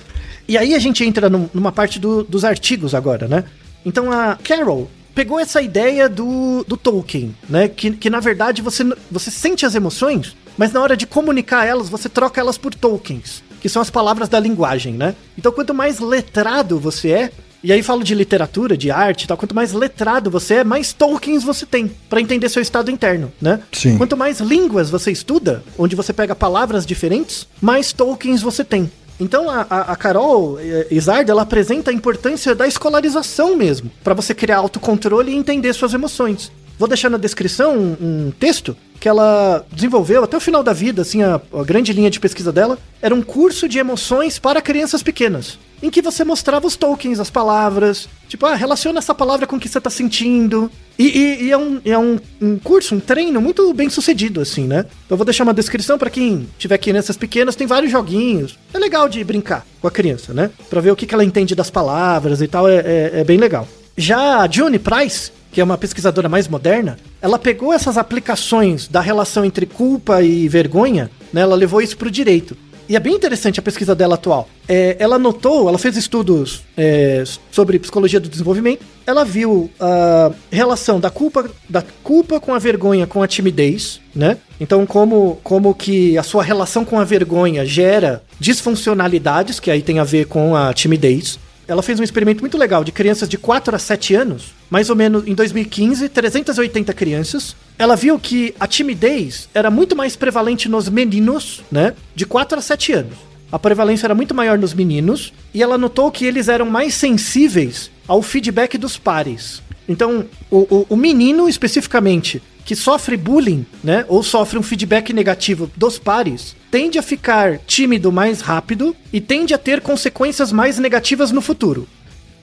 E 0.49 0.57
aí 0.57 0.73
a 0.73 0.79
gente 0.79 1.03
entra 1.05 1.29
num- 1.29 1.47
numa 1.53 1.71
parte 1.71 1.99
do- 1.99 2.23
dos 2.23 2.43
artigos 2.43 2.95
agora, 2.95 3.27
né? 3.27 3.43
Então 3.85 4.11
a 4.11 4.35
Carol 4.43 4.89
pegou 5.13 5.39
essa 5.39 5.61
ideia 5.61 6.09
do, 6.09 6.65
do 6.67 6.75
Tolkien, 6.75 7.35
né? 7.47 7.67
Que, 7.67 7.91
que 7.91 8.09
na 8.09 8.19
verdade 8.19 8.61
você, 8.61 8.83
você 9.11 9.29
sente 9.29 9.65
as 9.65 9.75
emoções, 9.75 10.35
mas 10.57 10.73
na 10.73 10.81
hora 10.81 10.97
de 10.97 11.05
comunicar 11.05 11.65
elas, 11.67 11.87
você 11.87 12.09
troca 12.09 12.41
elas 12.41 12.57
por 12.57 12.73
tokens, 12.73 13.43
que 13.61 13.69
são 13.69 13.79
as 13.81 13.89
palavras 13.91 14.27
da 14.27 14.39
linguagem, 14.39 14.93
né? 14.93 15.13
Então 15.37 15.51
quanto 15.51 15.73
mais 15.73 15.99
letrado 15.99 16.79
você 16.79 17.11
é, 17.11 17.31
e 17.61 17.73
aí 17.73 17.83
falo 17.83 18.03
de 18.05 18.15
literatura, 18.15 18.77
de 18.77 18.89
arte 18.89 19.23
e 19.23 19.27
tal, 19.27 19.35
quanto 19.37 19.53
mais 19.53 19.73
letrado 19.73 20.31
você 20.31 20.55
é, 20.55 20.63
mais 20.63 20.93
tokens 20.93 21.43
você 21.43 21.65
tem 21.65 21.91
pra 22.09 22.21
entender 22.21 22.47
seu 22.49 22.61
estado 22.61 22.89
interno, 22.89 23.31
né? 23.41 23.59
Sim. 23.73 23.97
Quanto 23.97 24.15
mais 24.17 24.39
línguas 24.39 24.89
você 24.89 25.11
estuda, 25.11 25.61
onde 25.77 25.95
você 25.95 26.11
pega 26.13 26.33
palavras 26.33 26.85
diferentes, 26.85 27.45
mais 27.61 27.91
tokens 27.93 28.41
você 28.41 28.63
tem. 28.63 28.89
Então 29.19 29.49
a, 29.49 29.65
a, 29.69 29.81
a 29.91 29.95
Carol 29.95 30.57
eh, 30.59 30.87
Izard, 30.91 31.29
ela 31.29 31.41
apresenta 31.41 31.91
a 31.91 31.93
importância 31.93 32.55
da 32.55 32.67
escolarização 32.67 33.55
mesmo, 33.55 33.91
para 34.03 34.13
você 34.13 34.33
criar 34.33 34.57
autocontrole 34.57 35.31
e 35.31 35.35
entender 35.35 35.73
suas 35.73 35.93
emoções. 35.93 36.51
Vou 36.77 36.87
deixar 36.87 37.09
na 37.09 37.17
descrição 37.17 37.77
um, 37.77 37.97
um 38.27 38.31
texto 38.31 38.75
que 38.99 39.07
ela 39.07 39.65
desenvolveu 39.71 40.23
até 40.23 40.35
o 40.35 40.41
final 40.41 40.61
da 40.61 40.73
vida, 40.73 41.01
assim, 41.01 41.23
a, 41.23 41.39
a 41.53 41.63
grande 41.63 41.93
linha 41.93 42.09
de 42.09 42.19
pesquisa 42.19 42.51
dela, 42.51 42.77
era 43.01 43.15
um 43.15 43.21
curso 43.21 43.67
de 43.69 43.79
emoções 43.79 44.37
para 44.37 44.61
crianças 44.61 45.01
pequenas, 45.01 45.57
em 45.81 45.89
que 45.89 46.01
você 46.01 46.23
mostrava 46.25 46.67
os 46.67 46.75
tokens, 46.75 47.19
as 47.19 47.29
palavras, 47.29 48.09
tipo, 48.27 48.45
ah, 48.45 48.55
relaciona 48.55 48.99
essa 48.99 49.15
palavra 49.15 49.47
com 49.47 49.55
o 49.55 49.59
que 49.59 49.69
você 49.69 49.79
tá 49.79 49.89
sentindo. 49.89 50.69
E, 50.97 51.05
e- 51.07 51.43
e 51.45 51.51
é, 51.51 51.57
um, 51.57 51.79
é 51.85 51.97
um, 51.97 52.19
um 52.41 52.57
curso, 52.59 52.93
um 52.93 52.99
treino 52.99 53.39
muito 53.39 53.73
bem 53.73 53.89
sucedido, 53.89 54.41
assim, 54.41 54.65
né? 54.67 54.85
Eu 55.09 55.15
vou 55.15 55.23
deixar 55.23 55.43
uma 55.45 55.53
descrição 55.53 55.97
para 55.97 56.09
quem 56.09 56.45
tiver 56.57 56.77
crianças 56.77 57.15
pequenas, 57.15 57.55
tem 57.55 57.65
vários 57.65 57.89
joguinhos. 57.91 58.59
É 58.73 58.77
legal 58.77 59.07
de 59.07 59.23
brincar 59.23 59.65
com 59.81 59.87
a 59.87 59.91
criança, 59.91 60.33
né? 60.33 60.51
Pra 60.69 60.81
ver 60.81 60.91
o 60.91 60.95
que, 60.97 61.05
que 61.05 61.13
ela 61.13 61.23
entende 61.23 61.55
das 61.55 61.69
palavras 61.69 62.41
e 62.41 62.47
tal, 62.49 62.67
é, 62.67 62.75
é, 62.79 63.11
é 63.21 63.23
bem 63.23 63.37
legal. 63.37 63.65
Já 63.95 64.41
a 64.41 64.51
June 64.51 64.77
Price, 64.77 65.31
que 65.53 65.61
é 65.61 65.63
uma 65.63 65.77
pesquisadora 65.77 66.27
mais 66.27 66.47
moderna, 66.49 66.97
ela 67.21 67.39
pegou 67.39 67.73
essas 67.73 67.97
aplicações 67.97 68.87
da 68.87 69.01
relação 69.01 69.43
entre 69.43 69.65
culpa 69.65 70.21
e 70.21 70.47
vergonha, 70.47 71.09
né? 71.33 71.41
Ela 71.41 71.55
levou 71.55 71.81
isso 71.81 71.97
pro 71.97 72.09
direito. 72.11 72.55
E 72.89 72.95
é 72.95 72.99
bem 72.99 73.13
interessante 73.13 73.59
a 73.59 73.61
pesquisa 73.61 73.93
dela 73.93 74.15
atual. 74.15 74.49
É, 74.67 74.95
ela 74.97 75.19
notou, 75.19 75.69
ela 75.69 75.77
fez 75.77 75.95
estudos 75.95 76.63
é, 76.75 77.23
sobre 77.51 77.77
psicologia 77.77 78.19
do 78.19 78.27
desenvolvimento. 78.27 78.83
Ela 79.05 79.23
viu 79.23 79.69
a 79.79 80.31
relação 80.51 80.99
da 80.99 81.11
culpa, 81.11 81.47
da 81.69 81.83
culpa 82.03 82.39
com 82.39 82.51
a 82.51 82.57
vergonha 82.57 83.05
com 83.05 83.21
a 83.21 83.27
timidez, 83.27 84.01
né? 84.15 84.37
Então, 84.59 84.87
como, 84.87 85.39
como 85.43 85.75
que 85.75 86.17
a 86.17 86.23
sua 86.23 86.41
relação 86.41 86.83
com 86.83 86.97
a 86.97 87.03
vergonha 87.03 87.63
gera 87.63 88.23
disfuncionalidades, 88.39 89.59
que 89.59 89.69
aí 89.69 89.83
tem 89.83 89.99
a 89.99 90.03
ver 90.03 90.25
com 90.25 90.55
a 90.55 90.73
timidez. 90.73 91.37
Ela 91.69 91.83
fez 91.83 91.99
um 91.99 92.03
experimento 92.03 92.41
muito 92.41 92.57
legal 92.57 92.83
de 92.83 92.91
crianças 92.91 93.29
de 93.29 93.37
4 93.37 93.75
a 93.75 93.77
7 93.77 94.15
anos, 94.15 94.55
mais 94.71 94.89
ou 94.89 94.95
menos 94.95 95.27
em 95.27 95.35
2015, 95.35 96.09
380 96.09 96.91
crianças. 96.95 97.55
Ela 97.77 97.95
viu 97.95 98.17
que 98.17 98.55
a 98.59 98.65
timidez 98.65 99.47
era 99.53 99.69
muito 99.69 99.95
mais 99.95 100.15
prevalente 100.15 100.67
nos 100.67 100.89
meninos, 100.89 101.61
né, 101.71 101.93
de 102.15 102.25
4 102.25 102.57
a 102.57 102.61
7 102.61 102.93
anos. 102.93 103.13
A 103.51 103.59
prevalência 103.59 104.07
era 104.07 104.15
muito 104.15 104.33
maior 104.33 104.57
nos 104.57 104.73
meninos 104.73 105.31
e 105.53 105.61
ela 105.61 105.77
notou 105.77 106.09
que 106.09 106.25
eles 106.25 106.47
eram 106.47 106.65
mais 106.65 106.95
sensíveis 106.95 107.91
ao 108.07 108.23
feedback 108.23 108.75
dos 108.75 108.97
pares. 108.97 109.61
Então, 109.87 110.25
o, 110.49 110.57
o, 110.57 110.85
o 110.89 110.97
menino 110.97 111.47
especificamente 111.47 112.41
que 112.69 112.75
sofre 112.75 113.17
bullying, 113.17 113.65
né, 113.83 114.05
ou 114.07 114.21
sofre 114.21 114.59
um 114.59 114.61
feedback 114.61 115.11
negativo 115.11 115.71
dos 115.75 115.97
pares, 115.97 116.55
tende 116.69 116.99
a 116.99 117.01
ficar 117.01 117.57
tímido 117.65 118.11
mais 118.11 118.41
rápido 118.41 118.95
e 119.11 119.19
tende 119.19 119.55
a 119.55 119.57
ter 119.57 119.81
consequências 119.81 120.51
mais 120.51 120.77
negativas 120.77 121.31
no 121.31 121.41
futuro. 121.41 121.87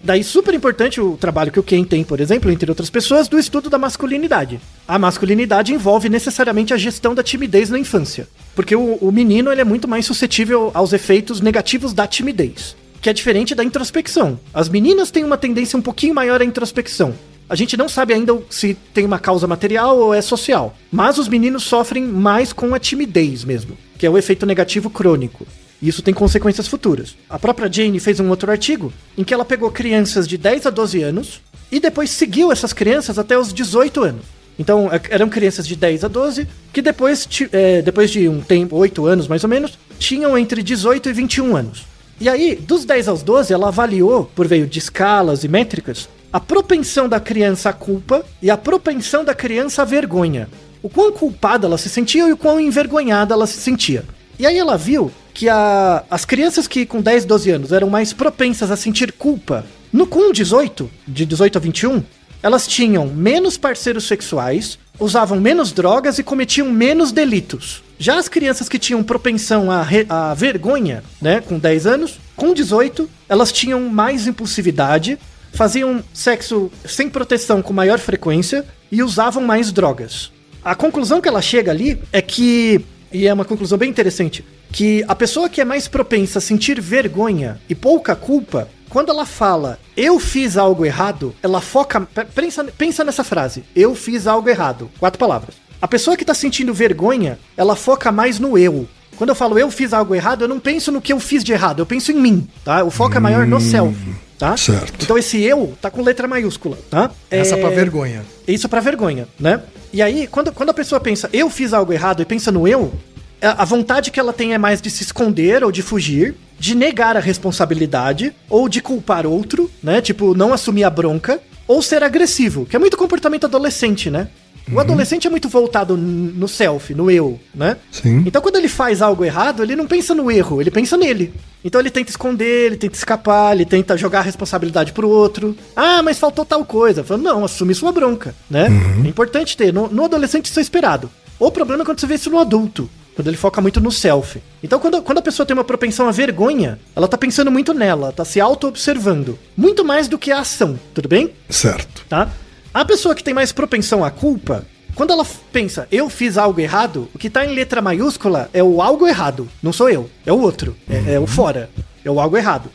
Daí, 0.03 0.25
super 0.25 0.53
importante 0.53 1.01
o 1.01 1.17
trabalho 1.17 1.53
que 1.53 1.61
o 1.61 1.63
Ken 1.63 1.85
tem, 1.85 2.03
por 2.03 2.19
exemplo, 2.19 2.51
entre 2.51 2.69
outras 2.69 2.91
pessoas, 2.91 3.29
do 3.29 3.39
estudo 3.39 3.71
da 3.71 3.79
masculinidade. 3.79 4.59
A 4.89 4.99
masculinidade 4.99 5.73
envolve 5.73 6.09
necessariamente 6.09 6.75
a 6.75 6.77
gestão 6.77 7.15
da 7.15 7.23
timidez 7.23 7.71
na 7.71 7.79
infância. 7.79 8.27
Porque 8.53 8.75
o, 8.75 8.95
o 8.95 9.13
menino 9.13 9.53
ele 9.53 9.61
é 9.61 9.65
muito 9.65 9.87
mais 9.87 10.07
suscetível 10.07 10.73
aos 10.75 10.93
efeitos 10.93 11.41
negativos 11.41 11.93
da 11.93 12.05
timidez. 12.05 12.75
Que 13.01 13.11
é 13.11 13.13
diferente 13.13 13.55
da 13.55 13.63
introspecção. 13.63 14.41
As 14.53 14.69
meninas 14.69 15.13
têm 15.13 15.23
uma 15.23 15.39
tendência 15.39 15.79
um 15.79 15.83
pouquinho 15.83 16.17
maior 16.17 16.41
à 16.41 16.45
introspecção. 16.45 17.15
A 17.49 17.55
gente 17.55 17.77
não 17.77 17.89
sabe 17.89 18.13
ainda 18.13 18.37
se 18.51 18.75
tem 18.93 19.05
uma 19.05 19.19
causa 19.19 19.47
material 19.47 19.97
ou 19.99 20.13
é 20.13 20.21
social. 20.21 20.77
Mas 20.91 21.17
os 21.17 21.29
meninos 21.29 21.63
sofrem 21.63 22.05
mais 22.05 22.53
com 22.53 22.75
a 22.75 22.79
timidez 22.79 23.45
mesmo, 23.45 23.77
que 23.97 24.05
é 24.05 24.11
o 24.11 24.19
efeito 24.19 24.45
negativo 24.45 24.91
crônico. 24.91 25.47
E 25.81 25.89
isso 25.89 26.03
tem 26.03 26.13
consequências 26.13 26.67
futuras. 26.67 27.15
A 27.31 27.39
própria 27.39 27.71
Jane 27.73 28.01
fez 28.01 28.19
um 28.19 28.31
outro 28.31 28.51
artigo 28.51 28.93
em 29.17 29.23
que 29.23 29.33
ela 29.33 29.45
pegou 29.45 29.71
crianças 29.71 30.27
de 30.27 30.37
10 30.37 30.67
a 30.67 30.71
12 30.71 31.03
anos 31.03 31.41
e 31.71 31.79
depois 31.79 32.11
seguiu 32.11 32.51
essas 32.51 32.73
crianças 32.73 33.19
até 33.19 33.39
os 33.39 33.53
18 33.53 34.03
anos. 34.03 34.25
Então, 34.59 34.89
é- 34.91 35.01
eram 35.11 35.29
crianças 35.29 35.67
de 35.69 35.77
10 35.77 36.03
a 36.03 36.09
12 36.09 36.49
que 36.73 36.81
depois, 36.81 37.29
é, 37.53 37.83
depois 37.83 38.11
de 38.11 38.29
um 38.29 38.41
tempo, 38.41 38.75
8 38.75 39.07
anos 39.07 39.29
mais 39.29 39.45
ou 39.45 39.51
menos, 39.51 39.79
tinham 39.99 40.37
entre 40.37 40.63
18 40.63 41.11
e 41.11 41.13
21 41.13 41.55
anos. 41.57 41.85
E 42.19 42.29
aí, 42.29 42.57
dos 42.57 42.87
10 42.87 43.09
aos 43.09 43.23
12, 43.23 43.53
ela 43.53 43.69
avaliou, 43.69 44.25
por 44.35 44.49
meio 44.49 44.67
de 44.67 44.79
escalas 44.79 45.45
e 45.45 45.49
métricas, 45.49 46.09
a 46.37 46.41
propensão 46.41 47.09
da 47.09 47.19
criança 47.19 47.71
à 47.71 47.73
culpa 47.73 48.23
e 48.43 48.51
a 48.51 48.59
propensão 48.59 49.25
da 49.25 49.35
criança 49.35 49.81
à 49.81 49.85
vergonha. 49.87 50.51
O 50.83 50.89
quão 50.91 51.11
culpada 51.11 51.67
ela 51.67 51.79
se 51.79 51.89
sentia 51.89 52.29
e 52.29 52.33
o 52.33 52.37
quão 52.37 52.61
envergonhada 52.61 53.33
ela 53.33 53.47
se 53.47 53.57
sentia. 53.59 54.05
E 54.39 54.47
aí 54.47 54.59
ela 54.59 54.77
viu 54.77 55.11
que 55.33 55.49
a- 55.49 56.05
as 56.11 56.27
crianças 56.27 56.69
que 56.69 56.85
com 56.85 57.01
10, 57.01 57.25
12 57.25 57.51
anos 57.51 57.73
eram 57.73 57.89
mais 57.89 58.13
propensas 58.13 58.71
a 58.71 58.77
sentir 58.77 59.13
culpa, 59.13 59.65
no 59.91 60.07
com 60.07 60.31
18, 60.31 60.91
de 61.09 61.25
18 61.25 61.57
a 61.57 61.61
21, 61.61 62.03
elas 62.43 62.67
tinham 62.67 63.07
menos 63.07 63.57
parceiros 63.57 64.07
sexuais, 64.07 64.79
usavam 65.01 65.41
menos 65.41 65.73
drogas 65.73 66.19
e 66.19 66.23
cometiam 66.23 66.71
menos 66.71 67.13
delitos. 67.13 67.83
Já 67.99 68.19
as 68.19 68.29
crianças 68.29 68.69
que 68.69 68.79
tinham 68.79 69.03
propensão 69.03 69.71
à, 69.71 69.83
re- 69.83 70.05
à 70.11 70.35
vergonha, 70.35 71.03
né, 71.19 71.41
com 71.41 71.59
10 71.59 71.87
anos, 71.87 72.19
com 72.37 72.53
18, 72.53 73.09
elas 73.27 73.51
tinham 73.51 73.81
mais 73.89 74.27
impulsividade, 74.27 75.19
faziam 75.53 76.03
sexo 76.13 76.71
sem 76.85 77.09
proteção 77.09 77.63
com 77.63 77.73
maior 77.73 77.99
frequência 77.99 78.65
e 78.91 79.03
usavam 79.03 79.43
mais 79.43 79.73
drogas. 79.73 80.31
A 80.65 80.75
conclusão 80.75 81.21
que 81.21 81.29
ela 81.29 81.41
chega 81.43 81.71
ali 81.71 82.01
é 82.13 82.21
que, 82.21 82.85
e 83.13 83.27
é 83.27 83.33
uma 83.33 83.45
conclusão 83.45 83.79
bem 83.79 83.89
interessante, 83.91 84.45
que 84.73 85.05
a 85.07 85.15
pessoa 85.15 85.49
que 85.49 85.61
é 85.61 85.65
mais 85.65 85.87
propensa 85.89 86.39
a 86.39 86.43
sentir 86.43 86.81
vergonha 86.81 87.61
e 87.69 87.75
pouca 87.75 88.15
culpa 88.17 88.69
quando 88.89 89.11
ela 89.11 89.27
fala 89.27 89.79
eu 89.97 90.19
fiz 90.19 90.57
algo 90.57 90.85
errado, 90.85 91.35
ela 91.43 91.61
foca. 91.61 92.01
pe- 92.01 92.25
Pensa, 92.25 92.65
pensa 92.65 93.03
nessa 93.05 93.25
frase. 93.25 93.65
Eu 93.75 93.95
fiz 93.95 94.27
algo 94.27 94.49
errado. 94.49 94.91
Quatro 94.99 95.19
palavras. 95.19 95.55
A 95.81 95.89
pessoa 95.89 96.17
que 96.17 96.25
tá 96.25 96.35
sentindo 96.35 96.73
vergonha, 96.75 97.39
ela 97.57 97.75
foca 97.77 98.11
mais 98.13 98.39
no 98.39 98.57
eu. 98.59 98.87
Quando 99.17 99.31
eu 99.31 99.35
falo 99.35 99.59
eu 99.59 99.71
fiz 99.71 99.93
algo 99.93 100.15
errado, 100.15 100.43
eu 100.43 100.49
não 100.49 100.61
penso 100.61 100.93
no 100.93 101.01
que 101.01 101.13
eu 101.13 101.19
fiz 101.21 101.43
de 101.43 101.53
errado, 101.53 101.81
eu 101.81 101.87
penso 101.87 102.13
em 102.13 102.17
mim, 102.21 102.47
tá? 102.65 102.85
O 102.85 102.91
foco 102.91 103.17
é 103.17 103.21
maior 103.21 103.47
no 103.47 103.61
self, 103.61 103.97
tá? 104.39 104.57
certo. 104.57 105.03
Então 105.03 105.17
esse 105.17 105.41
eu 105.43 105.75
tá 105.81 105.91
com 105.91 106.03
letra 106.03 106.29
maiúscula, 106.29 106.79
tá? 106.91 107.11
Essa 107.31 107.57
É- 107.57 107.61
pra 107.61 107.71
vergonha. 107.71 108.23
isso 108.47 108.69
pra 108.69 108.81
vergonha, 108.81 109.27
né? 109.41 109.61
E 109.93 110.03
aí, 110.03 110.27
quando, 110.27 110.53
quando 110.53 110.71
a 110.71 110.75
pessoa 110.75 111.01
pensa, 111.01 111.29
eu 111.33 111.49
fiz 111.49 111.73
algo 111.73 111.93
errado 111.93 112.21
e 112.21 112.25
pensa 112.27 112.53
no 112.53 112.69
eu, 112.69 112.93
a 113.41 113.65
vontade 113.65 114.11
que 114.11 114.21
ela 114.21 114.33
tem 114.33 114.53
é 114.53 114.59
mais 114.59 114.81
de 114.83 114.91
se 114.91 115.03
esconder 115.03 115.63
ou 115.65 115.71
de 115.73 115.81
fugir, 115.83 116.35
de 116.59 116.75
negar 116.75 117.17
a 117.17 117.21
responsabilidade, 117.21 118.33
ou 118.49 118.69
de 118.69 118.81
culpar 118.81 119.27
outro, 119.27 119.71
né? 119.83 120.01
Tipo, 120.01 120.35
não 120.35 120.53
assumir 120.53 120.85
a 120.85 120.91
bronca, 120.91 121.41
ou 121.67 121.83
ser 121.83 122.03
agressivo, 122.03 122.65
que 122.67 122.77
é 122.77 122.79
muito 122.79 122.97
comportamento 122.97 123.45
adolescente, 123.45 124.11
né? 124.11 124.29
O 124.73 124.81
adolescente 124.81 125.27
é 125.27 125.31
muito 125.31 125.49
voltado 125.49 125.97
no 125.97 126.49
self, 126.49 126.95
no 126.95 127.11
eu, 127.11 127.39
né? 127.55 127.77
Sim. 127.91 128.25
Então 128.27 128.43
quando 128.43 128.57
ele 128.57 128.69
faz 128.69 129.01
algo 129.01 129.25
errado, 129.25 129.63
ele 129.63 129.77
não 129.77 129.87
pensa 129.87 130.15
no 130.15 130.31
erro, 130.31 130.61
ele 130.61 130.71
pensa 130.71 130.97
nele. 130.97 131.33
Então 131.65 131.81
ele 131.81 131.91
tenta 131.91 132.11
esconder, 132.11 132.67
ele 132.67 132.77
tenta 132.77 132.97
escapar, 132.97 133.55
ele 133.55 133.65
tenta 133.65 133.97
jogar 133.97 134.21
a 134.21 134.23
responsabilidade 134.23 134.93
pro 134.93 135.09
outro. 135.09 135.57
Ah, 135.75 136.03
mas 136.03 136.19
faltou 136.19 136.45
tal 136.45 136.65
coisa. 136.65 137.05
Fala, 137.05 137.21
não, 137.23 137.45
assume 137.45 137.75
sua 137.75 137.93
bronca, 137.93 138.35
né? 138.51 138.69
É 139.05 139.09
importante 139.09 139.57
ter. 139.57 139.73
No, 139.73 139.89
no 139.89 140.05
adolescente 140.05 140.47
isso 140.47 140.59
é 140.59 140.63
esperado. 140.63 141.11
O 141.39 141.51
problema 141.51 141.83
é 141.83 141.85
quando 141.85 142.01
você 142.01 142.07
vê 142.07 142.15
isso 142.15 142.31
no 142.31 142.39
adulto. 142.39 142.89
Quando 143.15 143.29
ele 143.29 143.37
foca 143.37 143.63
muito 143.63 143.81
no 143.81 143.91
self. 143.91 144.43
Então, 144.63 144.79
quando, 144.79 145.01
quando 145.01 145.19
a 145.19 145.23
pessoa 145.23 145.47
tem 145.47 145.55
uma 145.55 145.65
propensão 145.65 146.07
à 146.07 146.11
vergonha, 146.11 146.79
ela 146.95 147.09
tá 147.09 147.17
pensando 147.17 147.51
muito 147.51 147.73
nela, 147.73 148.13
tá 148.13 148.27
se 148.27 148.39
auto-observando. 148.41 149.39
Muito 149.57 149.83
mais 149.83 150.07
do 150.07 150.19
que 150.19 150.31
a 150.31 150.41
ação, 150.41 150.79
tudo 150.93 151.09
bem? 151.09 151.31
Certo. 151.49 152.05
tá? 152.11 152.29
A 152.77 152.85
pessoa 152.85 153.15
que 153.15 153.25
tem 153.25 153.33
mais 153.33 153.53
propensão 153.53 154.05
à 154.05 154.11
culpa, 154.11 154.67
quando 154.95 155.11
ela 155.11 155.27
pensa, 155.51 155.89
eu 155.91 156.11
fiz 156.11 156.37
algo 156.37 156.61
errado, 156.61 157.09
o 157.15 157.19
que 157.19 157.31
tá 157.31 157.43
em 157.43 157.55
letra 157.55 157.81
maiúscula 157.81 158.51
é 158.53 158.63
o 158.63 158.83
algo 158.83 159.07
errado. 159.07 159.49
Não 159.63 159.73
sou 159.73 159.89
eu, 159.89 160.11
é 160.27 160.31
o 160.31 160.39
outro, 160.39 160.77
é, 160.87 161.15
é 161.15 161.19
o 161.19 161.27
fora, 161.27 161.71
é 162.05 162.11
o 162.11 162.21
algo 162.21 162.37
errado. 162.37 162.71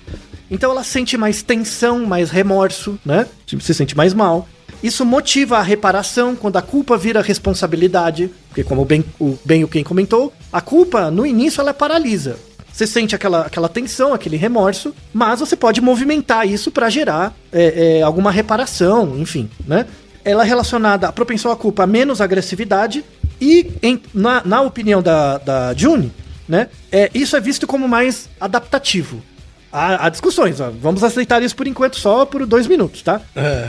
Então 0.49 0.71
ela 0.71 0.83
sente 0.83 1.15
mais 1.17 1.43
tensão, 1.43 2.03
mais 2.03 2.31
remorso, 2.31 2.97
né? 3.05 3.27
Tipo, 3.45 3.61
Se 3.61 3.75
sente 3.75 3.95
mais 3.95 4.11
mal. 4.11 4.49
Isso 4.81 5.05
motiva 5.05 5.59
a 5.59 5.61
reparação 5.61 6.35
quando 6.35 6.57
a 6.57 6.63
culpa 6.63 6.97
vira 6.97 7.21
responsabilidade, 7.21 8.31
porque 8.47 8.63
como 8.63 8.83
bem, 8.83 9.05
o 9.19 9.37
bem 9.45 9.63
o 9.63 9.67
quem 9.67 9.83
comentou, 9.83 10.33
a 10.51 10.61
culpa 10.61 11.11
no 11.11 11.27
início 11.27 11.61
ela 11.61 11.75
paralisa. 11.75 12.39
Você 12.72 12.88
sente 12.88 13.13
aquela, 13.15 13.41
aquela 13.41 13.67
tensão, 13.69 14.13
aquele 14.13 14.38
remorso, 14.38 14.93
mas 15.13 15.39
você 15.39 15.55
pode 15.55 15.82
movimentar 15.82 16.47
isso 16.47 16.72
para 16.72 16.89
gerar 16.89 17.34
é, 17.51 17.97
é, 17.99 18.01
alguma 18.01 18.32
reparação, 18.32 19.17
enfim, 19.19 19.49
né? 19.67 19.86
Ela 20.24 20.43
é 20.43 20.47
relacionada 20.47 21.07
à 21.07 21.11
propensão 21.11 21.51
à 21.51 21.55
culpa 21.55 21.86
menos 21.88 22.22
agressividade 22.22 23.03
e, 23.39 23.72
em- 23.82 24.01
na, 24.13 24.41
na 24.45 24.61
opinião 24.61 25.01
da, 25.01 25.38
da 25.39 25.74
June, 25.76 26.11
né? 26.47 26.69
É, 26.91 27.09
isso 27.13 27.36
é 27.36 27.39
visto 27.41 27.65
como 27.67 27.88
mais 27.88 28.30
adaptativo. 28.39 29.22
Há, 29.72 30.05
há 30.05 30.09
discussões, 30.09 30.59
ó, 30.59 30.69
vamos 30.69 31.03
aceitar 31.03 31.41
isso 31.41 31.55
por 31.55 31.65
enquanto 31.67 31.97
só 31.97 32.26
por 32.26 32.45
dois 32.45 32.67
minutos, 32.67 33.01
tá? 33.01 33.22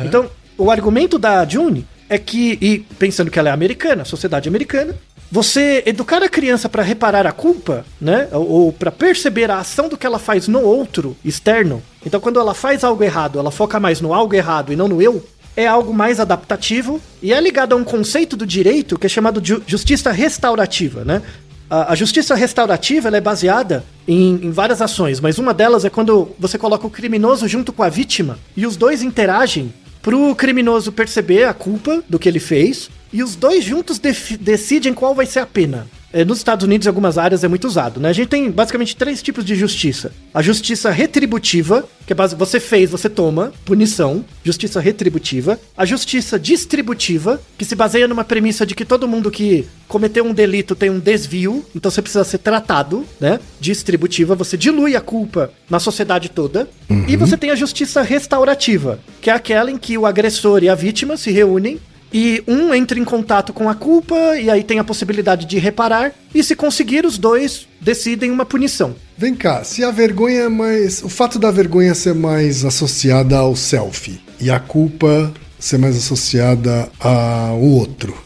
Então, 0.04 0.28
o 0.58 0.70
argumento 0.70 1.18
da 1.18 1.44
June 1.48 1.86
é 2.08 2.18
que, 2.18 2.58
e 2.60 2.78
pensando 2.98 3.30
que 3.30 3.38
ela 3.38 3.48
é 3.48 3.52
americana, 3.52 4.04
sociedade 4.04 4.48
americana, 4.48 4.94
você 5.32 5.82
educar 5.86 6.22
a 6.22 6.28
criança 6.28 6.68
para 6.68 6.82
reparar 6.82 7.26
a 7.26 7.32
culpa, 7.32 7.86
né? 7.98 8.28
Ou, 8.32 8.50
ou 8.50 8.72
para 8.72 8.90
perceber 8.92 9.50
a 9.50 9.60
ação 9.60 9.88
do 9.88 9.96
que 9.96 10.06
ela 10.06 10.18
faz 10.18 10.46
no 10.46 10.60
outro, 10.60 11.16
externo. 11.24 11.82
Então, 12.04 12.20
quando 12.20 12.38
ela 12.38 12.52
faz 12.52 12.84
algo 12.84 13.02
errado, 13.02 13.38
ela 13.38 13.50
foca 13.50 13.80
mais 13.80 13.98
no 13.98 14.12
algo 14.12 14.34
errado 14.34 14.74
e 14.74 14.76
não 14.76 14.86
no 14.88 15.00
eu. 15.00 15.24
É 15.56 15.66
algo 15.66 15.94
mais 15.94 16.20
adaptativo 16.20 17.00
e 17.22 17.32
é 17.32 17.40
ligado 17.40 17.72
a 17.72 17.76
um 17.76 17.82
conceito 17.84 18.36
do 18.36 18.46
direito 18.46 18.98
que 18.98 19.06
é 19.06 19.08
chamado 19.08 19.40
de 19.40 19.48
ju- 19.48 19.62
justiça 19.66 20.12
restaurativa, 20.12 21.02
né? 21.02 21.22
A, 21.70 21.92
a 21.92 21.94
justiça 21.94 22.34
restaurativa 22.34 23.08
é 23.08 23.20
baseada 23.20 23.82
em, 24.06 24.34
em 24.42 24.50
várias 24.50 24.82
ações, 24.82 25.18
mas 25.18 25.38
uma 25.38 25.54
delas 25.54 25.86
é 25.86 25.88
quando 25.88 26.30
você 26.38 26.58
coloca 26.58 26.86
o 26.86 26.90
criminoso 26.90 27.48
junto 27.48 27.72
com 27.72 27.82
a 27.82 27.88
vítima 27.88 28.38
e 28.54 28.66
os 28.66 28.76
dois 28.76 29.02
interagem 29.02 29.72
pro 30.02 30.34
criminoso 30.34 30.90
perceber 30.90 31.44
a 31.44 31.54
culpa 31.54 32.02
do 32.08 32.18
que 32.18 32.28
ele 32.28 32.40
fez 32.40 32.90
e 33.12 33.22
os 33.22 33.36
dois 33.36 33.64
juntos 33.64 33.98
decidem 33.98 34.92
qual 34.92 35.14
vai 35.14 35.26
ser 35.26 35.38
a 35.38 35.46
pena. 35.46 35.86
É, 36.12 36.24
nos 36.24 36.38
Estados 36.38 36.64
Unidos, 36.64 36.86
em 36.86 36.88
algumas 36.88 37.16
áreas, 37.16 37.42
é 37.42 37.48
muito 37.48 37.66
usado, 37.66 37.98
né? 37.98 38.10
A 38.10 38.12
gente 38.12 38.28
tem 38.28 38.50
basicamente 38.50 38.94
três 38.94 39.22
tipos 39.22 39.44
de 39.44 39.54
justiça: 39.54 40.12
a 40.34 40.42
justiça 40.42 40.90
retributiva, 40.90 41.88
que 42.06 42.12
é 42.12 42.16
base, 42.16 42.36
você 42.36 42.60
fez, 42.60 42.90
você 42.90 43.08
toma, 43.08 43.52
punição, 43.64 44.24
justiça 44.44 44.80
retributiva, 44.80 45.58
a 45.76 45.86
justiça 45.86 46.38
distributiva, 46.38 47.40
que 47.56 47.64
se 47.64 47.74
baseia 47.74 48.06
numa 48.06 48.24
premissa 48.24 48.66
de 48.66 48.74
que 48.74 48.84
todo 48.84 49.08
mundo 49.08 49.30
que 49.30 49.66
cometeu 49.88 50.24
um 50.24 50.34
delito 50.34 50.74
tem 50.74 50.90
um 50.90 50.98
desvio, 50.98 51.64
então 51.74 51.90
você 51.90 52.02
precisa 52.02 52.24
ser 52.24 52.38
tratado, 52.38 53.06
né? 53.18 53.40
Distributiva, 53.60 54.34
você 54.34 54.56
dilui 54.56 54.94
a 54.96 55.00
culpa 55.00 55.50
na 55.68 55.80
sociedade 55.80 56.28
toda. 56.28 56.68
E 57.08 57.16
você 57.16 57.36
tem 57.36 57.50
a 57.50 57.54
justiça 57.54 58.02
restaurativa, 58.02 59.00
que 59.20 59.30
é 59.30 59.32
aquela 59.32 59.70
em 59.70 59.78
que 59.78 59.96
o 59.96 60.04
agressor 60.04 60.62
e 60.62 60.68
a 60.68 60.74
vítima 60.74 61.16
se 61.16 61.30
reúnem 61.30 61.80
e 62.12 62.42
um 62.46 62.74
entra 62.74 62.98
em 62.98 63.04
contato 63.04 63.52
com 63.52 63.68
a 63.68 63.74
culpa 63.74 64.36
e 64.38 64.50
aí 64.50 64.62
tem 64.62 64.78
a 64.78 64.84
possibilidade 64.84 65.46
de 65.46 65.58
reparar. 65.58 66.12
E 66.34 66.42
se 66.42 66.54
conseguir, 66.54 67.06
os 67.06 67.18
dois 67.18 67.66
decidem 67.80 68.30
uma 68.30 68.44
punição. 68.44 68.94
Vem 69.16 69.34
cá, 69.34 69.64
se 69.64 69.84
a 69.84 69.90
vergonha 69.90 70.42
é 70.42 70.48
mais. 70.48 71.02
O 71.02 71.08
fato 71.08 71.38
da 71.38 71.50
vergonha 71.50 71.94
ser 71.94 72.14
mais 72.14 72.64
associada 72.64 73.36
ao 73.36 73.54
self 73.56 74.20
e 74.40 74.50
a 74.50 74.58
culpa 74.58 75.32
ser 75.58 75.78
mais 75.78 75.96
associada 75.96 76.88
ao 76.98 77.60
outro, 77.60 78.16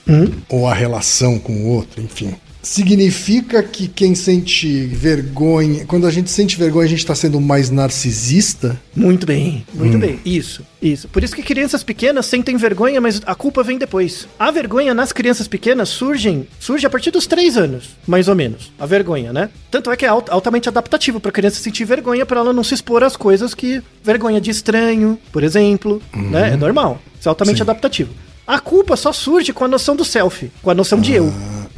ou 0.49 0.66
à 0.66 0.72
relação 0.72 1.39
com 1.39 1.53
o 1.53 1.66
outro, 1.66 2.03
enfim. 2.03 2.34
Significa 2.67 3.62
que 3.62 3.87
quem 3.87 4.12
sente 4.17 4.87
vergonha. 4.87 5.87
Quando 5.87 6.05
a 6.05 6.11
gente 6.11 6.29
sente 6.29 6.57
vergonha, 6.57 6.85
a 6.85 6.89
gente 6.89 6.99
está 6.99 7.14
sendo 7.14 7.41
mais 7.41 7.71
narcisista? 7.71 8.77
Muito 8.95 9.25
bem, 9.25 9.64
muito 9.73 9.97
bem. 9.97 10.19
Isso, 10.25 10.62
isso. 10.83 11.07
Por 11.07 11.23
isso 11.23 11.35
que 11.37 11.45
crianças 11.45 11.85
pequenas 11.85 12.27
sentem 12.27 12.57
vergonha, 12.57 13.01
mas 13.01 13.23
a 13.25 13.37
culpa 13.37 13.62
vem 13.62 13.79
depois. 13.79 14.27
A 14.37 14.51
vergonha 14.51 14.93
nas 14.93 15.12
crianças 15.12 15.47
pequenas 15.47 15.89
surgem, 15.89 16.49
surge 16.59 16.85
a 16.85 16.91
partir 16.91 17.12
dos 17.12 17.25
três 17.29 17.57
anos, 17.57 17.91
mais 18.05 18.27
ou 18.27 18.35
menos. 18.35 18.73
A 18.81 18.85
vergonha, 18.85 19.33
né? 19.33 19.49
Tanto 19.71 19.89
é 19.93 19.97
que 19.97 20.05
é 20.05 20.09
alt- 20.09 20.29
altamente 20.29 20.69
adaptativo 20.69 21.21
para 21.21 21.31
criança 21.31 21.61
sentir 21.62 21.85
vergonha 21.85 22.27
para 22.27 22.41
ela 22.41 22.53
não 22.53 22.64
se 22.64 22.75
expor 22.75 23.05
às 23.05 23.17
coisas 23.17 23.55
que 23.55 23.81
vergonha 24.03 24.41
de 24.41 24.51
estranho, 24.51 25.17
por 25.31 25.45
exemplo, 25.45 26.03
né? 26.12 26.55
É 26.55 26.57
normal. 26.57 27.01
Isso 27.19 27.29
é 27.29 27.31
altamente 27.31 27.59
Sim. 27.59 27.62
adaptativo. 27.62 28.11
A 28.45 28.59
culpa 28.61 28.97
só 28.97 29.12
surge 29.12 29.53
com 29.53 29.64
a 29.64 29.69
noção 29.69 29.97
do 29.97 30.05
self, 30.05 30.51
com 30.62 30.71
a 30.71 30.75
noção 30.75 31.01
de 31.01 31.12
eu. 31.14 31.33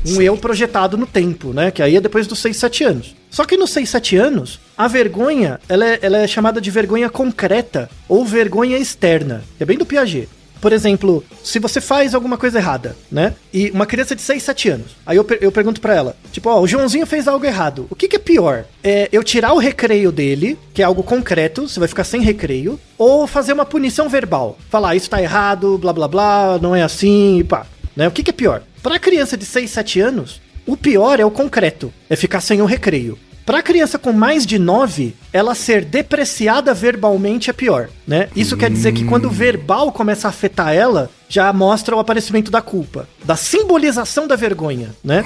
Um 0.06 0.20
eu 0.22 0.36
projetado 0.36 0.96
no 0.96 1.06
tempo, 1.06 1.52
né? 1.52 1.70
Que 1.70 1.82
aí 1.82 1.96
é 1.96 2.00
depois 2.00 2.26
dos 2.26 2.38
6, 2.38 2.56
7 2.56 2.84
anos. 2.84 3.16
Só 3.30 3.44
que 3.44 3.56
nos 3.56 3.70
6, 3.70 3.88
7 3.88 4.16
anos, 4.16 4.60
a 4.76 4.88
vergonha, 4.88 5.60
ela 5.68 5.84
é, 5.86 5.98
ela 6.02 6.18
é 6.18 6.26
chamada 6.26 6.60
de 6.60 6.70
vergonha 6.70 7.10
concreta 7.10 7.90
ou 8.08 8.24
vergonha 8.24 8.78
externa. 8.78 9.42
É 9.60 9.64
bem 9.64 9.76
do 9.78 9.84
Piaget. 9.86 10.28
Por 10.60 10.72
exemplo, 10.72 11.22
se 11.44 11.60
você 11.60 11.80
faz 11.80 12.16
alguma 12.16 12.36
coisa 12.36 12.58
errada, 12.58 12.96
né? 13.12 13.34
E 13.54 13.70
uma 13.70 13.86
criança 13.86 14.16
de 14.16 14.22
6, 14.22 14.42
7 14.42 14.68
anos. 14.70 14.86
Aí 15.06 15.16
eu, 15.16 15.22
per- 15.22 15.38
eu 15.40 15.52
pergunto 15.52 15.80
pra 15.80 15.94
ela, 15.94 16.16
tipo, 16.32 16.48
ó, 16.50 16.60
o 16.60 16.66
Joãozinho 16.66 17.06
fez 17.06 17.28
algo 17.28 17.44
errado. 17.46 17.86
O 17.88 17.94
que, 17.94 18.08
que 18.08 18.16
é 18.16 18.18
pior? 18.18 18.64
É 18.82 19.08
eu 19.12 19.22
tirar 19.22 19.52
o 19.52 19.58
recreio 19.58 20.10
dele, 20.10 20.58
que 20.74 20.82
é 20.82 20.84
algo 20.84 21.04
concreto, 21.04 21.68
você 21.68 21.78
vai 21.78 21.88
ficar 21.88 22.02
sem 22.02 22.20
recreio, 22.22 22.78
ou 22.96 23.24
fazer 23.28 23.52
uma 23.52 23.64
punição 23.64 24.08
verbal? 24.08 24.58
Falar, 24.68 24.96
isso 24.96 25.08
tá 25.08 25.22
errado, 25.22 25.78
blá 25.78 25.92
blá 25.92 26.08
blá, 26.08 26.58
não 26.60 26.74
é 26.74 26.82
assim, 26.82 27.38
e 27.38 27.44
pá. 27.44 27.64
Né? 27.98 28.06
O 28.06 28.12
que, 28.12 28.22
que 28.22 28.30
é 28.30 28.32
pior? 28.32 28.62
Para 28.80 28.96
criança 28.96 29.36
de 29.36 29.44
6, 29.44 29.68
7 29.68 30.00
anos, 30.00 30.40
o 30.64 30.76
pior 30.76 31.18
é 31.18 31.24
o 31.24 31.32
concreto, 31.32 31.92
é 32.08 32.14
ficar 32.14 32.40
sem 32.40 32.62
o 32.62 32.64
recreio. 32.64 33.18
Para 33.44 33.60
criança 33.60 33.98
com 33.98 34.12
mais 34.12 34.46
de 34.46 34.56
9, 34.56 35.16
ela 35.32 35.52
ser 35.52 35.84
depreciada 35.84 36.72
verbalmente 36.72 37.50
é 37.50 37.52
pior, 37.52 37.88
né? 38.06 38.28
Isso 38.36 38.56
quer 38.56 38.70
dizer 38.70 38.92
que 38.92 39.04
quando 39.04 39.24
o 39.24 39.30
verbal 39.30 39.90
começa 39.90 40.28
a 40.28 40.30
afetar 40.30 40.72
ela, 40.72 41.10
já 41.28 41.52
mostra 41.52 41.96
o 41.96 41.98
aparecimento 41.98 42.52
da 42.52 42.62
culpa, 42.62 43.08
da 43.24 43.34
simbolização 43.34 44.28
da 44.28 44.36
vergonha, 44.36 44.94
né? 45.02 45.24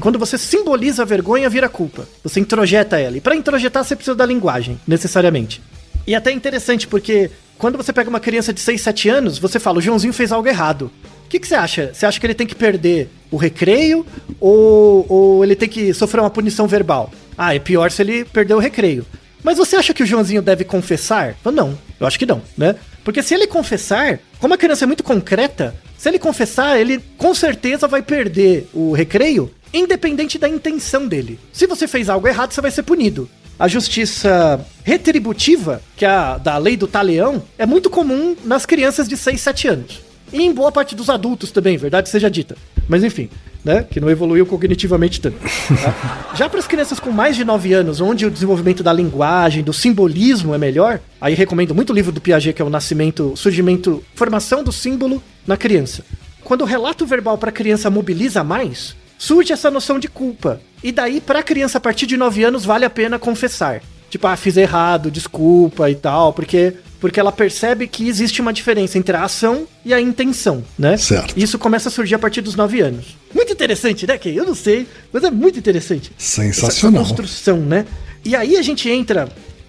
Quando 0.00 0.18
você 0.18 0.38
simboliza 0.38 1.02
a 1.02 1.04
vergonha, 1.04 1.50
vira 1.50 1.68
culpa. 1.68 2.08
Você 2.22 2.40
introjeta 2.40 2.98
ela. 2.98 3.16
E 3.16 3.20
para 3.20 3.36
introjetar, 3.36 3.84
você 3.84 3.94
precisa 3.94 4.14
da 4.14 4.24
linguagem, 4.24 4.80
necessariamente. 4.86 5.60
E 6.06 6.14
até 6.14 6.30
é 6.30 6.34
interessante 6.34 6.86
porque 6.86 7.30
quando 7.58 7.76
você 7.76 7.92
pega 7.92 8.08
uma 8.08 8.20
criança 8.20 8.52
de 8.52 8.60
6, 8.60 8.80
7 8.80 9.08
anos, 9.08 9.38
você 9.38 9.58
fala, 9.58 9.78
o 9.78 9.82
Joãozinho 9.82 10.12
fez 10.12 10.30
algo 10.30 10.46
errado. 10.46 10.90
O 11.26 11.28
que, 11.28 11.40
que 11.40 11.48
você 11.48 11.56
acha? 11.56 11.90
Você 11.92 12.06
acha 12.06 12.20
que 12.20 12.24
ele 12.24 12.34
tem 12.34 12.46
que 12.46 12.54
perder 12.54 13.10
o 13.32 13.36
recreio 13.36 14.06
ou, 14.38 15.04
ou 15.08 15.44
ele 15.44 15.56
tem 15.56 15.68
que 15.68 15.92
sofrer 15.92 16.20
uma 16.20 16.30
punição 16.30 16.68
verbal? 16.68 17.12
Ah, 17.36 17.52
é 17.52 17.58
pior 17.58 17.90
se 17.90 18.00
ele 18.00 18.24
perder 18.24 18.54
o 18.54 18.60
recreio. 18.60 19.04
Mas 19.42 19.58
você 19.58 19.74
acha 19.74 19.92
que 19.92 20.04
o 20.04 20.06
Joãozinho 20.06 20.40
deve 20.40 20.64
confessar? 20.64 21.34
Eu, 21.44 21.50
não, 21.50 21.76
eu 21.98 22.06
acho 22.06 22.16
que 22.16 22.24
não, 22.24 22.40
né? 22.56 22.76
Porque 23.04 23.24
se 23.24 23.34
ele 23.34 23.48
confessar, 23.48 24.20
como 24.38 24.54
a 24.54 24.56
criança 24.56 24.84
é 24.84 24.86
muito 24.86 25.02
concreta, 25.02 25.74
se 25.98 26.08
ele 26.08 26.18
confessar, 26.18 26.78
ele 26.78 27.02
com 27.18 27.34
certeza 27.34 27.88
vai 27.88 28.02
perder 28.02 28.68
o 28.72 28.92
recreio, 28.92 29.50
independente 29.74 30.38
da 30.38 30.48
intenção 30.48 31.08
dele. 31.08 31.40
Se 31.52 31.66
você 31.66 31.88
fez 31.88 32.08
algo 32.08 32.28
errado, 32.28 32.52
você 32.52 32.60
vai 32.60 32.70
ser 32.70 32.84
punido. 32.84 33.28
A 33.58 33.66
justiça 33.66 34.64
retributiva, 34.84 35.82
que 35.96 36.04
é 36.04 36.08
a 36.08 36.38
da 36.38 36.56
lei 36.56 36.76
do 36.76 36.86
talião, 36.86 37.42
é 37.58 37.66
muito 37.66 37.90
comum 37.90 38.36
nas 38.44 38.64
crianças 38.64 39.08
de 39.08 39.16
6, 39.16 39.40
7 39.40 39.68
anos. 39.68 40.05
E 40.32 40.42
em 40.42 40.52
boa 40.52 40.72
parte 40.72 40.94
dos 40.94 41.08
adultos 41.08 41.50
também, 41.50 41.76
verdade 41.76 42.08
seja 42.08 42.30
dita. 42.30 42.56
Mas 42.88 43.04
enfim, 43.04 43.28
né? 43.64 43.84
Que 43.88 44.00
não 44.00 44.10
evoluiu 44.10 44.46
cognitivamente 44.46 45.20
tanto. 45.20 45.38
tá? 45.38 46.32
Já 46.34 46.48
para 46.48 46.60
as 46.60 46.66
crianças 46.66 47.00
com 47.00 47.10
mais 47.10 47.36
de 47.36 47.44
9 47.44 47.72
anos, 47.72 48.00
onde 48.00 48.26
o 48.26 48.30
desenvolvimento 48.30 48.82
da 48.82 48.92
linguagem, 48.92 49.62
do 49.62 49.72
simbolismo 49.72 50.54
é 50.54 50.58
melhor, 50.58 51.00
aí 51.20 51.34
recomendo 51.34 51.74
muito 51.74 51.90
o 51.90 51.94
livro 51.94 52.12
do 52.12 52.20
Piaget, 52.20 52.54
que 52.54 52.62
é 52.62 52.64
o 52.64 52.70
Nascimento, 52.70 53.32
Surgimento, 53.36 54.04
Formação 54.14 54.62
do 54.62 54.70
Símbolo 54.70 55.22
na 55.46 55.56
Criança. 55.56 56.04
Quando 56.44 56.62
o 56.62 56.64
relato 56.64 57.04
verbal 57.04 57.36
para 57.36 57.50
a 57.50 57.52
criança 57.52 57.90
mobiliza 57.90 58.44
mais, 58.44 58.94
surge 59.18 59.52
essa 59.52 59.68
noção 59.70 59.98
de 59.98 60.06
culpa. 60.06 60.60
E 60.82 60.92
daí, 60.92 61.20
para 61.20 61.40
a 61.40 61.42
criança 61.42 61.78
a 61.78 61.80
partir 61.80 62.06
de 62.06 62.16
9 62.16 62.44
anos, 62.44 62.64
vale 62.64 62.84
a 62.84 62.90
pena 62.90 63.18
confessar. 63.18 63.82
Tipo, 64.08 64.28
ah, 64.28 64.36
fiz 64.36 64.56
errado, 64.56 65.10
desculpa 65.10 65.90
e 65.90 65.96
tal, 65.96 66.32
porque 66.32 66.74
porque 67.06 67.20
ela 67.20 67.30
percebe 67.30 67.86
que 67.86 68.08
existe 68.08 68.40
uma 68.40 68.52
diferença 68.52 68.98
entre 68.98 69.16
a 69.16 69.22
ação 69.22 69.68
e 69.84 69.94
a 69.94 70.00
intenção, 70.00 70.64
né? 70.76 70.96
Certo. 70.96 71.34
Isso 71.36 71.56
começa 71.56 71.88
a 71.88 71.92
surgir 71.92 72.16
a 72.16 72.18
partir 72.18 72.40
dos 72.40 72.56
9 72.56 72.80
anos. 72.80 73.16
Muito 73.32 73.52
interessante, 73.52 74.04
né, 74.08 74.18
Kay? 74.18 74.36
Eu 74.36 74.44
não 74.44 74.56
sei, 74.56 74.88
mas 75.12 75.22
é 75.22 75.30
muito 75.30 75.56
interessante. 75.56 76.10
Sensacional. 76.18 77.02
Essa 77.02 77.14
construção, 77.14 77.58
né? 77.58 77.86
E 78.24 78.34
aí 78.34 78.56
a 78.56 78.62
gente 78.62 78.90
entra 78.90 79.28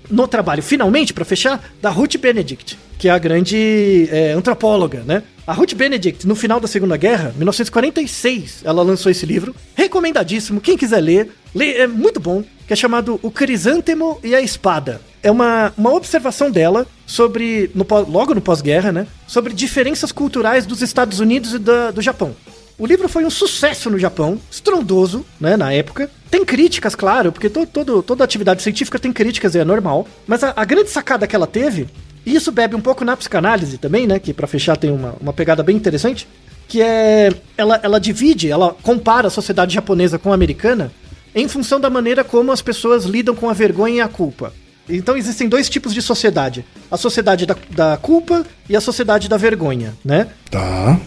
no 0.09 0.27
trabalho, 0.27 0.63
finalmente, 0.63 1.13
para 1.13 1.23
fechar, 1.23 1.63
da 1.79 1.91
Ruth 1.91 2.17
Benedict, 2.17 2.75
que 2.97 3.07
é 3.07 3.11
a 3.11 3.19
grande 3.19 4.09
é, 4.11 4.31
antropóloga, 4.31 5.03
né? 5.05 5.21
A 5.45 5.53
Ruth 5.53 5.75
Benedict, 5.75 6.25
no 6.25 6.33
final 6.33 6.59
da 6.59 6.67
Segunda 6.67 6.97
Guerra, 6.97 7.35
1946, 7.37 8.61
ela 8.63 8.81
lançou 8.81 9.11
esse 9.11 9.27
livro, 9.27 9.55
recomendadíssimo, 9.75 10.59
quem 10.59 10.75
quiser 10.75 11.01
ler, 11.01 11.29
lê, 11.53 11.73
é 11.73 11.85
muito 11.85 12.19
bom, 12.19 12.43
que 12.65 12.73
é 12.73 12.75
chamado 12.75 13.19
O 13.21 13.29
Crisântemo 13.29 14.19
e 14.23 14.33
a 14.33 14.41
Espada. 14.41 14.99
É 15.21 15.29
uma, 15.29 15.71
uma 15.77 15.93
observação 15.93 16.49
dela 16.49 16.87
sobre, 17.07 17.71
no, 17.73 17.85
logo 18.07 18.35
no 18.35 18.41
pós-guerra, 18.41 18.91
né? 18.91 19.07
Sobre 19.25 19.53
diferenças 19.53 20.11
culturais 20.11 20.65
dos 20.67 20.81
Estados 20.83 21.19
Unidos 21.19 21.53
e 21.53 21.57
da- 21.57 21.89
do 21.89 22.01
Japão. 22.01 22.35
O 22.77 22.85
livro 22.85 23.09
foi 23.09 23.25
um 23.25 23.29
sucesso 23.31 23.89
no 23.89 23.97
Japão, 23.97 24.39
estrondoso, 24.51 25.25
né, 25.41 25.57
na 25.57 25.73
época. 25.73 26.11
Tem 26.29 26.45
críticas, 26.45 26.93
claro, 26.93 27.31
porque 27.31 27.49
to, 27.49 27.65
todo, 27.65 28.03
toda 28.03 28.23
atividade 28.23 28.61
científica 28.61 28.99
tem 28.99 29.11
críticas 29.11 29.55
e 29.55 29.59
é 29.59 29.65
normal. 29.65 30.07
Mas 30.27 30.43
a, 30.43 30.53
a 30.55 30.63
grande 30.63 30.91
sacada 30.91 31.25
que 31.25 31.35
ela 31.35 31.47
teve, 31.47 31.87
e 32.23 32.35
isso 32.35 32.51
bebe 32.51 32.75
um 32.75 32.81
pouco 32.81 33.03
na 33.03 33.17
psicanálise 33.17 33.79
também, 33.79 34.05
né, 34.05 34.19
que 34.19 34.31
pra 34.33 34.45
fechar 34.45 34.77
tem 34.77 34.91
uma, 34.91 35.15
uma 35.19 35.33
pegada 35.33 35.63
bem 35.63 35.75
interessante, 35.75 36.27
que 36.67 36.81
é. 36.81 37.33
Ela, 37.57 37.79
ela 37.81 37.99
divide, 37.99 38.51
ela 38.51 38.75
compara 38.83 39.27
a 39.27 39.31
sociedade 39.31 39.73
japonesa 39.73 40.19
com 40.19 40.31
a 40.31 40.35
americana 40.35 40.91
em 41.33 41.47
função 41.47 41.79
da 41.79 41.89
maneira 41.89 42.23
como 42.23 42.51
as 42.51 42.61
pessoas 42.61 43.05
lidam 43.05 43.33
com 43.33 43.49
a 43.49 43.53
vergonha 43.53 43.95
e 43.95 44.01
a 44.01 44.07
culpa. 44.07 44.53
Então 44.89 45.17
existem 45.17 45.49
dois 45.49 45.69
tipos 45.69 45.93
de 45.93 46.01
sociedade: 46.01 46.65
a 46.89 46.97
sociedade 46.97 47.45
da, 47.45 47.55
da 47.71 47.97
culpa 47.97 48.45
e 48.69 48.75
a 48.75 48.81
sociedade 48.81 49.27
da 49.27 49.37
vergonha, 49.37 49.95
né? 50.03 50.27
Tá. 50.49 50.99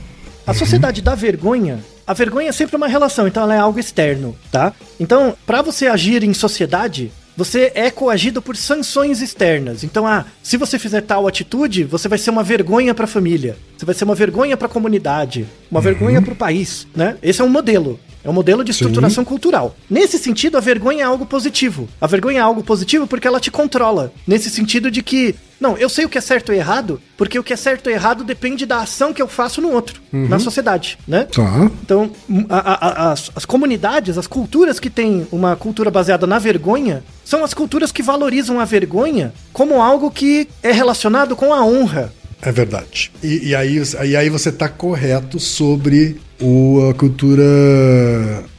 A 0.46 0.54
sociedade 0.54 1.00
da 1.00 1.14
vergonha, 1.14 1.78
a 2.06 2.12
vergonha 2.12 2.48
é 2.48 2.52
sempre 2.52 2.74
uma 2.74 2.88
relação, 2.88 3.28
então 3.28 3.42
ela 3.42 3.54
é 3.54 3.58
algo 3.58 3.78
externo, 3.78 4.36
tá? 4.50 4.72
Então, 4.98 5.36
pra 5.46 5.62
você 5.62 5.86
agir 5.86 6.24
em 6.24 6.34
sociedade, 6.34 7.12
você 7.36 7.70
é 7.74 7.90
coagido 7.90 8.42
por 8.42 8.56
sanções 8.56 9.22
externas. 9.22 9.84
Então, 9.84 10.06
ah, 10.06 10.24
se 10.42 10.56
você 10.56 10.78
fizer 10.78 11.02
tal 11.02 11.28
atitude, 11.28 11.84
você 11.84 12.08
vai 12.08 12.18
ser 12.18 12.30
uma 12.30 12.42
vergonha 12.42 12.94
pra 12.94 13.06
família, 13.06 13.56
você 13.78 13.86
vai 13.86 13.94
ser 13.94 14.04
uma 14.04 14.14
vergonha 14.14 14.56
pra 14.56 14.68
comunidade, 14.68 15.46
uma 15.70 15.80
vergonha 15.80 16.20
pro 16.20 16.34
país, 16.34 16.86
né? 16.94 17.16
Esse 17.22 17.40
é 17.40 17.44
um 17.44 17.48
modelo. 17.48 17.98
É 18.22 18.28
um 18.30 18.32
modelo 18.32 18.62
de 18.64 18.70
estruturação 18.70 19.24
cultural. 19.24 19.74
Nesse 19.88 20.18
sentido, 20.18 20.56
a 20.56 20.60
vergonha 20.60 21.02
é 21.02 21.06
algo 21.06 21.24
positivo. 21.24 21.88
A 22.00 22.06
vergonha 22.06 22.38
é 22.38 22.42
algo 22.42 22.62
positivo 22.62 23.06
porque 23.06 23.26
ela 23.26 23.40
te 23.40 23.50
controla. 23.50 24.12
Nesse 24.26 24.50
sentido 24.50 24.90
de 24.90 25.02
que, 25.02 25.34
não, 25.58 25.76
eu 25.78 25.88
sei 25.88 26.04
o 26.04 26.08
que 26.08 26.18
é 26.18 26.20
certo 26.20 26.52
e 26.52 26.56
errado, 26.56 27.00
porque 27.16 27.38
o 27.38 27.42
que 27.42 27.52
é 27.52 27.56
certo 27.56 27.88
e 27.88 27.92
errado 27.92 28.22
depende 28.22 28.66
da 28.66 28.78
ação 28.82 29.12
que 29.14 29.22
eu 29.22 29.28
faço 29.28 29.60
no 29.62 29.70
outro, 29.72 30.00
na 30.12 30.38
sociedade, 30.38 30.98
né? 31.08 31.24
Tá. 31.24 31.70
Então, 31.82 32.10
m- 32.28 32.46
a- 32.50 33.08
a- 33.08 33.12
as, 33.12 33.30
as 33.34 33.44
comunidades, 33.44 34.18
as 34.18 34.26
culturas 34.26 34.78
que 34.78 34.90
têm 34.90 35.26
uma 35.32 35.56
cultura 35.56 35.90
baseada 35.90 36.26
na 36.26 36.38
vergonha, 36.38 37.02
são 37.24 37.42
as 37.44 37.54
culturas 37.54 37.90
que 37.92 38.02
valorizam 38.02 38.60
a 38.60 38.64
vergonha 38.64 39.32
como 39.52 39.80
algo 39.80 40.10
que 40.10 40.46
é 40.62 40.72
relacionado 40.72 41.34
com 41.34 41.54
a 41.54 41.64
honra. 41.64 42.12
É 42.42 42.50
verdade. 42.50 43.10
E, 43.22 43.48
e 43.48 43.54
aí, 43.54 43.80
e 44.06 44.16
aí 44.16 44.28
você 44.30 44.50
tá 44.50 44.68
correto 44.68 45.38
sobre 45.38 46.18
o, 46.40 46.88
a 46.90 46.94
cultura 46.94 47.42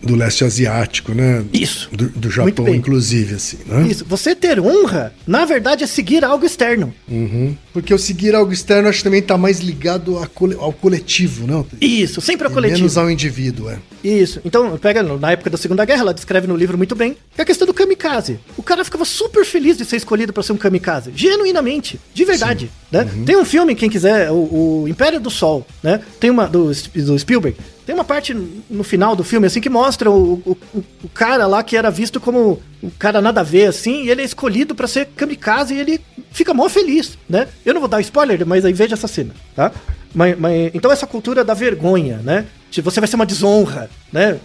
do 0.01 0.15
leste 0.15 0.43
asiático, 0.43 1.13
né? 1.13 1.43
Isso. 1.53 1.89
Do, 1.91 2.09
do 2.09 2.29
Japão, 2.29 2.67
inclusive, 2.69 3.35
assim, 3.35 3.57
né? 3.65 3.87
Isso, 3.87 4.05
você 4.05 4.35
ter 4.35 4.59
honra, 4.59 5.13
na 5.27 5.45
verdade, 5.45 5.83
é 5.83 5.87
seguir 5.87 6.23
algo 6.25 6.45
externo. 6.45 6.93
Uhum. 7.07 7.55
Porque 7.73 7.93
o 7.93 7.99
seguir 7.99 8.35
algo 8.35 8.51
externo 8.51 8.89
acho 8.89 8.99
que 8.99 9.03
também 9.03 9.21
tá 9.21 9.37
mais 9.37 9.59
ligado 9.59 10.17
ao 10.59 10.73
coletivo, 10.73 11.45
não? 11.47 11.65
Isso, 11.79 12.19
sempre 12.19 12.47
é 12.47 12.49
E 12.49 12.53
coletivo. 12.53 12.79
menos 12.79 12.97
ao 12.97 13.09
indivíduo, 13.09 13.69
é. 13.69 13.77
Isso. 14.03 14.41
Então, 14.43 14.77
pega 14.77 15.03
na 15.03 15.31
época 15.31 15.49
da 15.49 15.57
Segunda 15.57 15.85
Guerra, 15.85 16.01
ela 16.01 16.13
descreve 16.13 16.47
no 16.47 16.55
livro 16.55 16.77
muito 16.77 16.95
bem, 16.95 17.13
que 17.35 17.39
é 17.39 17.43
a 17.43 17.45
questão 17.45 17.67
do 17.67 17.73
kamikaze. 17.73 18.39
O 18.57 18.63
cara 18.63 18.83
ficava 18.83 19.05
super 19.05 19.45
feliz 19.45 19.77
de 19.77 19.85
ser 19.85 19.97
escolhido 19.97 20.33
pra 20.33 20.41
ser 20.41 20.53
um 20.53 20.57
kamikaze. 20.57 21.11
Genuinamente. 21.15 21.99
De 22.13 22.25
verdade. 22.25 22.71
Né? 22.91 23.07
Tem 23.25 23.37
um 23.37 23.45
filme, 23.45 23.75
quem 23.75 23.89
quiser, 23.89 24.31
o, 24.31 24.81
o 24.83 24.85
Império 24.87 25.19
do 25.19 25.29
Sol, 25.29 25.65
né? 25.83 26.01
Tem 26.19 26.29
uma, 26.29 26.47
do, 26.47 26.71
do 26.71 27.19
Spielberg. 27.19 27.55
Tem 27.85 27.95
uma 27.95 28.03
parte 28.03 28.33
no 28.69 28.83
final 28.83 29.15
do 29.15 29.23
filme, 29.23 29.47
assim, 29.47 29.59
que 29.61 29.69
mostra 29.69 30.09
o, 30.09 30.33
o, 30.45 30.57
o- 30.75 31.09
cara 31.13 31.47
lá 31.47 31.63
que 31.63 31.75
era 31.75 31.89
visto 31.89 32.19
como 32.19 32.61
um 32.81 32.89
cara 32.91 33.21
nada 33.21 33.41
a 33.41 33.43
ver, 33.43 33.65
assim, 33.67 34.03
e 34.03 34.09
ele 34.09 34.21
é 34.21 34.25
escolhido 34.25 34.73
pra 34.75 34.87
ser 34.87 35.07
kamikaze 35.15 35.73
e 35.73 35.79
ele 35.79 36.01
fica 36.31 36.53
mó 36.53 36.69
feliz, 36.69 37.17
né? 37.29 37.47
Eu 37.65 37.73
não 37.73 37.81
vou 37.81 37.89
dar 37.89 37.99
spoiler, 38.01 38.45
mas 38.45 38.63
aí 38.65 38.73
veja 38.73 38.93
essa 38.93 39.07
cena, 39.07 39.33
tá? 39.55 39.71
Mas, 40.13 40.37
mas- 40.37 40.71
então 40.73 40.91
essa 40.91 41.07
cultura 41.07 41.43
da 41.43 41.53
vergonha, 41.53 42.17
né? 42.23 42.45
Você 42.71 42.81
vai 43.01 43.07
ser 43.07 43.15
uma 43.17 43.25
desonra, 43.25 43.89
né? 44.13 44.39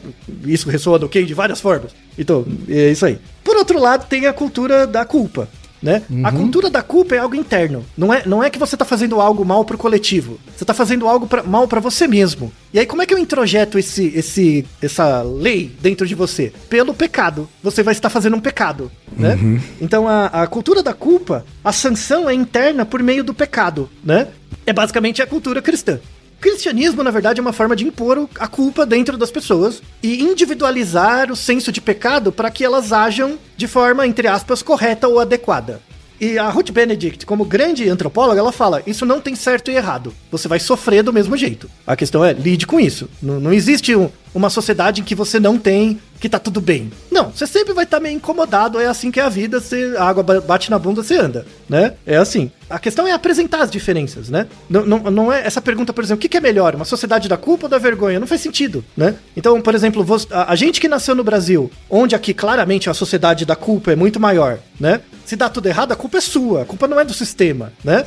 Isso 0.45 0.69
ressoa 0.69 0.99
do 0.99 1.09
Ken 1.09 1.25
de 1.25 1.33
várias 1.35 1.61
formas. 1.61 1.93
Então, 2.19 2.45
é 2.69 2.91
isso 2.91 3.07
aí. 3.07 3.19
Por 3.45 3.57
outro 3.57 3.79
lado, 3.79 4.07
tem 4.09 4.27
a 4.27 4.33
cultura 4.33 4.85
da 4.87 5.05
culpa, 5.05 5.49
né? 5.83 6.03
A 6.25 6.33
cultura 6.33 6.71
da 6.71 6.83
culpa 6.83 7.15
é 7.15 7.19
algo 7.19 7.35
interno. 7.35 7.85
Não 7.97 8.13
é, 8.13 8.23
não 8.27 8.43
é 8.43 8.51
que 8.51 8.59
você 8.59 8.77
tá 8.77 8.85
fazendo 8.85 9.21
algo 9.21 9.45
mal 9.45 9.65
pro 9.65 9.79
coletivo. 9.79 10.39
Você 10.57 10.65
tá 10.65 10.75
fazendo 10.75 11.07
algo 11.07 11.27
pra, 11.27 11.43
mal 11.43 11.69
pra 11.69 11.81
você 11.81 12.07
mesmo. 12.09 12.53
E 12.73 12.79
aí, 12.79 12.87
como 12.87 13.03
é 13.03 13.07
que 13.07 13.15
eu 13.15 13.19
introjeto 13.19 13.79
esse, 13.79 14.07
esse, 14.15 14.67
essa 14.83 15.23
lei 15.23 15.71
dentro 15.81 16.07
de 16.07 16.15
você? 16.15 16.53
Pelo 16.69 16.95
pecado. 16.95 17.49
Você 17.63 17.83
vai 17.83 17.93
estar 17.93 18.11
fazendo 18.11 18.37
um 18.37 18.41
pecado, 18.41 18.91
né? 19.17 19.39
Então, 19.81 20.09
a, 20.09 20.27
a 20.27 20.47
cultura 20.47 20.83
da 20.83 20.93
culpa, 20.95 21.45
a 21.65 21.73
sanção 21.73 22.29
é 22.29 22.35
interna 22.35 22.85
por 22.85 23.03
meio 23.03 23.23
do 23.23 23.35
pecado, 23.35 23.89
né? 24.05 24.29
É 24.65 24.73
basicamente 24.73 25.23
a 25.23 25.27
cultura 25.27 25.63
cristã. 25.63 26.01
Cristianismo, 26.47 27.03
na 27.03 27.11
verdade, 27.11 27.41
é 27.41 27.43
uma 27.43 27.53
forma 27.53 27.75
de 27.75 27.85
impor 27.85 28.29
a 28.39 28.47
culpa 28.47 28.87
dentro 28.87 29.19
das 29.19 29.33
pessoas 29.33 29.83
e 30.01 30.23
individualizar 30.23 31.29
o 31.33 31.35
senso 31.35 31.73
de 31.73 31.81
pecado 31.81 32.31
para 32.31 32.53
que 32.53 32.65
elas 32.65 32.93
ajam 32.93 33.37
de 33.57 33.67
forma, 33.67 34.07
entre 34.07 34.29
aspas, 34.29 34.63
correta 34.63 35.09
ou 35.09 35.19
adequada. 35.19 35.81
E 36.21 36.39
a 36.39 36.49
Ruth 36.49 36.71
Benedict, 36.71 37.27
como 37.27 37.45
grande 37.45 37.89
antropóloga, 37.89 38.41
ela 38.41 38.53
fala: 38.53 38.83
isso 38.87 39.05
não 39.05 39.21
tem 39.21 39.35
certo 39.35 39.71
e 39.71 39.75
errado. 39.77 40.15
Você 40.31 40.49
vai 40.49 40.59
sofrer 40.59 41.03
do 41.03 41.13
mesmo 41.13 41.37
jeito. 41.37 41.69
A 41.87 41.95
questão 41.97 42.25
é, 42.25 42.33
lide 42.33 42.67
com 42.67 42.81
isso. 42.81 43.09
Não, 43.23 43.39
não 43.41 43.53
existe 43.53 43.95
um- 43.95 44.11
uma 44.35 44.51
sociedade 44.51 45.01
em 45.01 45.05
que 45.05 45.15
você 45.15 45.41
não 45.41 45.57
tem, 45.59 45.99
que 46.21 46.29
tá 46.29 46.39
tudo 46.39 46.61
bem. 46.61 46.91
Não, 47.11 47.31
você 47.31 47.47
sempre 47.47 47.73
vai 47.73 47.85
estar 47.85 48.01
meio 48.01 48.15
incomodado. 48.17 48.79
É 48.79 48.87
assim 48.87 49.11
que 49.11 49.19
é 49.19 49.23
a 49.23 49.29
vida. 49.31 49.61
Você, 49.61 49.95
a 49.99 50.05
água 50.05 50.23
ba- 50.23 50.41
bate 50.41 50.71
na 50.71 50.79
bunda, 50.79 51.03
você 51.03 51.17
anda, 51.17 51.47
né? 51.69 51.95
É 52.07 52.17
assim. 52.17 52.51
A 52.69 52.79
questão 52.79 53.07
é 53.07 53.13
apresentar 53.13 53.63
as 53.63 53.71
diferenças, 53.71 54.29
né? 54.29 54.47
Não, 54.69 54.85
não, 54.85 54.99
não 55.11 55.33
é 55.33 55.47
essa 55.47 55.61
pergunta, 55.61 55.93
por 55.93 56.03
exemplo, 56.05 56.25
o 56.25 56.29
que, 56.29 56.37
é 56.37 56.41
melhor? 56.41 56.75
Uma 56.75 56.85
sociedade 56.85 57.29
da 57.29 57.37
culpa 57.37 57.67
ou 57.67 57.71
da 57.71 57.79
vergonha? 57.79 58.19
Não 58.21 58.27
faz 58.27 58.41
sentido, 58.41 58.85
né? 58.97 59.15
Então, 59.37 59.61
por 59.61 59.75
exemplo, 59.75 60.05
a, 60.31 60.53
a 60.53 60.57
gente 60.57 60.81
que 60.81 60.89
nasceu 60.89 61.15
no 61.15 61.23
Brasil, 61.25 61.71
onde 61.89 62.15
aqui 62.15 62.35
claramente 62.35 62.91
a 62.91 62.95
sociedade 62.95 63.45
da 63.47 63.55
culpa 63.57 63.93
é 63.93 63.97
muito 63.97 64.19
maior, 64.21 64.59
né? 64.81 65.01
Se 65.27 65.35
dá 65.37 65.49
tudo 65.49 65.67
errado, 65.67 65.93
a 65.93 65.97
culpa 65.97 66.19
é 66.19 66.21
sua, 66.21 66.63
a 66.63 66.65
culpa 66.65 66.87
não 66.87 66.99
é 67.01 67.05
do 67.05 67.13
sistema, 67.13 67.73
né? 67.85 68.03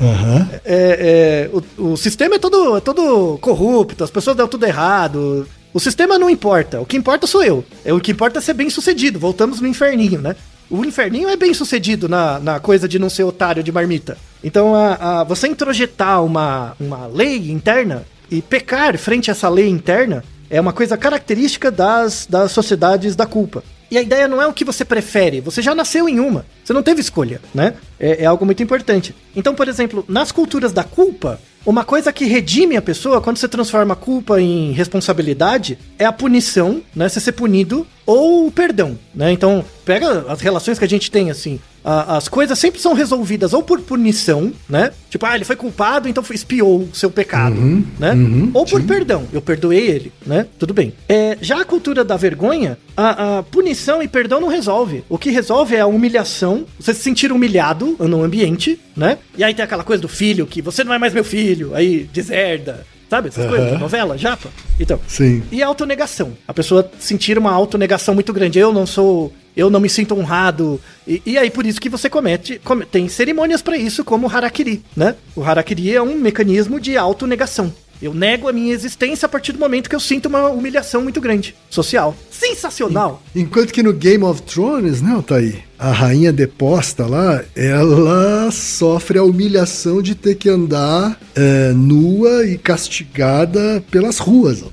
É, 0.64 1.48
é, 1.50 1.50
o, 1.78 1.92
o 1.92 1.96
sistema 1.96 2.36
é 2.36 2.38
todo, 2.38 2.76
é 2.78 2.80
todo 2.80 3.38
corrupto, 3.40 4.02
as 4.02 4.10
pessoas 4.10 4.36
dão 4.36 4.48
tudo 4.48 4.64
errado. 4.66 5.46
O 5.72 5.78
sistema 5.78 6.18
não 6.18 6.28
importa, 6.30 6.80
o 6.80 6.86
que 6.86 6.96
importa 6.96 7.26
sou 7.26 7.44
eu. 7.44 7.64
É, 7.84 7.92
o 7.92 8.00
que 8.00 8.10
importa 8.12 8.38
é 8.38 8.42
ser 8.42 8.54
bem 8.54 8.68
sucedido. 8.70 9.18
Voltamos 9.20 9.60
no 9.60 9.68
inferninho, 9.68 10.20
né? 10.20 10.34
O 10.70 10.84
inferninho 10.84 11.28
é 11.28 11.36
bem 11.36 11.52
sucedido 11.52 12.08
na, 12.08 12.38
na 12.40 12.58
coisa 12.58 12.88
de 12.88 12.98
não 12.98 13.10
ser 13.10 13.24
otário 13.24 13.62
de 13.62 13.70
marmita. 13.70 14.16
Então, 14.42 14.74
a, 14.74 15.20
a- 15.20 15.24
você 15.24 15.46
introjetar 15.46 16.24
uma, 16.24 16.74
uma 16.80 17.06
lei 17.06 17.50
interna 17.50 18.04
e 18.30 18.40
pecar 18.40 18.96
frente 18.96 19.30
a 19.30 19.32
essa 19.32 19.48
lei 19.48 19.68
interna 19.68 20.24
é 20.48 20.60
uma 20.60 20.72
coisa 20.72 20.96
característica 20.96 21.70
das, 21.70 22.26
das 22.28 22.50
sociedades 22.52 23.14
da 23.14 23.26
culpa. 23.26 23.62
E 23.90 23.98
a 23.98 24.02
ideia 24.02 24.28
não 24.28 24.40
é 24.40 24.46
o 24.46 24.52
que 24.52 24.64
você 24.64 24.84
prefere, 24.84 25.40
você 25.40 25.60
já 25.60 25.74
nasceu 25.74 26.08
em 26.08 26.20
uma, 26.20 26.46
você 26.64 26.72
não 26.72 26.82
teve 26.82 27.00
escolha, 27.00 27.40
né? 27.52 27.74
É, 27.98 28.22
é 28.22 28.26
algo 28.26 28.44
muito 28.46 28.62
importante. 28.62 29.14
Então, 29.34 29.54
por 29.54 29.66
exemplo, 29.66 30.04
nas 30.08 30.30
culturas 30.30 30.72
da 30.72 30.84
culpa, 30.84 31.40
Uma 31.64 31.84
coisa 31.84 32.10
que 32.10 32.24
redime 32.24 32.76
a 32.76 32.82
pessoa, 32.82 33.20
quando 33.20 33.36
você 33.36 33.46
transforma 33.46 33.92
a 33.92 33.96
culpa 33.96 34.40
em 34.40 34.72
responsabilidade, 34.72 35.78
é 35.98 36.06
a 36.06 36.12
punição, 36.12 36.82
né? 36.96 37.06
Você 37.06 37.20
ser 37.20 37.32
punido, 37.32 37.86
ou 38.06 38.46
o 38.46 38.50
perdão, 38.50 38.98
né? 39.14 39.30
Então, 39.30 39.62
pega 39.84 40.24
as 40.28 40.40
relações 40.40 40.78
que 40.78 40.86
a 40.86 40.88
gente 40.88 41.10
tem, 41.10 41.30
assim. 41.30 41.60
A- 41.84 42.16
as 42.16 42.28
coisas 42.28 42.58
sempre 42.58 42.80
são 42.80 42.92
resolvidas 42.94 43.52
ou 43.52 43.62
por 43.62 43.80
punição, 43.80 44.52
né? 44.68 44.90
Tipo, 45.08 45.26
ah, 45.26 45.34
ele 45.34 45.44
foi 45.44 45.56
culpado, 45.56 46.08
então 46.08 46.22
espiou 46.30 46.82
o 46.82 46.94
seu 46.94 47.10
pecado, 47.10 47.56
né? 47.98 48.12
ou 48.54 48.64
por 48.64 48.82
perdão, 48.82 49.26
eu 49.32 49.40
perdoei 49.42 49.86
ele, 49.88 50.12
né? 50.24 50.46
Tudo 50.58 50.72
bem. 50.74 50.92
É, 51.08 51.36
já 51.40 51.60
a 51.60 51.64
cultura 51.64 52.04
da 52.04 52.16
vergonha, 52.16 52.78
a, 52.96 53.38
a 53.38 53.42
punição 53.42 54.02
e 54.02 54.08
perdão 54.08 54.40
não 54.40 54.48
resolve. 54.48 55.02
O 55.08 55.18
que 55.18 55.30
resolve 55.30 55.74
é 55.74 55.80
a 55.80 55.86
humilhação, 55.86 56.64
você 56.78 56.94
se 56.94 57.00
sentir 57.00 57.32
humilhado 57.32 57.96
no 57.98 58.22
ambiente, 58.22 58.78
né? 58.96 59.18
E 59.36 59.42
aí 59.42 59.54
tem 59.54 59.64
aquela 59.64 59.84
coisa 59.84 60.00
do 60.00 60.08
filho, 60.08 60.46
que 60.46 60.62
você 60.62 60.84
não 60.84 60.92
é 60.94 60.98
mais 60.98 61.12
meu 61.14 61.24
filho, 61.24 61.74
aí 61.74 62.08
deserda, 62.12 62.86
sabe? 63.10 63.28
Essas 63.28 63.44
Aham. 63.44 63.56
coisas, 63.56 63.78
novela, 63.80 64.16
japa. 64.16 64.48
Então, 64.78 64.98
Sim. 65.08 65.42
e 65.50 65.62
a 65.62 65.66
autonegação. 65.66 66.32
A 66.48 66.54
pessoa 66.54 66.88
sentir 66.98 67.36
uma 67.36 67.50
autonegação 67.52 68.14
muito 68.14 68.32
grande. 68.32 68.58
Eu 68.58 68.72
não 68.72 68.86
sou. 68.86 69.32
Eu 69.56 69.68
não 69.68 69.80
me 69.80 69.88
sinto 69.88 70.14
honrado. 70.16 70.80
E, 71.06 71.20
e 71.26 71.36
aí, 71.36 71.50
por 71.50 71.66
isso 71.66 71.80
que 71.80 71.88
você 71.88 72.08
comete. 72.08 72.60
come- 72.64 72.86
tem 72.86 73.08
cerimônias 73.08 73.60
pra 73.60 73.76
isso, 73.76 74.04
como 74.04 74.28
o 74.28 74.30
Harakiri, 74.30 74.82
né? 74.96 75.16
O 75.34 75.42
Harakiri 75.42 75.94
é 75.94 76.00
um 76.00 76.14
mecanismo 76.14 76.78
de 76.80 76.96
autonegação. 76.96 77.72
Eu 78.02 78.14
nego 78.14 78.48
a 78.48 78.52
minha 78.52 78.72
existência 78.72 79.26
a 79.26 79.28
partir 79.28 79.52
do 79.52 79.58
momento 79.58 79.88
que 79.88 79.94
eu 79.94 80.00
sinto 80.00 80.26
uma 80.26 80.48
humilhação 80.48 81.02
muito 81.02 81.20
grande. 81.20 81.54
Social. 81.68 82.16
Sensacional! 82.30 83.22
Enquanto 83.36 83.72
que 83.72 83.82
no 83.82 83.92
Game 83.92 84.24
of 84.24 84.40
Thrones, 84.42 85.02
né, 85.02 85.12
Altair? 85.12 85.64
A 85.78 85.92
rainha 85.92 86.32
deposta 86.32 87.06
lá, 87.06 87.42
ela 87.54 88.50
sofre 88.50 89.18
a 89.18 89.22
humilhação 89.22 90.00
de 90.00 90.14
ter 90.14 90.34
que 90.34 90.48
andar 90.48 91.18
é, 91.34 91.72
nua 91.72 92.46
e 92.46 92.56
castigada 92.56 93.82
pelas 93.90 94.18
ruas. 94.18 94.62
ó. 94.62 94.68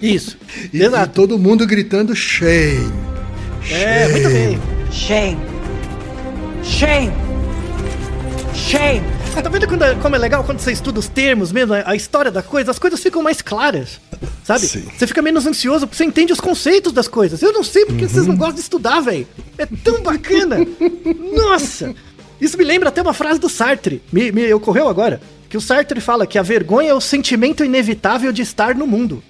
Isso. 0.00 0.36
E, 0.72 0.82
e 0.82 1.06
todo 1.08 1.38
mundo 1.38 1.66
gritando 1.66 2.14
shame. 2.14 2.92
É, 3.70 4.08
muito 4.08 4.28
bem. 4.28 4.58
Shame. 4.90 5.38
Shame. 6.62 7.12
Shame. 8.54 9.13
Ah, 9.36 9.42
tá 9.42 9.48
vendo 9.48 9.66
quando 9.66 9.82
é- 9.82 9.94
como 9.96 10.14
é 10.14 10.18
legal 10.18 10.44
quando 10.44 10.60
você 10.60 10.70
estuda 10.72 10.98
os 11.00 11.08
termos 11.08 11.50
mesmo, 11.50 11.74
a, 11.74 11.90
a 11.90 11.96
história 11.96 12.30
da 12.30 12.42
coisa, 12.42 12.70
as 12.70 12.78
coisas 12.78 13.00
ficam 13.02 13.20
mais 13.22 13.42
claras, 13.42 14.00
sabe? 14.44 14.66
Sim. 14.66 14.84
Você 14.96 15.06
fica 15.06 15.20
menos 15.20 15.44
ansioso 15.46 15.86
porque 15.86 15.96
você 15.96 16.04
entende 16.04 16.32
os 16.32 16.40
conceitos 16.40 16.92
das 16.92 17.08
coisas. 17.08 17.42
Eu 17.42 17.52
não 17.52 17.64
sei 17.64 17.84
porque 17.84 18.06
vocês 18.08 18.26
não 18.26 18.36
gostam 18.36 18.54
de 18.56 18.60
estudar, 18.60 19.00
velho. 19.00 19.26
É 19.58 19.66
tão 19.66 20.02
bacana. 20.02 20.58
Nossa! 21.32 21.94
Isso 22.40 22.56
me 22.56 22.64
lembra 22.64 22.88
até 22.90 23.02
uma 23.02 23.14
frase 23.14 23.40
do 23.40 23.48
Sartre. 23.48 24.02
Me, 24.12 24.30
me 24.30 24.52
ocorreu 24.54 24.88
agora. 24.88 25.20
Que 25.48 25.56
o 25.56 25.60
Sartre 25.60 26.00
fala 26.00 26.26
que 26.26 26.38
a 26.38 26.42
vergonha 26.42 26.90
é 26.90 26.94
o 26.94 27.00
sentimento 27.00 27.64
inevitável 27.64 28.32
de 28.32 28.42
estar 28.42 28.74
no 28.74 28.86
mundo. 28.86 29.22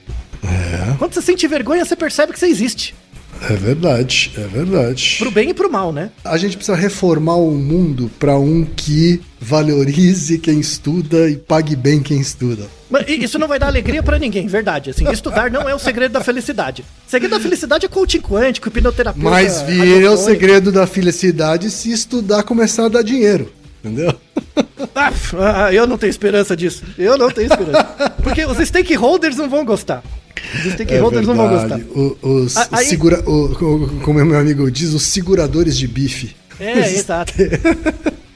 Quando 0.99 1.15
você 1.15 1.23
sente 1.23 1.47
vergonha, 1.49 1.85
você 1.85 1.97
percebe 1.97 2.33
que 2.33 2.39
você 2.39 2.47
existe. 2.47 2.95
É 3.49 3.55
verdade, 3.55 4.33
é 4.37 4.47
verdade. 4.47 5.17
Pro 5.19 5.31
bem 5.31 5.51
e 5.51 5.55
pro 5.55 5.71
mal, 5.71 5.93
né? 5.93 6.11
A 6.25 6.37
gente 6.39 6.57
precisa 6.57 6.77
reformar 6.77 7.37
o 7.37 7.51
mundo 7.51 8.11
para 8.19 8.39
um 8.39 8.65
que 8.65 9.21
valorize 9.39 10.39
quem 10.39 10.61
estuda 10.61 11.29
e 11.29 11.37
pague 11.37 11.77
bem 11.77 12.03
quem 12.03 12.21
estuda. 12.21 12.67
Mas 12.91 13.05
isso 13.09 13.39
não 13.39 13.47
vai 13.47 13.59
dar 13.59 13.67
alegria 13.67 14.03
pra 14.03 14.19
ninguém, 14.19 14.47
verdade. 14.47 14.91
Assim, 14.91 15.11
estudar 15.11 15.51
não 15.51 15.69
é 15.69 15.75
o 15.75 15.79
segredo 15.79 16.13
da 16.13 16.23
felicidade. 16.23 16.83
O 17.07 17.11
segredo 17.11 17.33
da 17.33 17.41
felicidade 17.41 17.85
é 17.85 17.89
coaching 17.89 18.21
quântico, 18.21 18.69
hipnoterapeuta. 18.69 19.29
Mas 19.29 19.61
vira 19.63 20.13
o 20.13 20.17
segredo 20.17 20.73
da 20.73 20.87
felicidade 20.87 21.71
se 21.71 21.91
estudar 21.91 22.45
começar 22.45 22.87
a 22.87 22.89
dar 22.89 23.03
dinheiro. 23.03 23.53
Entendeu? 23.85 24.15
Ah, 24.95 25.13
ah, 25.39 25.75
eu 25.75 25.87
não 25.87 25.99
tenho 25.99 26.11
esperança 26.11 26.57
disso. 26.57 26.85
Eu 26.97 27.19
não 27.19 27.31
tenho 27.31 27.53
esperança. 27.53 27.85
Porque 28.23 28.45
os 28.47 28.57
stakeholders 28.67 29.37
não 29.37 29.49
vão 29.49 29.65
gostar. 29.65 30.03
Os 30.67 30.73
stakeholders 30.73 31.27
não 31.27 31.35
vão 31.35 31.49
gostar. 31.49 31.81
O- 31.95 32.17
os, 32.23 32.57
aí- 32.73 32.87
segura, 32.87 33.23
o- 33.29 33.47
o- 33.53 34.01
como 34.03 34.25
meu 34.25 34.39
amigo 34.39 34.71
diz, 34.71 34.93
os 34.93 35.03
seguradores 35.03 35.77
de 35.77 35.87
bife. 35.89 36.35
É, 36.61 36.79
exato. 36.93 37.33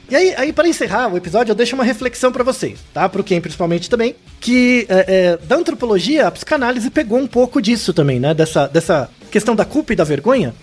E 0.09 0.15
aí, 0.15 0.33
aí 0.35 0.51
para 0.51 0.67
encerrar 0.67 1.07
o 1.13 1.15
episódio, 1.17 1.51
eu 1.51 1.55
deixo 1.55 1.75
uma 1.75 1.83
reflexão 1.83 2.31
pra 2.31 2.43
vocês, 2.43 2.79
tá? 2.93 3.07
Pro 3.07 3.23
Ken 3.23 3.39
principalmente 3.39 3.87
também, 3.89 4.15
que 4.39 4.85
é, 4.89 5.05
é, 5.07 5.37
da 5.45 5.55
antropologia, 5.55 6.25
a 6.27 6.31
psicanálise 6.31 6.89
pegou 6.89 7.19
um 7.19 7.27
pouco 7.27 7.61
disso 7.61 7.93
também, 7.93 8.19
né? 8.19 8.33
Dessa, 8.33 8.65
dessa 8.67 9.07
questão 9.29 9.55
da 9.55 9.65
culpa 9.65 9.93
e 9.93 9.95
da 9.95 10.03
vergonha. 10.03 10.53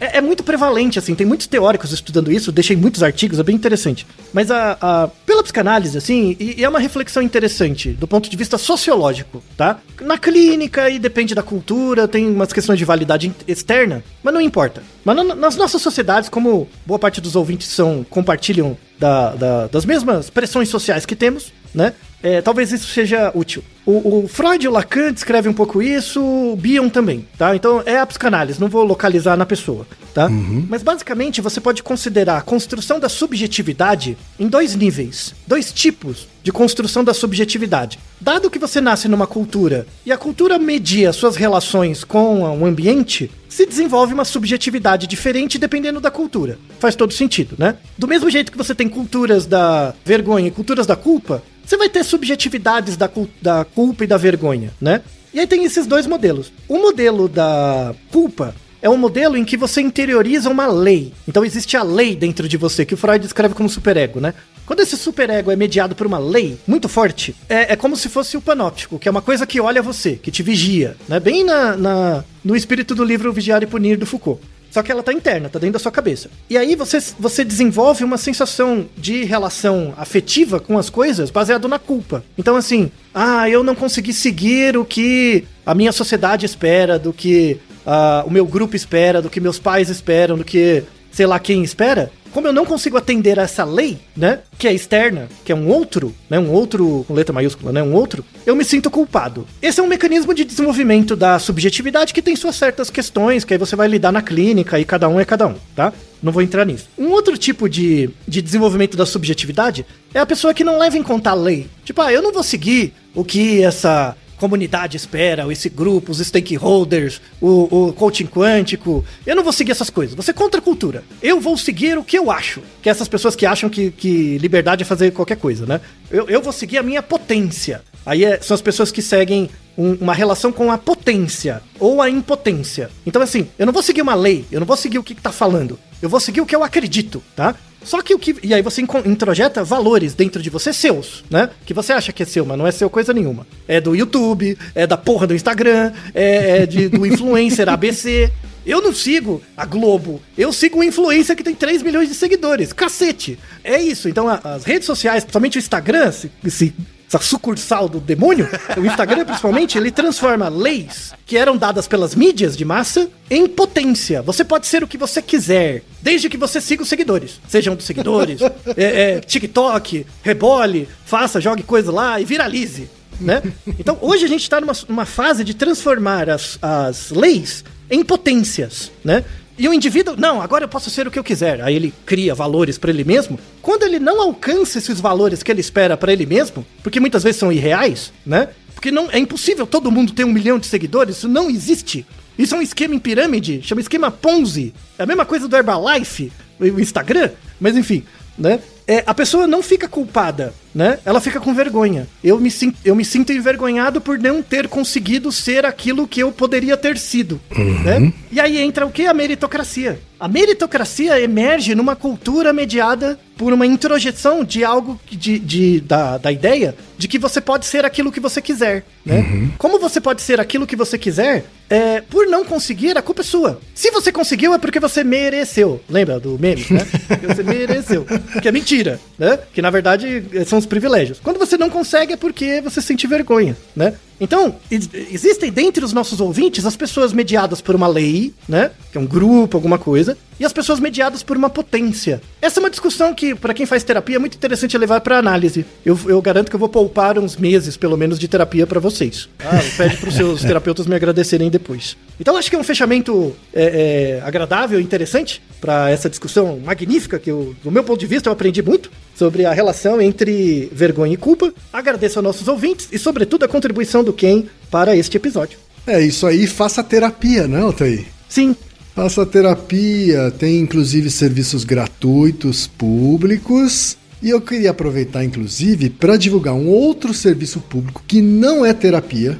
É, 0.00 0.18
é 0.18 0.20
muito 0.20 0.42
prevalente, 0.42 0.98
assim, 0.98 1.14
tem 1.14 1.26
muitos 1.26 1.46
teóricos 1.46 1.92
estudando 1.92 2.30
isso, 2.30 2.52
deixei 2.52 2.76
muitos 2.76 3.02
artigos, 3.02 3.38
é 3.38 3.42
bem 3.42 3.54
interessante. 3.56 4.06
Mas 4.32 4.50
a, 4.50 4.76
a- 4.80 5.08
pela 5.26 5.42
psicanálise, 5.42 5.96
assim, 5.98 6.36
e, 6.38 6.60
e 6.60 6.64
é 6.64 6.68
uma 6.68 6.78
reflexão 6.78 7.22
interessante 7.22 7.90
do 7.92 8.06
ponto 8.06 8.28
de 8.30 8.36
vista 8.36 8.58
sociológico, 8.58 9.42
tá? 9.56 9.78
Na 10.00 10.16
clínica, 10.18 10.88
e 10.90 10.98
depende 10.98 11.34
da 11.34 11.42
cultura, 11.42 12.06
tem 12.08 12.26
umas 12.28 12.52
questões 12.52 12.78
de 12.78 12.84
validade 12.84 13.32
externa, 13.46 14.02
mas 14.22 14.32
não 14.34 14.40
importa. 14.40 14.82
Mas 15.04 15.16
na- 15.16 15.34
nas 15.34 15.56
nossas 15.56 15.80
sociedades, 15.82 16.28
como 16.28 16.68
boa 16.86 16.98
parte 16.98 17.20
dos 17.20 17.36
ouvintes 17.36 17.68
são, 17.68 18.04
compartilham 18.08 18.76
da- 18.98 19.34
da- 19.34 19.66
das 19.68 19.84
mesmas 19.84 20.28
pressões 20.30 20.68
sociais 20.68 21.06
que 21.06 21.16
temos, 21.16 21.52
né? 21.74 21.92
É, 22.22 22.40
talvez 22.42 22.72
isso 22.72 22.88
seja 22.88 23.32
útil. 23.34 23.62
O, 23.86 24.24
o 24.24 24.28
Freud 24.28 24.64
e 24.64 24.68
o 24.68 24.70
Lacan 24.70 25.12
descrevem 25.12 25.50
um 25.50 25.54
pouco 25.54 25.82
isso, 25.82 26.22
o 26.22 26.54
Bion 26.54 26.88
também, 26.88 27.26
tá? 27.36 27.56
Então 27.56 27.82
é 27.86 27.98
a 27.98 28.06
psicanálise, 28.06 28.60
não 28.60 28.68
vou 28.68 28.84
localizar 28.84 29.36
na 29.36 29.46
pessoa, 29.46 29.86
tá? 30.12 30.28
Mas 30.68 30.82
basicamente 30.82 31.40
você 31.40 31.60
pode 31.60 31.82
considerar 31.82 32.36
a 32.36 32.42
construção 32.42 33.00
da 33.00 33.08
subjetividade 33.08 34.18
em 34.38 34.46
dois 34.46 34.74
níveis, 34.74 35.34
dois 35.46 35.72
tipos 35.72 36.28
de 36.42 36.52
construção 36.52 37.02
da 37.02 37.14
subjetividade. 37.14 37.98
Dado 38.20 38.50
que 38.50 38.58
você 38.58 38.80
nasce 38.80 39.08
numa 39.08 39.26
cultura 39.26 39.86
e 40.04 40.12
a 40.12 40.18
cultura 40.18 40.58
media 40.58 41.12
suas 41.12 41.36
relações 41.36 42.04
com 42.04 42.42
o 42.42 42.66
ambiente, 42.66 43.30
se 43.48 43.66
desenvolve 43.66 44.14
uma 44.14 44.24
subjetividade 44.24 45.06
diferente 45.06 45.58
dependendo 45.58 46.00
da 46.00 46.10
cultura. 46.10 46.58
Faz 46.78 46.94
todo 46.94 47.12
sentido, 47.12 47.56
né? 47.58 47.76
Do 47.98 48.06
mesmo 48.06 48.30
jeito 48.30 48.52
que 48.52 48.58
você 48.58 48.74
tem 48.74 48.88
culturas 48.88 49.44
da 49.44 49.92
vergonha 50.04 50.48
e 50.48 50.52
culturas 50.52 50.86
da 50.86 50.96
culpa, 50.96 51.42
você 51.70 51.76
vai 51.76 51.88
ter 51.88 52.02
subjetividades 52.04 52.96
da, 52.96 53.08
da 53.40 53.64
culpa 53.64 54.02
e 54.02 54.06
da 54.08 54.16
vergonha, 54.16 54.72
né? 54.80 55.02
E 55.32 55.38
aí 55.38 55.46
tem 55.46 55.62
esses 55.64 55.86
dois 55.86 56.04
modelos. 56.04 56.52
O 56.66 56.78
modelo 56.78 57.28
da 57.28 57.94
culpa 58.10 58.52
é 58.82 58.90
um 58.90 58.96
modelo 58.96 59.36
em 59.36 59.44
que 59.44 59.56
você 59.56 59.80
interioriza 59.80 60.50
uma 60.50 60.66
lei. 60.66 61.12
Então 61.28 61.44
existe 61.44 61.76
a 61.76 61.84
lei 61.84 62.16
dentro 62.16 62.48
de 62.48 62.56
você, 62.56 62.84
que 62.84 62.94
o 62.94 62.96
Freud 62.96 63.20
descreve 63.22 63.54
como 63.54 63.68
superego, 63.68 64.18
né? 64.20 64.34
Quando 64.66 64.80
esse 64.80 64.96
superego 64.96 65.52
é 65.52 65.54
mediado 65.54 65.94
por 65.94 66.08
uma 66.08 66.18
lei 66.18 66.58
muito 66.66 66.88
forte, 66.88 67.36
é, 67.48 67.72
é 67.72 67.76
como 67.76 67.96
se 67.96 68.08
fosse 68.08 68.36
o 68.36 68.40
panóptico, 68.40 68.98
que 68.98 69.06
é 69.06 69.10
uma 69.12 69.22
coisa 69.22 69.46
que 69.46 69.60
olha 69.60 69.80
você, 69.80 70.16
que 70.16 70.32
te 70.32 70.42
vigia, 70.42 70.96
né? 71.08 71.20
Bem 71.20 71.44
na, 71.44 71.76
na- 71.76 72.24
no 72.44 72.56
espírito 72.56 72.96
do 72.96 73.04
livro 73.04 73.32
Vigiar 73.32 73.62
e 73.62 73.66
Punir 73.66 73.96
do 73.96 74.06
Foucault. 74.06 74.40
Só 74.70 74.82
que 74.82 74.92
ela 74.92 75.02
tá 75.02 75.12
interna, 75.12 75.48
tá 75.48 75.58
dentro 75.58 75.74
da 75.74 75.78
sua 75.78 75.90
cabeça. 75.90 76.30
E 76.48 76.56
aí 76.56 76.76
você, 76.76 76.98
você 77.18 77.44
desenvolve 77.44 78.04
uma 78.04 78.16
sensação 78.16 78.88
de 78.96 79.24
relação 79.24 79.92
afetiva 79.96 80.60
com 80.60 80.78
as 80.78 80.88
coisas 80.88 81.30
baseado 81.30 81.66
na 81.66 81.78
culpa. 81.78 82.24
Então, 82.38 82.56
assim, 82.56 82.90
ah, 83.12 83.48
eu 83.48 83.64
não 83.64 83.74
consegui 83.74 84.12
seguir 84.12 84.76
o 84.76 84.84
que 84.84 85.44
a 85.66 85.74
minha 85.74 85.92
sociedade 85.92 86.46
espera, 86.46 86.98
do 86.98 87.12
que 87.12 87.58
ah, 87.84 88.22
o 88.26 88.30
meu 88.30 88.46
grupo 88.46 88.76
espera, 88.76 89.20
do 89.20 89.28
que 89.28 89.40
meus 89.40 89.58
pais 89.58 89.88
esperam, 89.88 90.38
do 90.38 90.44
que 90.44 90.84
sei 91.10 91.26
lá 91.26 91.38
quem 91.38 91.62
espera. 91.64 92.10
Como 92.32 92.46
eu 92.46 92.52
não 92.52 92.64
consigo 92.64 92.96
atender 92.96 93.38
a 93.38 93.42
essa 93.42 93.64
lei, 93.64 93.98
né, 94.16 94.40
que 94.58 94.68
é 94.68 94.72
externa, 94.72 95.28
que 95.44 95.52
é 95.52 95.54
um 95.54 95.68
outro, 95.68 96.14
né, 96.28 96.38
um 96.38 96.50
outro 96.50 97.04
com 97.06 97.14
letra 97.14 97.32
maiúscula, 97.32 97.72
né, 97.72 97.82
um 97.82 97.92
outro, 97.92 98.24
eu 98.46 98.54
me 98.54 98.64
sinto 98.64 98.90
culpado. 98.90 99.46
Esse 99.60 99.80
é 99.80 99.82
um 99.82 99.88
mecanismo 99.88 100.32
de 100.32 100.44
desenvolvimento 100.44 101.16
da 101.16 101.38
subjetividade 101.38 102.14
que 102.14 102.22
tem 102.22 102.36
suas 102.36 102.56
certas 102.56 102.90
questões, 102.90 103.44
que 103.44 103.54
aí 103.54 103.58
você 103.58 103.74
vai 103.74 103.88
lidar 103.88 104.12
na 104.12 104.22
clínica 104.22 104.78
e 104.78 104.84
cada 104.84 105.08
um 105.08 105.18
é 105.18 105.24
cada 105.24 105.46
um, 105.46 105.54
tá? 105.74 105.92
Não 106.22 106.32
vou 106.32 106.42
entrar 106.42 106.64
nisso. 106.64 106.88
Um 106.98 107.08
outro 107.08 107.36
tipo 107.36 107.68
de, 107.68 108.10
de 108.28 108.42
desenvolvimento 108.42 108.96
da 108.96 109.06
subjetividade 109.06 109.86
é 110.12 110.20
a 110.20 110.26
pessoa 110.26 110.52
que 110.52 110.64
não 110.64 110.78
leva 110.78 110.98
em 110.98 111.02
conta 111.02 111.30
a 111.30 111.34
lei. 111.34 111.66
Tipo, 111.84 112.02
ah, 112.02 112.12
eu 112.12 112.22
não 112.22 112.32
vou 112.32 112.42
seguir 112.42 112.92
o 113.14 113.24
que 113.24 113.62
essa 113.62 114.16
comunidade 114.40 114.96
espera, 114.96 115.46
esse 115.52 115.68
grupo, 115.68 116.10
os 116.10 116.18
stakeholders, 116.18 117.20
o, 117.40 117.88
o 117.88 117.92
coaching 117.92 118.26
quântico. 118.26 119.04
Eu 119.26 119.36
não 119.36 119.44
vou 119.44 119.52
seguir 119.52 119.70
essas 119.72 119.90
coisas. 119.90 120.14
Você 120.16 120.30
é 120.30 120.34
contra 120.34 120.58
a 120.60 120.62
cultura. 120.62 121.04
Eu 121.22 121.38
vou 121.40 121.56
seguir 121.56 121.98
o 121.98 122.02
que 122.02 122.18
eu 122.18 122.30
acho. 122.30 122.60
Que 122.82 122.88
é 122.88 122.92
essas 122.92 123.06
pessoas 123.06 123.36
que 123.36 123.44
acham 123.46 123.68
que, 123.68 123.90
que 123.90 124.38
liberdade 124.38 124.82
é 124.82 124.86
fazer 124.86 125.12
qualquer 125.12 125.36
coisa, 125.36 125.66
né? 125.66 125.80
Eu, 126.10 126.28
eu 126.28 126.40
vou 126.42 126.52
seguir 126.52 126.78
a 126.78 126.82
minha 126.82 127.02
potência. 127.02 127.82
Aí 128.04 128.24
é- 128.24 128.40
são 128.40 128.54
as 128.54 128.62
pessoas 128.62 128.90
que 128.90 129.02
seguem 129.02 129.50
um- 129.76 129.94
uma 130.00 130.14
relação 130.14 130.50
com 130.50 130.72
a 130.72 130.78
potência 130.78 131.62
ou 131.78 132.00
a 132.00 132.08
impotência. 132.08 132.90
Então, 133.06 133.20
assim, 133.22 133.46
eu 133.58 133.66
não 133.66 133.72
vou 133.72 133.82
seguir 133.82 134.00
uma 134.02 134.14
lei, 134.14 134.44
eu 134.50 134.58
não 134.58 134.66
vou 134.66 134.76
seguir 134.76 134.98
o 134.98 135.02
que, 135.04 135.14
que 135.14 135.20
tá 135.22 135.30
falando. 135.32 135.78
Eu 136.00 136.08
vou 136.08 136.18
seguir 136.18 136.40
o 136.40 136.46
que 136.46 136.56
eu 136.56 136.64
acredito, 136.64 137.22
tá? 137.36 137.54
Só 137.82 138.02
que 138.02 138.14
o 138.14 138.18
que. 138.18 138.36
E 138.42 138.52
aí 138.52 138.62
você 138.62 138.82
introjeta 139.04 139.64
valores 139.64 140.12
dentro 140.14 140.42
de 140.42 140.50
você 140.50 140.72
seus, 140.72 141.24
né? 141.30 141.48
Que 141.64 141.72
você 141.72 141.92
acha 141.92 142.12
que 142.12 142.22
é 142.22 142.26
seu, 142.26 142.44
mas 142.44 142.58
não 142.58 142.66
é 142.66 142.70
seu 142.72 142.90
coisa 142.90 143.12
nenhuma. 143.12 143.46
É 143.66 143.80
do 143.80 143.94
YouTube, 143.94 144.56
é 144.74 144.86
da 144.86 144.96
porra 144.96 145.26
do 145.26 145.34
Instagram, 145.34 145.92
é, 146.14 146.62
é 146.62 146.66
de, 146.66 146.88
do 146.88 147.06
influencer 147.06 147.68
ABC. 147.68 148.30
Eu 148.66 148.82
não 148.82 148.92
sigo 148.94 149.40
a 149.56 149.64
Globo, 149.64 150.20
eu 150.36 150.52
sigo 150.52 150.80
um 150.80 150.82
influencer 150.82 151.34
que 151.34 151.42
tem 151.42 151.54
3 151.54 151.82
milhões 151.82 152.08
de 152.08 152.14
seguidores. 152.14 152.72
Cacete! 152.74 153.38
É 153.64 153.80
isso. 153.80 154.06
Então 154.08 154.28
a- 154.28 154.40
as 154.44 154.64
redes 154.64 154.84
sociais, 154.86 155.24
principalmente 155.24 155.56
o 155.56 155.60
Instagram, 155.60 156.12
se, 156.12 156.30
se 156.48 156.74
essa 157.10 157.18
sucursal 157.18 157.88
do 157.88 157.98
demônio, 157.98 158.48
o 158.76 158.86
Instagram 158.86 159.24
principalmente, 159.24 159.76
ele 159.76 159.90
transforma 159.90 160.48
leis 160.48 161.12
que 161.26 161.36
eram 161.36 161.56
dadas 161.56 161.88
pelas 161.88 162.14
mídias 162.14 162.56
de 162.56 162.64
massa 162.64 163.10
em 163.28 163.48
potência. 163.48 164.22
Você 164.22 164.44
pode 164.44 164.68
ser 164.68 164.84
o 164.84 164.86
que 164.86 164.96
você 164.96 165.20
quiser, 165.20 165.82
desde 166.00 166.28
que 166.28 166.36
você 166.36 166.60
siga 166.60 166.84
os 166.84 166.88
seguidores. 166.88 167.40
Sejam 167.48 167.74
dos 167.74 167.84
seguidores, 167.84 168.40
é, 168.76 169.16
é, 169.16 169.20
TikTok, 169.20 170.06
rebole, 170.22 170.88
faça, 171.04 171.40
jogue 171.40 171.64
coisa 171.64 171.90
lá 171.90 172.20
e 172.20 172.24
viralize. 172.24 172.88
Né? 173.20 173.42
Então 173.78 173.98
hoje 174.00 174.24
a 174.24 174.28
gente 174.28 174.42
está 174.42 174.60
numa, 174.60 174.72
numa 174.88 175.04
fase 175.04 175.42
de 175.42 175.52
transformar 175.52 176.30
as, 176.30 176.58
as 176.62 177.10
leis 177.10 177.64
em 177.90 178.04
potências, 178.04 178.90
né? 179.04 179.24
E 179.58 179.68
o 179.68 179.74
indivíduo, 179.74 180.16
não, 180.16 180.40
agora 180.40 180.64
eu 180.64 180.68
posso 180.68 180.88
ser 180.88 181.06
o 181.06 181.10
que 181.10 181.18
eu 181.18 181.24
quiser. 181.24 181.60
Aí 181.60 181.74
ele 181.74 181.92
cria 182.06 182.34
valores 182.34 182.78
para 182.78 182.90
ele 182.90 183.04
mesmo. 183.04 183.38
Quando 183.60 183.82
ele 183.82 183.98
não 183.98 184.22
alcança 184.22 184.78
esses 184.78 184.98
valores 185.00 185.42
que 185.42 185.52
ele 185.52 185.60
espera 185.60 185.98
para 185.98 186.12
ele 186.12 186.24
mesmo, 186.24 186.64
porque 186.82 186.98
muitas 186.98 187.22
vezes 187.22 187.38
são 187.38 187.52
irreais, 187.52 188.10
né? 188.24 188.48
Porque 188.74 188.90
não 188.90 189.10
é 189.10 189.18
impossível 189.18 189.66
todo 189.66 189.90
mundo 189.90 190.14
ter 190.14 190.24
um 190.24 190.32
milhão 190.32 190.58
de 190.58 190.66
seguidores, 190.66 191.18
isso 191.18 191.28
não 191.28 191.50
existe. 191.50 192.06
Isso 192.38 192.54
é 192.54 192.58
um 192.58 192.62
esquema 192.62 192.94
em 192.94 192.98
pirâmide, 192.98 193.60
chama 193.62 193.82
esquema 193.82 194.10
Ponzi. 194.10 194.72
É 194.98 195.02
a 195.02 195.06
mesma 195.06 195.26
coisa 195.26 195.46
do 195.46 195.54
Herbalife, 195.54 196.32
o 196.58 196.80
Instagram, 196.80 197.30
mas 197.60 197.76
enfim, 197.76 198.02
né? 198.38 198.60
É, 198.86 199.02
a 199.06 199.14
pessoa 199.14 199.46
não 199.46 199.62
fica 199.62 199.88
culpada, 199.88 200.52
né? 200.74 200.98
Ela 201.04 201.20
fica 201.20 201.40
com 201.40 201.54
vergonha. 201.54 202.06
Eu 202.22 202.38
me, 202.38 202.50
sinto, 202.50 202.78
eu 202.84 202.94
me 202.94 203.04
sinto 203.04 203.32
envergonhado 203.32 204.00
por 204.00 204.18
não 204.18 204.42
ter 204.42 204.68
conseguido 204.68 205.30
ser 205.30 205.64
aquilo 205.64 206.08
que 206.08 206.20
eu 206.20 206.32
poderia 206.32 206.76
ter 206.76 206.98
sido, 206.98 207.40
né? 207.84 208.12
E 208.30 208.40
aí 208.40 208.58
entra 208.58 208.86
o 208.86 208.90
que? 208.90 209.06
A 209.06 209.14
meritocracia. 209.14 210.00
A 210.20 210.28
meritocracia 210.28 211.18
emerge 211.18 211.74
numa 211.74 211.96
cultura 211.96 212.52
mediada 212.52 213.18
por 213.38 213.54
uma 213.54 213.64
introjeção 213.66 214.44
de 214.44 214.62
algo 214.62 215.00
que- 215.06 215.16
de, 215.16 215.38
de- 215.38 215.80
da, 215.80 216.18
da 216.18 216.30
ideia 216.30 216.74
de 216.98 217.08
que 217.08 217.18
você 217.18 217.40
pode 217.40 217.64
ser 217.64 217.86
aquilo 217.86 218.12
que 218.12 218.20
você 218.20 218.42
quiser, 218.42 218.84
né? 219.04 219.48
Como 219.56 219.78
você 219.80 219.98
pode 219.98 220.20
ser 220.20 220.38
aquilo 220.38 220.66
que 220.66 220.76
você 220.76 220.98
quiser, 220.98 221.46
é, 221.70 222.02
por 222.02 222.26
não 222.26 222.44
conseguir, 222.44 222.98
a 222.98 223.02
culpa 223.02 223.22
é 223.22 223.24
sua. 223.24 223.58
Se 223.74 223.90
você 223.90 224.12
conseguiu, 224.12 224.52
é 224.52 224.58
porque 224.58 224.78
você 224.78 225.02
mereceu. 225.02 225.80
Lembra 225.88 226.20
do 226.20 226.38
meme, 226.38 226.66
né? 226.68 226.86
Porque 227.08 227.26
você 227.26 227.42
mereceu. 227.42 228.06
Que 228.42 228.48
é 228.48 228.52
mentira, 228.52 229.00
né? 229.18 229.38
Que 229.54 229.62
na 229.62 229.70
verdade 229.70 230.22
são 230.46 230.58
os 230.58 230.66
privilégios. 230.66 231.18
Quando 231.18 231.38
você 231.38 231.56
não 231.56 231.70
consegue, 231.70 232.12
é 232.12 232.16
porque 232.18 232.60
você 232.60 232.82
sente 232.82 233.06
vergonha, 233.06 233.56
né? 233.74 233.94
Então, 234.20 234.56
ex- 234.70 234.88
existem 234.92 235.50
dentre 235.50 235.84
os 235.84 235.92
nossos 235.92 236.20
ouvintes 236.20 236.66
as 236.66 236.76
pessoas 236.76 237.12
mediadas 237.12 237.60
por 237.60 237.74
uma 237.74 237.86
lei, 237.88 238.34
né? 238.48 238.70
Que 238.92 238.98
é 238.98 239.00
um 239.00 239.06
grupo, 239.06 239.56
alguma 239.56 239.78
coisa, 239.78 240.16
e 240.40 240.44
as 240.44 240.52
pessoas 240.54 240.80
mediadas 240.80 241.22
por 241.22 241.36
uma 241.36 241.50
potência. 241.50 242.22
Essa 242.40 242.58
é 242.58 242.62
uma 242.62 242.70
discussão 242.70 243.14
que, 243.14 243.34
para 243.34 243.52
quem 243.52 243.66
faz 243.66 243.84
terapia, 243.84 244.16
é 244.16 244.18
muito 244.18 244.36
interessante 244.36 244.76
levar 244.78 245.02
para 245.02 245.18
análise. 245.18 245.66
Eu, 245.84 245.98
eu 246.06 246.20
garanto 246.22 246.48
que 246.48 246.56
eu 246.56 246.58
vou 246.58 246.68
poupar 246.68 247.18
uns 247.18 247.36
meses, 247.36 247.76
pelo 247.76 247.96
menos, 247.96 248.18
de 248.18 248.26
terapia 248.26 248.66
para 248.66 248.80
vocês. 248.80 249.28
Ah, 249.38 249.60
pede 249.76 249.98
para 249.98 250.08
os 250.08 250.14
seus 250.14 250.40
terapeutas 250.42 250.86
me 250.86 250.94
agradecerem 250.94 251.50
depois. 251.50 251.94
Então, 252.18 252.36
acho 252.36 252.48
que 252.48 252.56
é 252.56 252.58
um 252.58 252.64
fechamento 252.64 253.36
é, 253.52 254.20
é, 254.22 254.26
agradável 254.26 254.80
e 254.80 254.82
interessante 254.82 255.42
para 255.60 255.90
essa 255.90 256.08
discussão 256.08 256.58
magnífica 256.58 257.18
que, 257.18 257.30
eu, 257.30 257.54
do 257.62 257.70
meu 257.70 257.84
ponto 257.84 258.00
de 258.00 258.06
vista, 258.06 258.30
eu 258.30 258.32
aprendi 258.32 258.62
muito 258.62 258.90
sobre 259.14 259.44
a 259.44 259.52
relação 259.52 260.00
entre 260.00 260.70
vergonha 260.72 261.12
e 261.12 261.18
culpa. 261.18 261.52
Agradeço 261.70 262.18
aos 262.18 262.24
nossos 262.24 262.48
ouvintes 262.48 262.88
e, 262.90 262.98
sobretudo, 262.98 263.44
a 263.44 263.48
contribuição 263.48 264.02
do 264.02 264.12
Ken 264.14 264.44
para 264.70 264.96
este 264.96 265.18
episódio. 265.18 265.58
É 265.86 266.00
isso 266.00 266.26
aí, 266.26 266.46
faça 266.46 266.82
terapia, 266.82 267.46
não, 267.46 267.66
Altair? 267.66 268.06
Sim, 268.28 268.54
Faça 269.00 269.24
terapia, 269.24 270.30
tem 270.30 270.58
inclusive 270.58 271.10
serviços 271.10 271.64
gratuitos 271.64 272.66
públicos. 272.66 273.96
E 274.22 274.28
eu 274.28 274.42
queria 274.42 274.72
aproveitar, 274.72 275.24
inclusive, 275.24 275.88
para 275.88 276.18
divulgar 276.18 276.52
um 276.52 276.68
outro 276.68 277.14
serviço 277.14 277.60
público 277.60 278.04
que 278.06 278.20
não 278.20 278.62
é 278.62 278.74
terapia. 278.74 279.38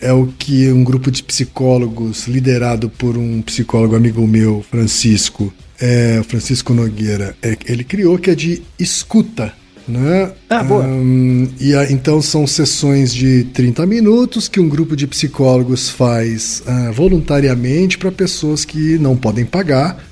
É 0.00 0.12
o 0.12 0.28
que 0.28 0.70
um 0.70 0.84
grupo 0.84 1.10
de 1.10 1.24
psicólogos, 1.24 2.28
liderado 2.28 2.88
por 2.88 3.16
um 3.16 3.42
psicólogo 3.42 3.96
amigo 3.96 4.24
meu, 4.28 4.64
Francisco, 4.70 5.52
é, 5.80 6.22
Francisco 6.22 6.72
Nogueira, 6.72 7.34
é, 7.42 7.58
ele 7.66 7.82
criou, 7.82 8.16
que 8.16 8.30
é 8.30 8.34
de 8.36 8.62
escuta. 8.78 9.52
Né? 9.90 10.32
Ah, 10.48 10.62
boa. 10.62 10.84
Hum, 10.84 11.48
e 11.60 11.74
a- 11.74 11.90
então 11.90 12.22
são 12.22 12.46
sessões 12.46 13.12
de 13.12 13.44
30 13.52 13.84
minutos 13.86 14.48
que 14.48 14.60
um 14.60 14.68
grupo 14.68 14.94
de 14.94 15.06
psicólogos 15.06 15.88
faz 15.88 16.62
ah, 16.66 16.90
voluntariamente 16.92 17.98
para 17.98 18.12
pessoas 18.12 18.64
que 18.64 18.98
não 18.98 19.16
podem 19.16 19.44
pagar, 19.44 20.04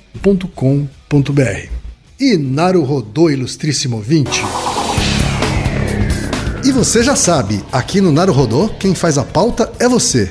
E 2.18 2.36
Naruhodô 2.36 3.28
Ilustríssimo 3.28 4.00
20. 4.00 4.42
E 6.64 6.72
você 6.72 7.02
já 7.02 7.14
sabe, 7.14 7.62
aqui 7.70 8.00
no 8.00 8.10
Naruhodô, 8.10 8.68
quem 8.68 8.94
faz 8.94 9.18
a 9.18 9.24
pauta 9.24 9.70
é 9.78 9.86
você. 9.86 10.30